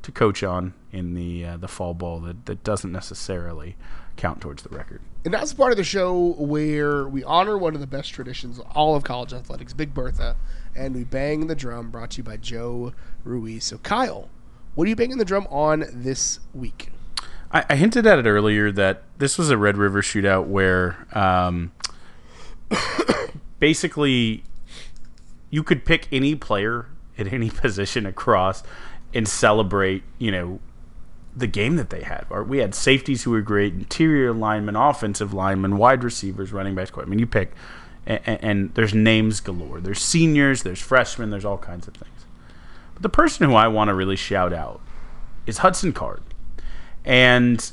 to 0.03 0.13
coach 0.13 0.43
on 0.43 0.75
in 0.93 1.15
the 1.15 1.45
uh, 1.45 1.57
the 1.57 1.69
fall 1.69 1.95
ball 1.95 2.21
that, 2.21 2.47
that 2.47 2.65
doesn't 2.65 2.93
necessarily 2.93 3.77
count 4.17 4.41
towards 4.41 4.63
the 4.63 4.71
record. 4.71 5.03
And 5.25 5.35
that's 5.35 5.53
part 5.53 5.73
of 5.73 5.77
the 5.77 5.85
show 5.85 6.35
where 6.39 7.09
we 7.09 7.25
honor 7.25 7.59
one 7.59 7.75
of 7.75 7.81
the 7.81 7.87
best 7.87 8.13
traditions 8.13 8.61
all 8.75 8.95
of 8.95 9.05
college 9.05 9.33
athletics, 9.33 9.73
Big 9.73 9.93
Bertha, 9.93 10.37
and 10.77 10.95
we 10.95 11.05
bang 11.05 11.49
the 11.49 11.57
drum. 11.57 11.91
Brought 11.91 12.13
to 12.13 12.19
you 12.19 12.23
by 12.23 12.37
Joe 12.37 12.93
Ruiz. 13.25 13.65
So, 13.65 13.79
Kyle, 13.79 14.29
what 14.75 14.87
are 14.87 14.89
you 14.89 14.97
banging 14.97 15.19
the 15.19 15.25
drum 15.25 15.47
on 15.51 15.85
this 15.93 16.41
week? 16.55 16.91
I, 17.51 17.65
I 17.69 17.77
hinted 17.77 18.07
at 18.07 18.19
it 18.19 18.27
earlier 18.27 18.71
that 18.73 19.03
this 19.19 19.39
was 19.39 19.51
a 19.51 19.57
Red 19.57 19.77
River 19.77 20.03
shootout 20.03 20.47
where 20.47 21.07
um, 21.13 21.73
basically 23.59 24.45
you 25.51 25.63
could 25.63 25.85
pick 25.85 26.07
any 26.13 26.35
player 26.35 26.87
at 27.17 27.33
any 27.33 27.51
position 27.51 28.07
across 28.07 28.63
and 29.15 29.27
celebrate, 29.27 30.03
you 30.19 30.31
know, 30.31 30.61
the 31.39 31.47
game 31.47 31.77
that 31.77 31.91
they 31.91 32.03
had. 32.03 32.27
We 32.31 32.59
had 32.59 32.75
safeties 32.75 33.23
who 33.23 33.31
were 33.31 33.41
great, 33.41 33.73
interior 33.73 34.33
linemen, 34.33 34.77
offensive 34.77 35.33
linemen, 35.33 35.77
wide 35.77 36.03
receivers, 36.03 36.53
running 36.53 36.75
backs. 36.75 36.91
I 36.97 37.05
mean, 37.05 37.19
you 37.19 37.27
pick, 37.27 37.53
and, 38.07 38.21
and, 38.27 38.75
there's 38.75 38.95
names 38.95 39.41
galore. 39.41 39.81
There's 39.81 40.03
seniors, 40.03 40.63
there's 40.63 40.81
freshmen, 40.81 41.31
there's 41.31 41.45
all 41.45 41.59
kinds 41.59 41.87
of 41.87 41.95
things. 41.95 42.25
But 42.95 43.03
the 43.03 43.09
person 43.09 43.49
who 43.49 43.55
I 43.55 43.69
want 43.69 43.89
to 43.89 43.95
really 43.95 44.17
shout 44.17 44.53
out 44.53 44.81
is 45.47 45.59
Hudson 45.59 45.93
Card, 45.93 46.23
and 47.05 47.71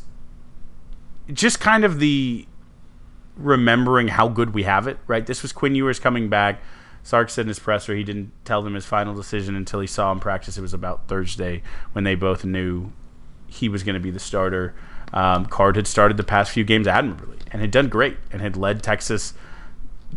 just 1.34 1.60
kind 1.60 1.84
of 1.84 2.00
the 2.00 2.46
remembering 3.36 4.10
how 4.10 4.28
good 4.28 4.54
we 4.54 4.64
have 4.64 4.88
it. 4.88 4.98
Right, 5.08 5.26
this 5.26 5.42
was 5.42 5.52
Quinn 5.52 5.76
Ewers 5.76 6.00
coming 6.00 6.30
back. 6.30 6.62
Sark 7.02 7.30
said 7.30 7.44
in 7.44 7.50
his 7.50 7.60
presser 7.60 7.96
he 7.96 8.04
didn't 8.04 8.32
tell 8.46 8.64
them 8.64 8.74
his 8.74 8.86
final 8.86 9.14
decision 9.14 9.56
until 9.56 9.80
he 9.80 9.88
saw 9.88 10.12
him 10.12 10.20
practice. 10.20 10.58
It 10.58 10.62
was 10.62 10.74
about 10.74 11.08
Thursday 11.08 11.62
when 11.94 12.04
they 12.04 12.16
both 12.16 12.44
knew 12.44 12.92
he 13.48 13.70
was 13.70 13.84
going 13.84 13.96
to 13.96 14.00
be 14.00 14.12
the 14.12 14.20
starter. 14.20 14.74
Um, 15.14 15.46
Card 15.46 15.76
had 15.76 15.88
started 15.88 16.18
the 16.18 16.24
past 16.24 16.52
few 16.52 16.64
games 16.64 16.88
admirably 16.88 17.38
and 17.52 17.62
had 17.62 17.72
done 17.72 17.90
great 17.90 18.18
and 18.32 18.42
had 18.42 18.58
led 18.58 18.84
Texas. 18.84 19.34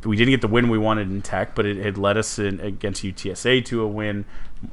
We 0.04 0.16
didn't 0.16 0.32
get 0.32 0.40
the 0.40 0.48
win 0.48 0.68
we 0.68 0.78
wanted 0.78 1.10
in 1.10 1.22
Tech, 1.22 1.54
but 1.54 1.66
it 1.66 1.76
had 1.76 1.98
led 1.98 2.16
us 2.16 2.38
in, 2.38 2.60
against 2.60 3.02
UTSA 3.02 3.64
to 3.66 3.82
a 3.82 3.86
win. 3.86 4.24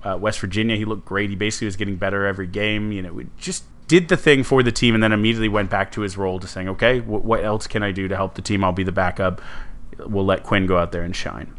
Uh, 0.03 0.17
West 0.19 0.39
Virginia, 0.39 0.75
he 0.75 0.85
looked 0.85 1.05
great. 1.05 1.29
He 1.29 1.35
basically 1.35 1.65
was 1.65 1.75
getting 1.75 1.95
better 1.95 2.25
every 2.25 2.47
game. 2.47 2.91
You 2.91 3.01
know, 3.01 3.13
we 3.13 3.27
just 3.37 3.63
did 3.87 4.07
the 4.07 4.17
thing 4.17 4.43
for 4.43 4.63
the 4.63 4.71
team 4.71 4.93
and 4.93 5.03
then 5.03 5.11
immediately 5.11 5.49
went 5.49 5.69
back 5.69 5.91
to 5.91 6.01
his 6.01 6.17
role 6.17 6.39
to 6.39 6.47
saying, 6.47 6.69
okay, 6.69 6.99
wh- 6.99 7.23
what 7.23 7.43
else 7.43 7.67
can 7.67 7.83
I 7.83 7.91
do 7.91 8.07
to 8.07 8.15
help 8.15 8.35
the 8.35 8.41
team? 8.41 8.63
I'll 8.63 8.71
be 8.71 8.83
the 8.83 8.91
backup. 8.91 9.41
We'll 9.99 10.25
let 10.25 10.43
Quinn 10.43 10.65
go 10.65 10.77
out 10.77 10.91
there 10.91 11.03
and 11.03 11.15
shine. 11.15 11.53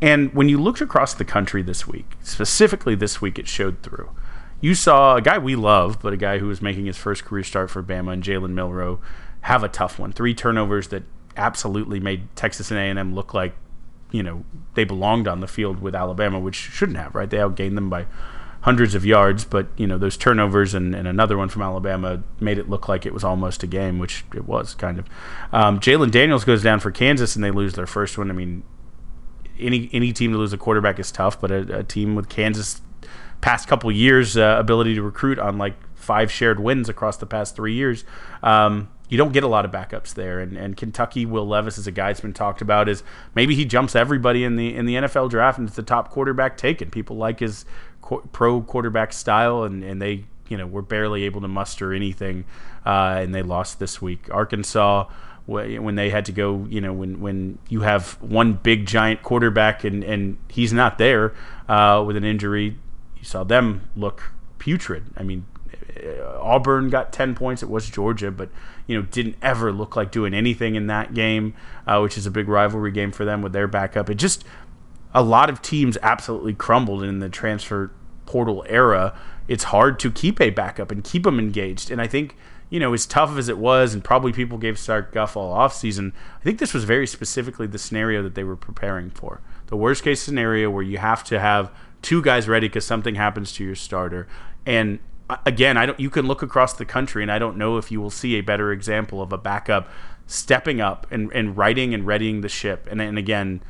And 0.00 0.32
when 0.34 0.48
you 0.48 0.60
looked 0.60 0.80
across 0.80 1.14
the 1.14 1.24
country 1.24 1.62
this 1.62 1.86
week, 1.86 2.12
specifically 2.22 2.94
this 2.94 3.20
week, 3.20 3.38
it 3.38 3.48
showed 3.48 3.82
through. 3.82 4.10
You 4.64 4.74
saw 4.74 5.16
a 5.16 5.20
guy 5.20 5.36
we 5.36 5.56
love, 5.56 6.00
but 6.00 6.14
a 6.14 6.16
guy 6.16 6.38
who 6.38 6.46
was 6.46 6.62
making 6.62 6.86
his 6.86 6.96
first 6.96 7.26
career 7.26 7.44
start 7.44 7.70
for 7.70 7.82
Bama 7.82 8.14
and 8.14 8.22
Jalen 8.22 8.52
Milroe 8.52 8.98
have 9.42 9.62
a 9.62 9.68
tough 9.68 9.98
one. 9.98 10.10
Three 10.10 10.32
turnovers 10.32 10.88
that 10.88 11.02
absolutely 11.36 12.00
made 12.00 12.34
Texas 12.34 12.70
and 12.70 12.80
A&M 12.80 13.14
look 13.14 13.34
like 13.34 13.54
you 14.10 14.22
know 14.22 14.42
they 14.72 14.84
belonged 14.84 15.28
on 15.28 15.40
the 15.40 15.46
field 15.46 15.82
with 15.82 15.94
Alabama, 15.94 16.40
which 16.40 16.54
shouldn't 16.54 16.96
have, 16.96 17.14
right? 17.14 17.28
They 17.28 17.36
outgained 17.36 17.74
them 17.74 17.90
by 17.90 18.06
hundreds 18.62 18.94
of 18.94 19.04
yards, 19.04 19.44
but 19.44 19.66
you 19.76 19.86
know 19.86 19.98
those 19.98 20.16
turnovers 20.16 20.72
and, 20.72 20.94
and 20.94 21.06
another 21.06 21.36
one 21.36 21.50
from 21.50 21.60
Alabama 21.60 22.22
made 22.40 22.56
it 22.56 22.70
look 22.70 22.88
like 22.88 23.04
it 23.04 23.12
was 23.12 23.22
almost 23.22 23.62
a 23.62 23.66
game, 23.66 23.98
which 23.98 24.24
it 24.34 24.46
was 24.46 24.74
kind 24.74 24.98
of. 24.98 25.06
Um, 25.52 25.78
Jalon 25.78 26.10
Daniels 26.10 26.46
goes 26.46 26.62
down 26.62 26.80
for 26.80 26.90
Kansas 26.90 27.36
and 27.36 27.44
they 27.44 27.50
lose 27.50 27.74
their 27.74 27.86
first 27.86 28.16
one. 28.16 28.30
I 28.30 28.32
mean, 28.32 28.62
any 29.58 29.90
any 29.92 30.14
team 30.14 30.32
to 30.32 30.38
lose 30.38 30.54
a 30.54 30.56
quarterback 30.56 30.98
is 30.98 31.12
tough, 31.12 31.38
but 31.38 31.50
a, 31.50 31.80
a 31.80 31.82
team 31.82 32.14
with 32.14 32.30
Kansas 32.30 32.80
past 33.44 33.68
couple 33.68 33.92
years 33.92 34.38
uh, 34.38 34.56
ability 34.58 34.94
to 34.94 35.02
recruit 35.02 35.38
on 35.38 35.58
like 35.58 35.74
five 35.94 36.32
shared 36.32 36.58
wins 36.58 36.88
across 36.88 37.18
the 37.18 37.26
past 37.26 37.54
three 37.54 37.74
years. 37.74 38.02
Um, 38.42 38.88
you 39.10 39.18
don't 39.18 39.34
get 39.34 39.44
a 39.44 39.46
lot 39.46 39.66
of 39.66 39.70
backups 39.70 40.14
there. 40.14 40.40
And, 40.40 40.56
and 40.56 40.78
Kentucky, 40.78 41.26
Will 41.26 41.46
Levis 41.46 41.76
is 41.76 41.86
a 41.86 41.90
guy 41.90 42.08
that's 42.08 42.22
been 42.22 42.32
talked 42.32 42.62
about 42.62 42.88
is 42.88 43.02
maybe 43.34 43.54
he 43.54 43.66
jumps 43.66 43.94
everybody 43.94 44.44
in 44.44 44.56
the 44.56 44.74
in 44.74 44.86
the 44.86 44.94
NFL 44.94 45.28
draft 45.28 45.58
and 45.58 45.68
it's 45.68 45.76
the 45.76 45.82
top 45.82 46.10
quarterback 46.10 46.56
taken. 46.56 46.88
People 46.90 47.18
like 47.18 47.40
his 47.40 47.66
pro 48.32 48.62
quarterback 48.62 49.12
style, 49.12 49.64
and, 49.64 49.84
and 49.84 50.00
they 50.00 50.24
you 50.48 50.56
know 50.56 50.66
were 50.66 50.80
barely 50.80 51.24
able 51.24 51.42
to 51.42 51.48
muster 51.48 51.92
anything, 51.92 52.46
uh, 52.86 53.18
and 53.20 53.34
they 53.34 53.42
lost 53.42 53.78
this 53.78 54.00
week. 54.00 54.26
Arkansas 54.32 55.06
when 55.46 55.94
they 55.94 56.08
had 56.08 56.24
to 56.24 56.32
go, 56.32 56.66
you 56.70 56.80
know, 56.80 56.94
when 56.94 57.20
when 57.20 57.58
you 57.68 57.82
have 57.82 58.12
one 58.22 58.54
big 58.54 58.86
giant 58.86 59.22
quarterback 59.22 59.84
and 59.84 60.02
and 60.02 60.38
he's 60.48 60.72
not 60.72 60.96
there 60.96 61.34
uh, 61.68 62.02
with 62.06 62.16
an 62.16 62.24
injury, 62.24 62.78
you 63.24 63.28
saw 63.28 63.42
them 63.42 63.88
look 63.96 64.32
putrid. 64.58 65.04
I 65.16 65.22
mean, 65.22 65.46
uh, 65.96 66.38
Auburn 66.42 66.90
got 66.90 67.10
10 67.10 67.34
points. 67.34 67.62
It 67.62 67.70
was 67.70 67.88
Georgia, 67.88 68.30
but 68.30 68.50
you 68.86 68.94
know 68.94 69.06
didn't 69.10 69.36
ever 69.40 69.72
look 69.72 69.96
like 69.96 70.12
doing 70.12 70.34
anything 70.34 70.74
in 70.74 70.88
that 70.88 71.14
game, 71.14 71.54
uh, 71.86 72.00
which 72.00 72.18
is 72.18 72.26
a 72.26 72.30
big 72.30 72.48
rivalry 72.48 72.92
game 72.92 73.12
for 73.12 73.24
them 73.24 73.40
with 73.40 73.54
their 73.54 73.66
backup. 73.66 74.10
It 74.10 74.16
just 74.16 74.44
a 75.14 75.22
lot 75.22 75.48
of 75.48 75.62
teams 75.62 75.96
absolutely 76.02 76.52
crumbled 76.52 77.02
in 77.02 77.20
the 77.20 77.30
transfer 77.30 77.92
portal 78.26 78.62
era. 78.68 79.18
It's 79.48 79.64
hard 79.64 79.98
to 80.00 80.10
keep 80.10 80.38
a 80.38 80.50
backup 80.50 80.90
and 80.90 81.02
keep 81.02 81.22
them 81.22 81.38
engaged, 81.38 81.90
and 81.90 82.02
I 82.02 82.06
think 82.06 82.36
you 82.68 82.80
know, 82.80 82.92
as 82.92 83.06
tough 83.06 83.38
as 83.38 83.48
it 83.48 83.56
was, 83.56 83.94
and 83.94 84.02
probably 84.02 84.32
people 84.32 84.58
gave 84.58 84.78
Sark 84.78 85.12
guff 85.12 85.34
all 85.36 85.52
off 85.52 85.74
season, 85.74 86.12
I 86.40 86.42
think 86.42 86.58
this 86.58 86.74
was 86.74 86.84
very 86.84 87.06
specifically 87.06 87.66
the 87.66 87.78
scenario 87.78 88.22
that 88.22 88.34
they 88.34 88.44
were 88.44 88.56
preparing 88.56 89.10
for. 89.10 89.40
The 89.66 89.76
worst 89.76 90.02
case 90.02 90.20
scenario 90.20 90.70
where 90.70 90.82
you 90.82 90.98
have 90.98 91.24
to 91.24 91.38
have 91.38 91.70
two 92.04 92.22
guys 92.22 92.48
ready 92.48 92.68
because 92.68 92.84
something 92.84 93.16
happens 93.16 93.50
to 93.52 93.64
your 93.64 93.74
starter. 93.74 94.28
And 94.64 95.00
uh, 95.28 95.38
again, 95.46 95.76
I 95.76 95.86
don't. 95.86 95.98
You 95.98 96.10
can 96.10 96.26
look 96.26 96.42
across 96.42 96.74
the 96.74 96.84
country, 96.84 97.22
and 97.22 97.32
I 97.32 97.38
don't 97.38 97.56
know 97.56 97.78
if 97.78 97.90
you 97.90 98.00
will 98.00 98.10
see 98.10 98.36
a 98.36 98.42
better 98.42 98.70
example 98.70 99.20
of 99.20 99.32
a 99.32 99.38
backup 99.38 99.88
stepping 100.26 100.80
up 100.80 101.06
and, 101.10 101.32
and 101.32 101.56
righting 101.56 101.94
and 101.94 102.06
readying 102.06 102.42
the 102.42 102.48
ship. 102.48 102.86
And, 102.90 103.00
and 103.00 103.18
again, 103.18 103.62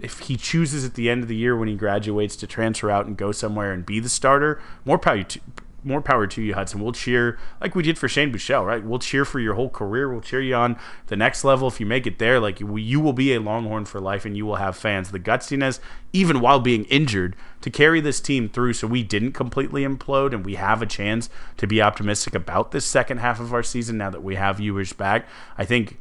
if 0.00 0.20
he 0.20 0.36
chooses 0.36 0.84
at 0.84 0.94
the 0.94 1.08
end 1.08 1.22
of 1.22 1.28
the 1.28 1.36
year 1.36 1.56
when 1.56 1.68
he 1.68 1.74
graduates 1.74 2.36
to 2.36 2.46
transfer 2.46 2.90
out 2.90 3.06
and 3.06 3.16
go 3.16 3.32
somewhere 3.32 3.72
and 3.72 3.84
be 3.84 4.00
the 4.00 4.08
starter, 4.08 4.60
more 4.84 4.98
power 4.98 5.22
to, 5.22 5.40
more 5.86 6.00
power 6.00 6.26
to 6.26 6.42
you, 6.42 6.54
Hudson. 6.54 6.80
We'll 6.80 6.92
cheer 6.92 7.38
like 7.60 7.74
we 7.74 7.82
did 7.82 7.96
for 7.96 8.08
Shane 8.08 8.32
Buechele, 8.32 8.66
right? 8.66 8.84
We'll 8.84 8.98
cheer 8.98 9.24
for 9.24 9.40
your 9.40 9.54
whole 9.54 9.70
career. 9.70 10.10
We'll 10.10 10.20
cheer 10.20 10.40
you 10.40 10.54
on 10.54 10.78
the 11.06 11.16
next 11.16 11.44
level 11.44 11.68
if 11.68 11.80
you 11.80 11.86
make 11.86 12.06
it 12.06 12.18
there. 12.18 12.40
Like 12.40 12.60
you 12.60 13.00
will 13.00 13.12
be 13.12 13.32
a 13.32 13.40
Longhorn 13.40 13.84
for 13.84 14.00
life, 14.00 14.24
and 14.24 14.36
you 14.36 14.44
will 14.44 14.56
have 14.56 14.76
fans. 14.76 15.10
The 15.10 15.20
gutsiness, 15.20 15.78
even 16.12 16.40
while 16.40 16.60
being 16.60 16.84
injured, 16.86 17.36
to 17.60 17.70
carry 17.70 18.00
this 18.00 18.20
team 18.20 18.48
through, 18.48 18.74
so 18.74 18.86
we 18.86 19.02
didn't 19.02 19.32
completely 19.32 19.84
implode, 19.84 20.34
and 20.34 20.44
we 20.44 20.56
have 20.56 20.82
a 20.82 20.86
chance 20.86 21.30
to 21.56 21.66
be 21.66 21.80
optimistic 21.80 22.34
about 22.34 22.72
this 22.72 22.84
second 22.84 23.18
half 23.18 23.40
of 23.40 23.54
our 23.54 23.62
season 23.62 23.96
now 23.96 24.10
that 24.10 24.22
we 24.22 24.34
have 24.34 24.60
Ewers 24.60 24.92
back. 24.92 25.26
I 25.56 25.64
think 25.64 25.98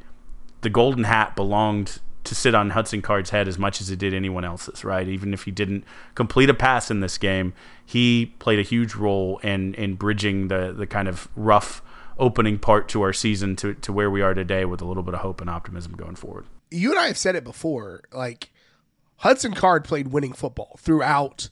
the 0.62 0.70
golden 0.70 1.04
hat 1.04 1.36
belonged 1.36 2.00
to 2.26 2.36
sit 2.36 2.56
on 2.56 2.72
Hudson 2.72 3.02
Card's 3.02 3.30
head 3.30 3.48
as 3.48 3.58
much 3.58 3.82
as 3.82 3.90
it 3.90 4.00
did 4.00 4.14
anyone 4.14 4.44
else's, 4.44 4.84
right? 4.84 5.08
Even 5.08 5.34
if 5.34 5.44
he 5.44 5.52
didn't 5.52 5.84
complete 6.14 6.50
a 6.50 6.54
pass 6.54 6.92
in 6.92 7.00
this 7.00 7.18
game, 7.18 7.54
he 7.86 8.28
played 8.40 8.60
a 8.60 8.64
huge 8.64 8.96
role 8.96 9.40
in 9.40 9.74
in 9.76 9.96
bridging 9.96 10.48
the 10.48 10.74
the 10.76 10.88
kind 10.88 11.08
of 11.08 11.28
rough 11.36 11.82
opening 12.18 12.58
part 12.58 12.88
to 12.90 13.02
our 13.02 13.14
season 13.14 13.56
to 13.58 13.74
to 13.76 13.94
where 13.94 14.10
we 14.10 14.22
are 14.22 14.34
today 14.34 14.66
with 14.66 14.82
a 14.82 14.86
little 14.86 15.04
bit 15.04 15.14
of 15.14 15.22
hope 15.22 15.42
and 15.42 15.50
optimism 15.50 15.94
going 15.94 16.16
forward. 16.16 16.46
You 16.72 16.92
and 16.92 17.00
I 17.00 17.08
have 17.08 17.18
said 17.18 17.36
it 17.36 17.44
before, 17.44 18.04
like 18.12 18.52
Hudson 19.18 19.54
Card 19.54 19.84
played 19.84 20.10
winning 20.10 20.34
football 20.34 20.78
throughout 20.80 21.50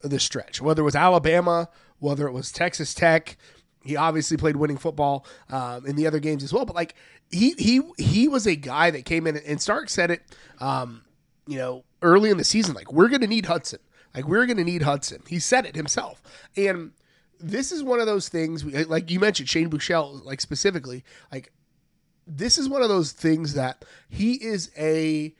the 0.00 0.18
stretch, 0.18 0.60
whether 0.60 0.82
it 0.82 0.84
was 0.84 0.96
Alabama, 0.96 1.68
whether 1.98 2.26
it 2.26 2.32
was 2.32 2.50
Texas 2.52 2.94
Tech. 2.94 3.36
He 3.84 3.96
obviously 3.96 4.36
played 4.36 4.56
winning 4.56 4.78
football 4.78 5.26
um, 5.50 5.86
in 5.86 5.96
the 5.96 6.06
other 6.06 6.20
games 6.20 6.44
as 6.44 6.52
well. 6.52 6.64
But 6.64 6.76
like 6.76 6.94
he 7.30 7.52
he 7.58 7.80
he 7.98 8.28
was 8.28 8.46
a 8.46 8.54
guy 8.54 8.90
that 8.90 9.04
came 9.04 9.26
in 9.26 9.36
and 9.36 9.60
Sark 9.60 9.88
said 9.88 10.10
it, 10.10 10.22
um, 10.60 11.02
you 11.46 11.58
know, 11.58 11.84
early 12.00 12.30
in 12.30 12.36
the 12.36 12.44
season. 12.44 12.74
Like 12.74 12.92
we're 12.92 13.08
going 13.08 13.22
to 13.22 13.26
need 13.26 13.46
Hudson. 13.46 13.80
Like 14.14 14.26
we're 14.26 14.46
going 14.46 14.58
to 14.58 14.64
need 14.64 14.82
Hudson. 14.82 15.22
He 15.28 15.38
said 15.38 15.66
it 15.66 15.74
himself. 15.74 16.22
And 16.56 16.92
this 17.40 17.72
is 17.72 17.82
one 17.82 18.00
of 18.00 18.06
those 18.06 18.28
things. 18.28 18.64
Like 18.64 19.10
you 19.10 19.18
mentioned, 19.18 19.48
Shane 19.48 19.70
Buechele, 19.70 20.24
like 20.24 20.40
specifically, 20.40 21.04
like 21.32 21.52
this 22.26 22.58
is 22.58 22.68
one 22.68 22.82
of 22.82 22.88
those 22.88 23.12
things 23.12 23.54
that 23.54 23.84
he 24.08 24.34
is 24.34 24.70
a 24.76 25.34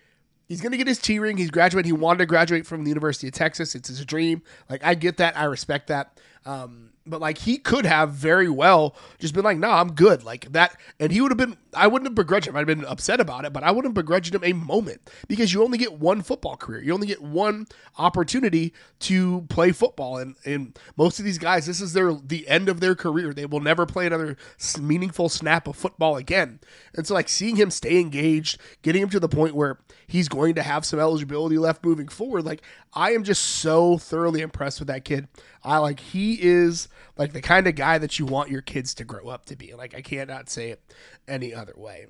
he's 0.49 0.61
going 0.61 0.72
to 0.72 0.78
get 0.78 0.86
his 0.86 0.99
T 0.99 1.18
ring. 1.18 1.36
He's 1.36 1.51
graduating. 1.51 1.88
He 1.88 1.93
wanted 1.93 2.18
to 2.18 2.26
graduate 2.26 2.66
from 2.66 2.84
the 2.84 2.88
University 2.88 3.28
of 3.28 3.34
Texas. 3.34 3.74
It's 3.74 3.88
his 3.88 4.05
dream. 4.05 4.43
Like 4.68 4.84
I 4.84 4.95
get 4.95 5.18
that. 5.18 5.36
I 5.36 5.45
respect 5.45 5.88
that. 5.88 6.18
Um, 6.45 6.91
but 7.07 7.21
like 7.21 7.39
he 7.39 7.59
could 7.59 7.87
have 7.87 8.11
very 8.11 8.49
well 8.49 8.95
just 9.19 9.35
been 9.35 9.45
like, 9.45 9.59
"No, 9.59 9.69
nah, 9.69 9.81
I'm 9.81 9.93
good." 9.93 10.25
Like 10.25 10.53
that, 10.53 10.79
and 11.01 11.13
he 11.13 11.21
would 11.21 11.31
have 11.31 11.39
been. 11.39 11.57
I 11.75 11.87
wouldn't 11.87 12.07
have 12.07 12.14
begrudged 12.14 12.47
him. 12.47 12.57
I'd 12.57 12.68
have 12.68 12.79
been 12.79 12.85
upset 12.85 13.20
about 13.20 13.45
it, 13.45 13.53
but 13.53 13.62
I 13.62 13.70
wouldn't 13.70 13.97
have 13.97 14.05
begrudged 14.05 14.35
him 14.35 14.45
a 14.45 14.53
moment 14.53 15.11
because 15.27 15.53
you 15.53 15.62
only 15.62 15.79
get 15.79 15.95
one 15.95 16.23
football 16.23 16.57
career. 16.57 16.83
You 16.83 16.93
only 16.93 17.07
get 17.07 17.23
one 17.23 17.66
opportunity 17.99 18.75
to 19.01 19.43
play 19.49 19.73
football, 19.73 20.18
and 20.18 20.37
and 20.45 20.79
most 20.97 21.18
of 21.18 21.25
these 21.25 21.39
guys, 21.39 21.66
this 21.66 21.81
is 21.81 21.93
their 21.93 22.12
the 22.12 22.47
end 22.49 22.68
of 22.68 22.81
their 22.81 22.95
career. 22.95 23.33
They 23.33 23.47
will 23.47 23.61
never 23.61 23.87
play 23.87 24.07
another 24.07 24.37
meaningful 24.81 25.29
snap 25.29 25.66
of 25.66 25.77
football 25.77 26.16
again. 26.16 26.61
And 26.95 27.07
so, 27.07 27.14
like 27.14 27.29
seeing 27.29 27.57
him 27.57 27.70
stay 27.70 27.99
engaged, 27.99 28.61
getting 28.83 29.03
him 29.03 29.11
to 29.11 29.20
the 29.20 29.29
point 29.29 29.55
where 29.55 29.79
he's 30.07 30.29
going 30.29 30.55
to 30.57 30.62
have 30.62 30.85
some 30.85 31.01
eligibility 31.01 31.59
left 31.59 31.85
moving 31.85 32.09
forward, 32.09 32.45
like 32.45 32.62
I 32.93 33.12
am 33.12 33.25
just 33.25 33.43
so 33.43 33.97
thoroughly 33.97 34.43
impressed 34.43 34.79
with 34.79 34.89
that 34.89 35.05
kid. 35.05 35.29
I 35.64 35.79
like 35.79 36.01
he 36.01 36.39
is 36.43 36.89
like 37.17 37.33
the 37.33 37.43
kind 37.43 37.67
of 37.67 37.75
guy 37.75 37.99
that 37.99 38.19
you 38.19 38.27
want 38.27 38.51
your 38.51 38.63
kids 38.63 38.95
to 38.95 39.05
grow 39.05 39.29
up 39.29 39.47
to 39.47 39.57
be. 39.57 39.75
Like 39.75 39.95
I 39.95 40.03
cannot 40.03 40.49
say 40.49 40.71
it 40.71 40.83
any 41.29 41.55
other 41.55 41.75
way. 41.77 42.07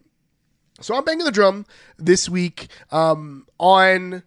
So 0.81 0.95
I'm 0.95 1.05
banging 1.05 1.25
the 1.25 1.31
drum 1.33 1.67
this 1.99 2.29
week 2.29 2.69
um, 2.91 3.47
on 3.59 4.23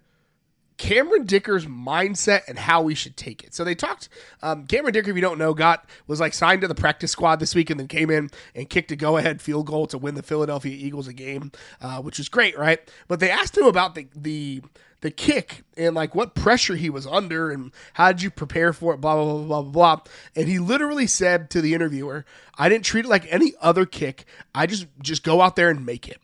Cameron 0.78 1.26
Dicker's 1.26 1.66
mindset 1.66 2.42
and 2.48 2.60
how 2.60 2.82
we 2.82 2.96
should 2.96 3.16
take 3.16 3.44
it. 3.44 3.54
So 3.54 3.64
they 3.64 3.76
talked. 3.76 4.10
Um, 4.42 4.68
Cameron 4.68 4.94
Dicker, 4.94 5.10
if 5.10 5.16
you 5.16 5.22
don't 5.22 5.38
know, 5.38 5.54
got 5.54 5.90
was 6.08 6.20
like 6.20 6.34
signed 6.34 6.62
to 6.62 6.68
the 6.68 6.76
practice 6.76 7.12
squad 7.12 7.40
this 7.40 7.56
week 7.56 7.70
and 7.70 7.80
then 7.80 7.88
came 7.88 8.10
in 8.10 8.30
and 8.54 8.70
kicked 8.70 8.92
a 8.92 8.96
go-ahead 8.96 9.42
field 9.42 9.68
goal 9.68 9.88
to 9.88 9.98
win 9.98 10.16
the 10.16 10.24
Philadelphia 10.24 10.76
Eagles 10.76 11.08
a 11.08 11.14
game, 11.14 11.52
uh, 11.82 12.02
which 12.02 12.20
is 12.20 12.30
great, 12.30 12.58
right? 12.58 12.80
But 13.08 13.20
they 13.20 13.30
asked 13.30 13.58
him 13.58 13.66
about 13.66 13.96
the 13.96 14.08
the 14.16 14.62
the 15.06 15.12
kick 15.12 15.62
and 15.78 15.94
like 15.94 16.16
what 16.16 16.34
pressure 16.34 16.76
he 16.76 16.90
was 16.90 17.06
under 17.06 17.52
and 17.52 17.72
how 17.94 18.12
did 18.12 18.24
you 18.24 18.32
prepare 18.32 18.74
for 18.74 18.92
it, 18.92 18.98
blah, 18.98 19.14
blah, 19.14 19.36
blah, 19.36 19.62
blah, 19.62 19.62
blah. 19.62 20.02
And 20.36 20.48
he 20.48 20.58
literally 20.58 21.06
said 21.06 21.52
to 21.52 21.62
the 21.62 21.76
interviewer, 21.76 22.26
I 22.58 22.70
didn't 22.70 22.86
treat 22.86 23.06
it 23.06 23.08
like 23.08 23.32
any 23.32 23.54
other 23.62 23.86
kick. 23.86 24.26
I 24.56 24.66
just 24.66 24.88
just 25.00 25.24
go 25.24 25.42
out 25.42 25.56
there 25.56 25.70
and 25.70 25.86
make 25.86 26.08
it. 26.08 26.20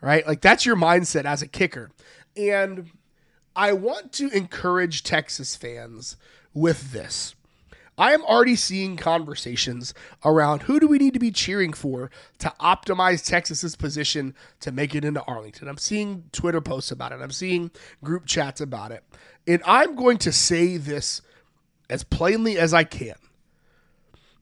Right? 0.00 0.26
Like 0.26 0.40
that's 0.40 0.64
your 0.64 0.76
mindset 0.76 1.26
as 1.26 1.42
a 1.42 1.46
kicker. 1.46 1.90
And 2.34 2.90
I 3.54 3.74
want 3.74 4.14
to 4.14 4.30
encourage 4.30 5.02
Texas 5.02 5.54
fans 5.54 6.16
with 6.54 6.92
this. 6.92 7.34
I 7.98 8.12
am 8.12 8.22
already 8.24 8.56
seeing 8.56 8.96
conversations 8.96 9.94
around 10.24 10.62
who 10.62 10.78
do 10.78 10.86
we 10.86 10.98
need 10.98 11.14
to 11.14 11.20
be 11.20 11.30
cheering 11.30 11.72
for 11.72 12.10
to 12.38 12.52
optimize 12.60 13.24
Texas's 13.24 13.74
position 13.74 14.34
to 14.60 14.70
make 14.70 14.94
it 14.94 15.04
into 15.04 15.22
Arlington. 15.22 15.66
I'm 15.66 15.78
seeing 15.78 16.24
Twitter 16.32 16.60
posts 16.60 16.90
about 16.90 17.12
it. 17.12 17.20
I'm 17.22 17.30
seeing 17.30 17.70
group 18.04 18.26
chats 18.26 18.60
about 18.60 18.92
it. 18.92 19.02
And 19.46 19.62
I'm 19.64 19.94
going 19.94 20.18
to 20.18 20.32
say 20.32 20.76
this 20.76 21.22
as 21.88 22.04
plainly 22.04 22.58
as 22.58 22.74
I 22.74 22.84
can. 22.84 23.14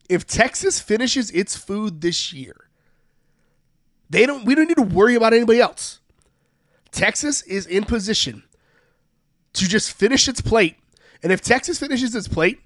If 0.09 0.27
Texas 0.27 0.81
finishes 0.81 1.31
its 1.31 1.57
food 1.57 2.01
this 2.01 2.33
year, 2.33 2.69
they 4.11 4.27
don't 4.27 4.45
we 4.45 4.55
don't 4.55 4.69
need 4.69 4.77
to 4.77 4.83
worry 4.83 5.15
about 5.15 5.33
anybody 5.33 5.61
else. 5.61 6.01
Texas 6.91 7.43
is 7.43 7.67
in 7.67 7.85
position 7.85 8.45
to 9.55 9.69
just 9.69 9.93
finish 9.93 10.29
its 10.29 10.41
plate. 10.41 10.77
And 11.23 11.33
if 11.33 11.41
Texas 11.41 11.79
finishes 11.79 12.15
its 12.15 12.29
plate, 12.29 12.61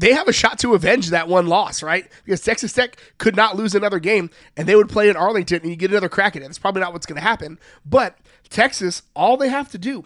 they 0.00 0.12
have 0.12 0.28
a 0.28 0.32
shot 0.32 0.58
to 0.60 0.74
avenge 0.74 1.10
that 1.10 1.28
one 1.28 1.46
loss, 1.46 1.82
right? 1.82 2.08
Because 2.24 2.40
Texas 2.40 2.72
Tech 2.72 2.96
could 3.18 3.34
not 3.34 3.56
lose 3.56 3.74
another 3.74 3.98
game 3.98 4.30
and 4.56 4.68
they 4.68 4.76
would 4.76 4.88
play 4.88 5.08
in 5.08 5.16
Arlington 5.16 5.62
and 5.62 5.70
you 5.70 5.76
get 5.76 5.90
another 5.90 6.08
crack 6.08 6.36
at 6.36 6.42
it. 6.42 6.44
That's 6.46 6.58
probably 6.58 6.80
not 6.80 6.92
what's 6.92 7.06
going 7.06 7.20
to 7.20 7.26
happen. 7.26 7.58
But 7.84 8.16
Texas, 8.48 9.02
all 9.14 9.36
they 9.36 9.48
have 9.48 9.70
to 9.72 9.78
do, 9.78 10.04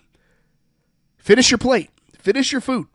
finish 1.19 1.51
your 1.51 1.59
plate, 1.59 1.91
finish 2.19 2.53
your 2.53 2.61
food, 2.61 2.87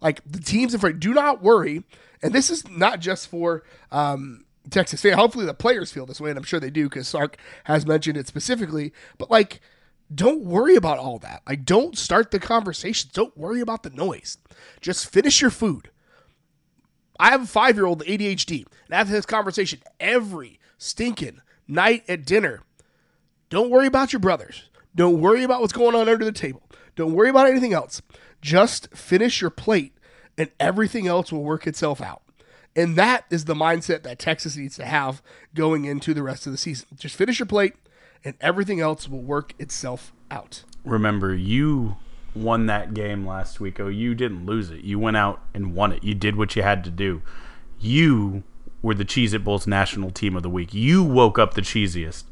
Like 0.00 0.20
the 0.24 0.40
teams 0.40 0.72
in 0.72 0.80
front, 0.80 1.00
do 1.00 1.12
not 1.12 1.42
worry. 1.42 1.84
And 2.22 2.32
this 2.32 2.50
is 2.50 2.68
not 2.68 3.00
just 3.00 3.28
for 3.28 3.62
um, 3.92 4.44
Texas 4.70 5.02
fan. 5.02 5.12
Hopefully 5.12 5.46
the 5.46 5.54
players 5.54 5.92
feel 5.92 6.06
this 6.06 6.20
way, 6.20 6.30
and 6.30 6.38
I'm 6.38 6.44
sure 6.44 6.58
they 6.58 6.70
do 6.70 6.88
because 6.88 7.06
Sark 7.06 7.36
has 7.64 7.86
mentioned 7.86 8.16
it 8.16 8.26
specifically. 8.26 8.92
But 9.18 9.30
like, 9.30 9.60
don't 10.14 10.42
worry 10.42 10.76
about 10.76 10.98
all 10.98 11.18
that. 11.18 11.42
Like, 11.48 11.64
don't 11.64 11.98
start 11.98 12.30
the 12.30 12.38
conversation. 12.38 13.10
Don't 13.12 13.36
worry 13.36 13.60
about 13.60 13.82
the 13.82 13.90
noise. 13.90 14.38
Just 14.80 15.10
finish 15.10 15.40
your 15.40 15.50
food. 15.50 15.90
I 17.18 17.30
have 17.30 17.42
a 17.42 17.46
five 17.46 17.76
year 17.76 17.86
old 17.86 18.02
ADHD, 18.04 18.66
and 18.86 18.94
have 18.94 19.08
this 19.08 19.26
conversation 19.26 19.80
every 20.00 20.58
stinking 20.78 21.40
night 21.68 22.04
at 22.08 22.24
dinner. 22.24 22.62
Don't 23.48 23.70
worry 23.70 23.86
about 23.86 24.12
your 24.12 24.20
brothers. 24.20 24.68
Don't 24.94 25.20
worry 25.20 25.44
about 25.44 25.60
what's 25.60 25.72
going 25.72 25.94
on 25.94 26.08
under 26.08 26.24
the 26.24 26.32
table. 26.32 26.62
Don't 26.96 27.12
worry 27.12 27.28
about 27.28 27.46
anything 27.46 27.72
else. 27.72 28.02
Just 28.40 28.94
finish 28.94 29.40
your 29.40 29.50
plate, 29.50 29.92
and 30.38 30.50
everything 30.58 31.06
else 31.06 31.30
will 31.30 31.44
work 31.44 31.66
itself 31.66 32.00
out. 32.00 32.22
And 32.74 32.96
that 32.96 33.24
is 33.30 33.46
the 33.46 33.54
mindset 33.54 34.02
that 34.02 34.18
Texas 34.18 34.56
needs 34.56 34.76
to 34.76 34.84
have 34.84 35.22
going 35.54 35.84
into 35.84 36.12
the 36.12 36.22
rest 36.22 36.46
of 36.46 36.52
the 36.52 36.58
season. 36.58 36.88
Just 36.96 37.16
finish 37.16 37.38
your 37.38 37.46
plate, 37.46 37.74
and 38.24 38.34
everything 38.40 38.80
else 38.80 39.08
will 39.08 39.22
work 39.22 39.54
itself 39.58 40.12
out. 40.30 40.64
Remember, 40.84 41.34
you 41.34 41.96
won 42.36 42.66
that 42.66 42.94
game 42.94 43.26
last 43.26 43.60
week. 43.60 43.80
Oh, 43.80 43.88
you 43.88 44.14
didn't 44.14 44.46
lose 44.46 44.70
it. 44.70 44.82
You 44.82 44.98
went 44.98 45.16
out 45.16 45.40
and 45.54 45.74
won 45.74 45.92
it. 45.92 46.04
You 46.04 46.14
did 46.14 46.36
what 46.36 46.54
you 46.56 46.62
had 46.62 46.84
to 46.84 46.90
do. 46.90 47.22
You 47.80 48.44
were 48.82 48.94
the 48.94 49.04
Cheez 49.04 49.34
It 49.34 49.44
Bowls 49.44 49.66
national 49.66 50.10
team 50.10 50.36
of 50.36 50.42
the 50.42 50.50
week. 50.50 50.72
You 50.72 51.02
woke 51.02 51.38
up 51.38 51.54
the 51.54 51.62
cheesiest. 51.62 52.24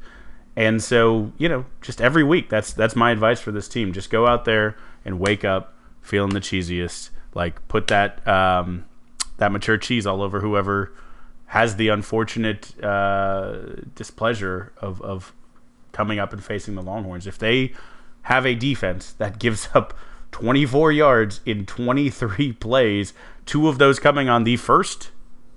And 0.57 0.83
so, 0.83 1.33
you 1.37 1.49
know, 1.49 1.65
just 1.83 2.01
every 2.01 2.23
week, 2.23 2.49
that's 2.49 2.73
that's 2.73 2.95
my 2.95 3.11
advice 3.11 3.41
for 3.41 3.51
this 3.51 3.69
team. 3.69 3.93
Just 3.93 4.09
go 4.11 4.27
out 4.27 4.45
there 4.45 4.77
and 5.05 5.19
wake 5.19 5.45
up 5.45 5.75
feeling 6.01 6.33
the 6.33 6.41
cheesiest. 6.41 7.11
Like 7.35 7.67
put 7.67 7.89
that 7.89 8.27
um, 8.29 8.85
that 9.39 9.51
mature 9.51 9.77
cheese 9.77 10.07
all 10.07 10.23
over 10.23 10.41
whoever 10.41 10.93
has 11.47 11.77
the 11.77 11.89
unfortunate 11.89 12.83
uh, 12.83 13.57
displeasure 13.95 14.73
of, 14.81 15.01
of 15.03 15.33
coming 15.93 16.19
up 16.19 16.33
and 16.33 16.43
facing 16.43 16.75
the 16.75 16.83
Longhorns. 16.83 17.27
If 17.27 17.39
they 17.39 17.73
have 18.25 18.47
a 18.47 18.55
defense 18.55 19.13
that 19.13 19.39
gives 19.39 19.69
up 19.75 19.95
24 20.33 20.93
yards 20.93 21.41
in 21.47 21.65
23 21.65 22.53
plays, 22.53 23.15
two 23.47 23.69
of 23.69 23.79
those 23.79 23.99
coming 23.99 24.29
on 24.29 24.45
the 24.45 24.57
first 24.57 25.11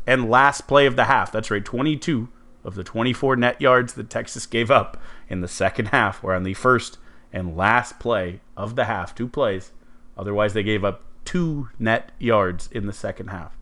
and 0.05 0.29
last 0.29 0.67
play 0.67 0.85
of 0.85 0.95
the 0.95 1.05
half. 1.05 1.31
That's 1.31 1.49
right, 1.49 1.63
22 1.63 2.29
of 2.63 2.75
the 2.75 2.83
24 2.83 3.35
net 3.37 3.59
yards 3.59 3.93
that 3.93 4.09
Texas 4.09 4.45
gave 4.45 4.69
up 4.69 5.01
in 5.29 5.41
the 5.41 5.47
second 5.47 5.87
half 5.87 6.21
were 6.21 6.35
on 6.35 6.43
the 6.43 6.53
first 6.53 6.97
and 7.33 7.57
last 7.57 7.99
play 7.99 8.41
of 8.55 8.75
the 8.75 8.85
half, 8.85 9.15
two 9.15 9.27
plays. 9.27 9.71
Otherwise, 10.17 10.53
they 10.53 10.63
gave 10.63 10.83
up 10.83 11.03
two 11.25 11.69
net 11.79 12.11
yards 12.19 12.69
in 12.71 12.85
the 12.85 12.93
second 12.93 13.27
half. 13.27 13.57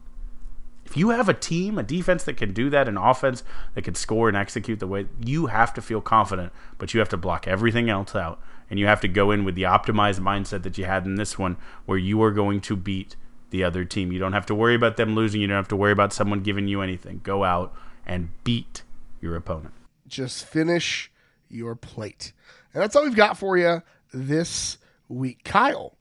If 0.85 0.95
you 0.95 1.09
have 1.09 1.27
a 1.27 1.33
team, 1.33 1.77
a 1.79 1.83
defense 1.83 2.23
that 2.23 2.37
can 2.37 2.53
do 2.53 2.69
that, 2.69 2.87
an 2.87 2.97
offense 2.97 3.43
that 3.73 3.83
can 3.83 3.95
score 3.95 4.27
and 4.27 4.37
execute 4.37 4.79
the 4.79 4.87
way 4.87 5.07
you 5.23 5.47
have 5.47 5.73
to 5.73 5.81
feel 5.81 5.99
confident, 5.99 6.53
but 6.77 6.93
you 6.93 6.99
have 6.99 7.09
to 7.09 7.17
block 7.17 7.47
everything 7.47 7.89
else 7.89 8.15
out. 8.15 8.39
And 8.69 8.79
you 8.79 8.87
have 8.87 9.01
to 9.01 9.07
go 9.07 9.31
in 9.31 9.45
with 9.45 9.55
the 9.55 9.63
optimized 9.63 10.19
mindset 10.19 10.63
that 10.63 10.77
you 10.77 10.85
had 10.85 11.05
in 11.05 11.15
this 11.15 11.37
one, 11.37 11.57
where 11.85 11.97
you 11.97 12.21
are 12.23 12.31
going 12.31 12.61
to 12.61 12.75
beat 12.75 13.15
the 13.51 13.63
other 13.63 13.85
team. 13.85 14.11
You 14.11 14.19
don't 14.19 14.33
have 14.33 14.45
to 14.47 14.55
worry 14.55 14.75
about 14.75 14.97
them 14.97 15.15
losing. 15.15 15.41
You 15.41 15.47
don't 15.47 15.55
have 15.55 15.67
to 15.69 15.75
worry 15.75 15.91
about 15.91 16.13
someone 16.13 16.41
giving 16.41 16.67
you 16.67 16.81
anything. 16.81 17.21
Go 17.23 17.43
out 17.43 17.73
and 18.05 18.29
beat 18.43 18.83
your 19.21 19.35
opponent. 19.35 19.73
Just 20.07 20.45
finish 20.45 21.11
your 21.49 21.75
plate. 21.75 22.33
And 22.73 22.81
that's 22.81 22.95
all 22.95 23.03
we've 23.03 23.15
got 23.15 23.37
for 23.37 23.57
you 23.57 23.83
this 24.13 24.77
week. 25.07 25.43
Kyle, 25.43 25.95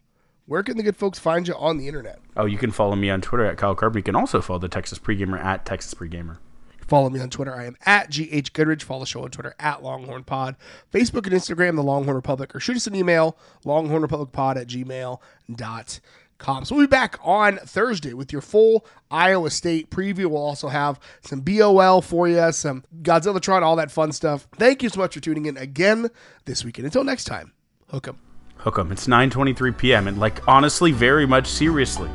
where 0.46 0.62
can 0.62 0.76
the 0.76 0.82
good 0.82 0.96
folks 0.96 1.18
find 1.18 1.46
you 1.46 1.54
on 1.54 1.78
the 1.78 1.86
internet? 1.88 2.18
Oh, 2.36 2.46
you 2.46 2.58
can 2.58 2.70
follow 2.70 2.96
me 2.96 3.10
on 3.10 3.20
Twitter 3.20 3.44
at 3.44 3.56
Kyle 3.56 3.74
Carpenter. 3.74 4.00
You 4.00 4.04
can 4.04 4.16
also 4.16 4.40
follow 4.40 4.58
the 4.58 4.68
Texas 4.68 4.98
Pregamer 4.98 5.42
at 5.42 5.64
Texas 5.64 5.94
Pregamer. 5.94 6.38
Follow 6.86 7.10
me 7.10 7.20
on 7.20 7.30
Twitter. 7.30 7.54
I 7.54 7.64
am 7.64 7.76
at 7.86 8.10
GH 8.10 8.52
Goodridge. 8.52 8.82
Follow 8.82 9.00
the 9.00 9.06
show 9.06 9.24
on 9.24 9.30
Twitter 9.30 9.54
at 9.58 9.82
Longhorn 9.82 10.24
Pod. 10.24 10.56
Facebook 10.92 11.26
and 11.26 11.34
Instagram, 11.34 11.76
The 11.76 11.82
Longhorn 11.82 12.16
Republic, 12.16 12.54
or 12.54 12.60
shoot 12.60 12.76
us 12.76 12.86
an 12.86 12.94
email, 12.94 13.36
longhornrepublicpod 13.64 14.56
at 14.56 14.66
gmail.com. 14.68 16.64
So 16.64 16.74
we'll 16.74 16.86
be 16.86 16.90
back 16.90 17.18
on 17.22 17.56
Thursday 17.58 18.12
with 18.12 18.32
your 18.32 18.42
full 18.42 18.84
Iowa 19.10 19.50
State 19.50 19.90
preview. 19.90 20.26
We'll 20.26 20.36
also 20.44 20.68
have 20.68 21.00
some 21.22 21.40
BOL 21.40 22.02
for 22.02 22.28
you, 22.28 22.52
some 22.52 22.84
Godzilla 23.02 23.40
Tron, 23.40 23.62
all 23.62 23.76
that 23.76 23.90
fun 23.90 24.12
stuff. 24.12 24.46
Thank 24.56 24.82
you 24.82 24.88
so 24.90 25.00
much 25.00 25.14
for 25.14 25.20
tuning 25.20 25.46
in 25.46 25.56
again 25.56 26.10
this 26.44 26.64
weekend. 26.64 26.86
Until 26.86 27.04
next 27.04 27.24
time, 27.24 27.52
hook 27.88 28.08
'em. 28.08 28.18
Hook 28.58 28.78
'em. 28.78 28.92
It's 28.92 29.06
9:23 29.06 29.72
p.m. 29.78 30.06
and 30.06 30.18
like 30.18 30.46
honestly, 30.46 30.92
very 30.92 31.26
much 31.26 31.46
seriously, 31.46 32.10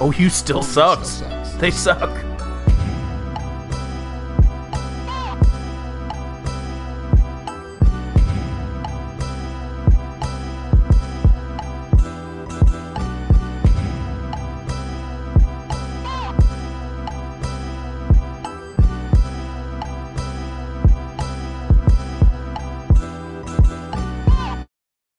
oh, 0.00 0.12
OU 0.12 0.28
still 0.28 0.58
oh, 0.58 0.62
sucks. 0.62 1.08
sucks. 1.08 1.52
They 1.54 1.70
suck. 1.70 2.31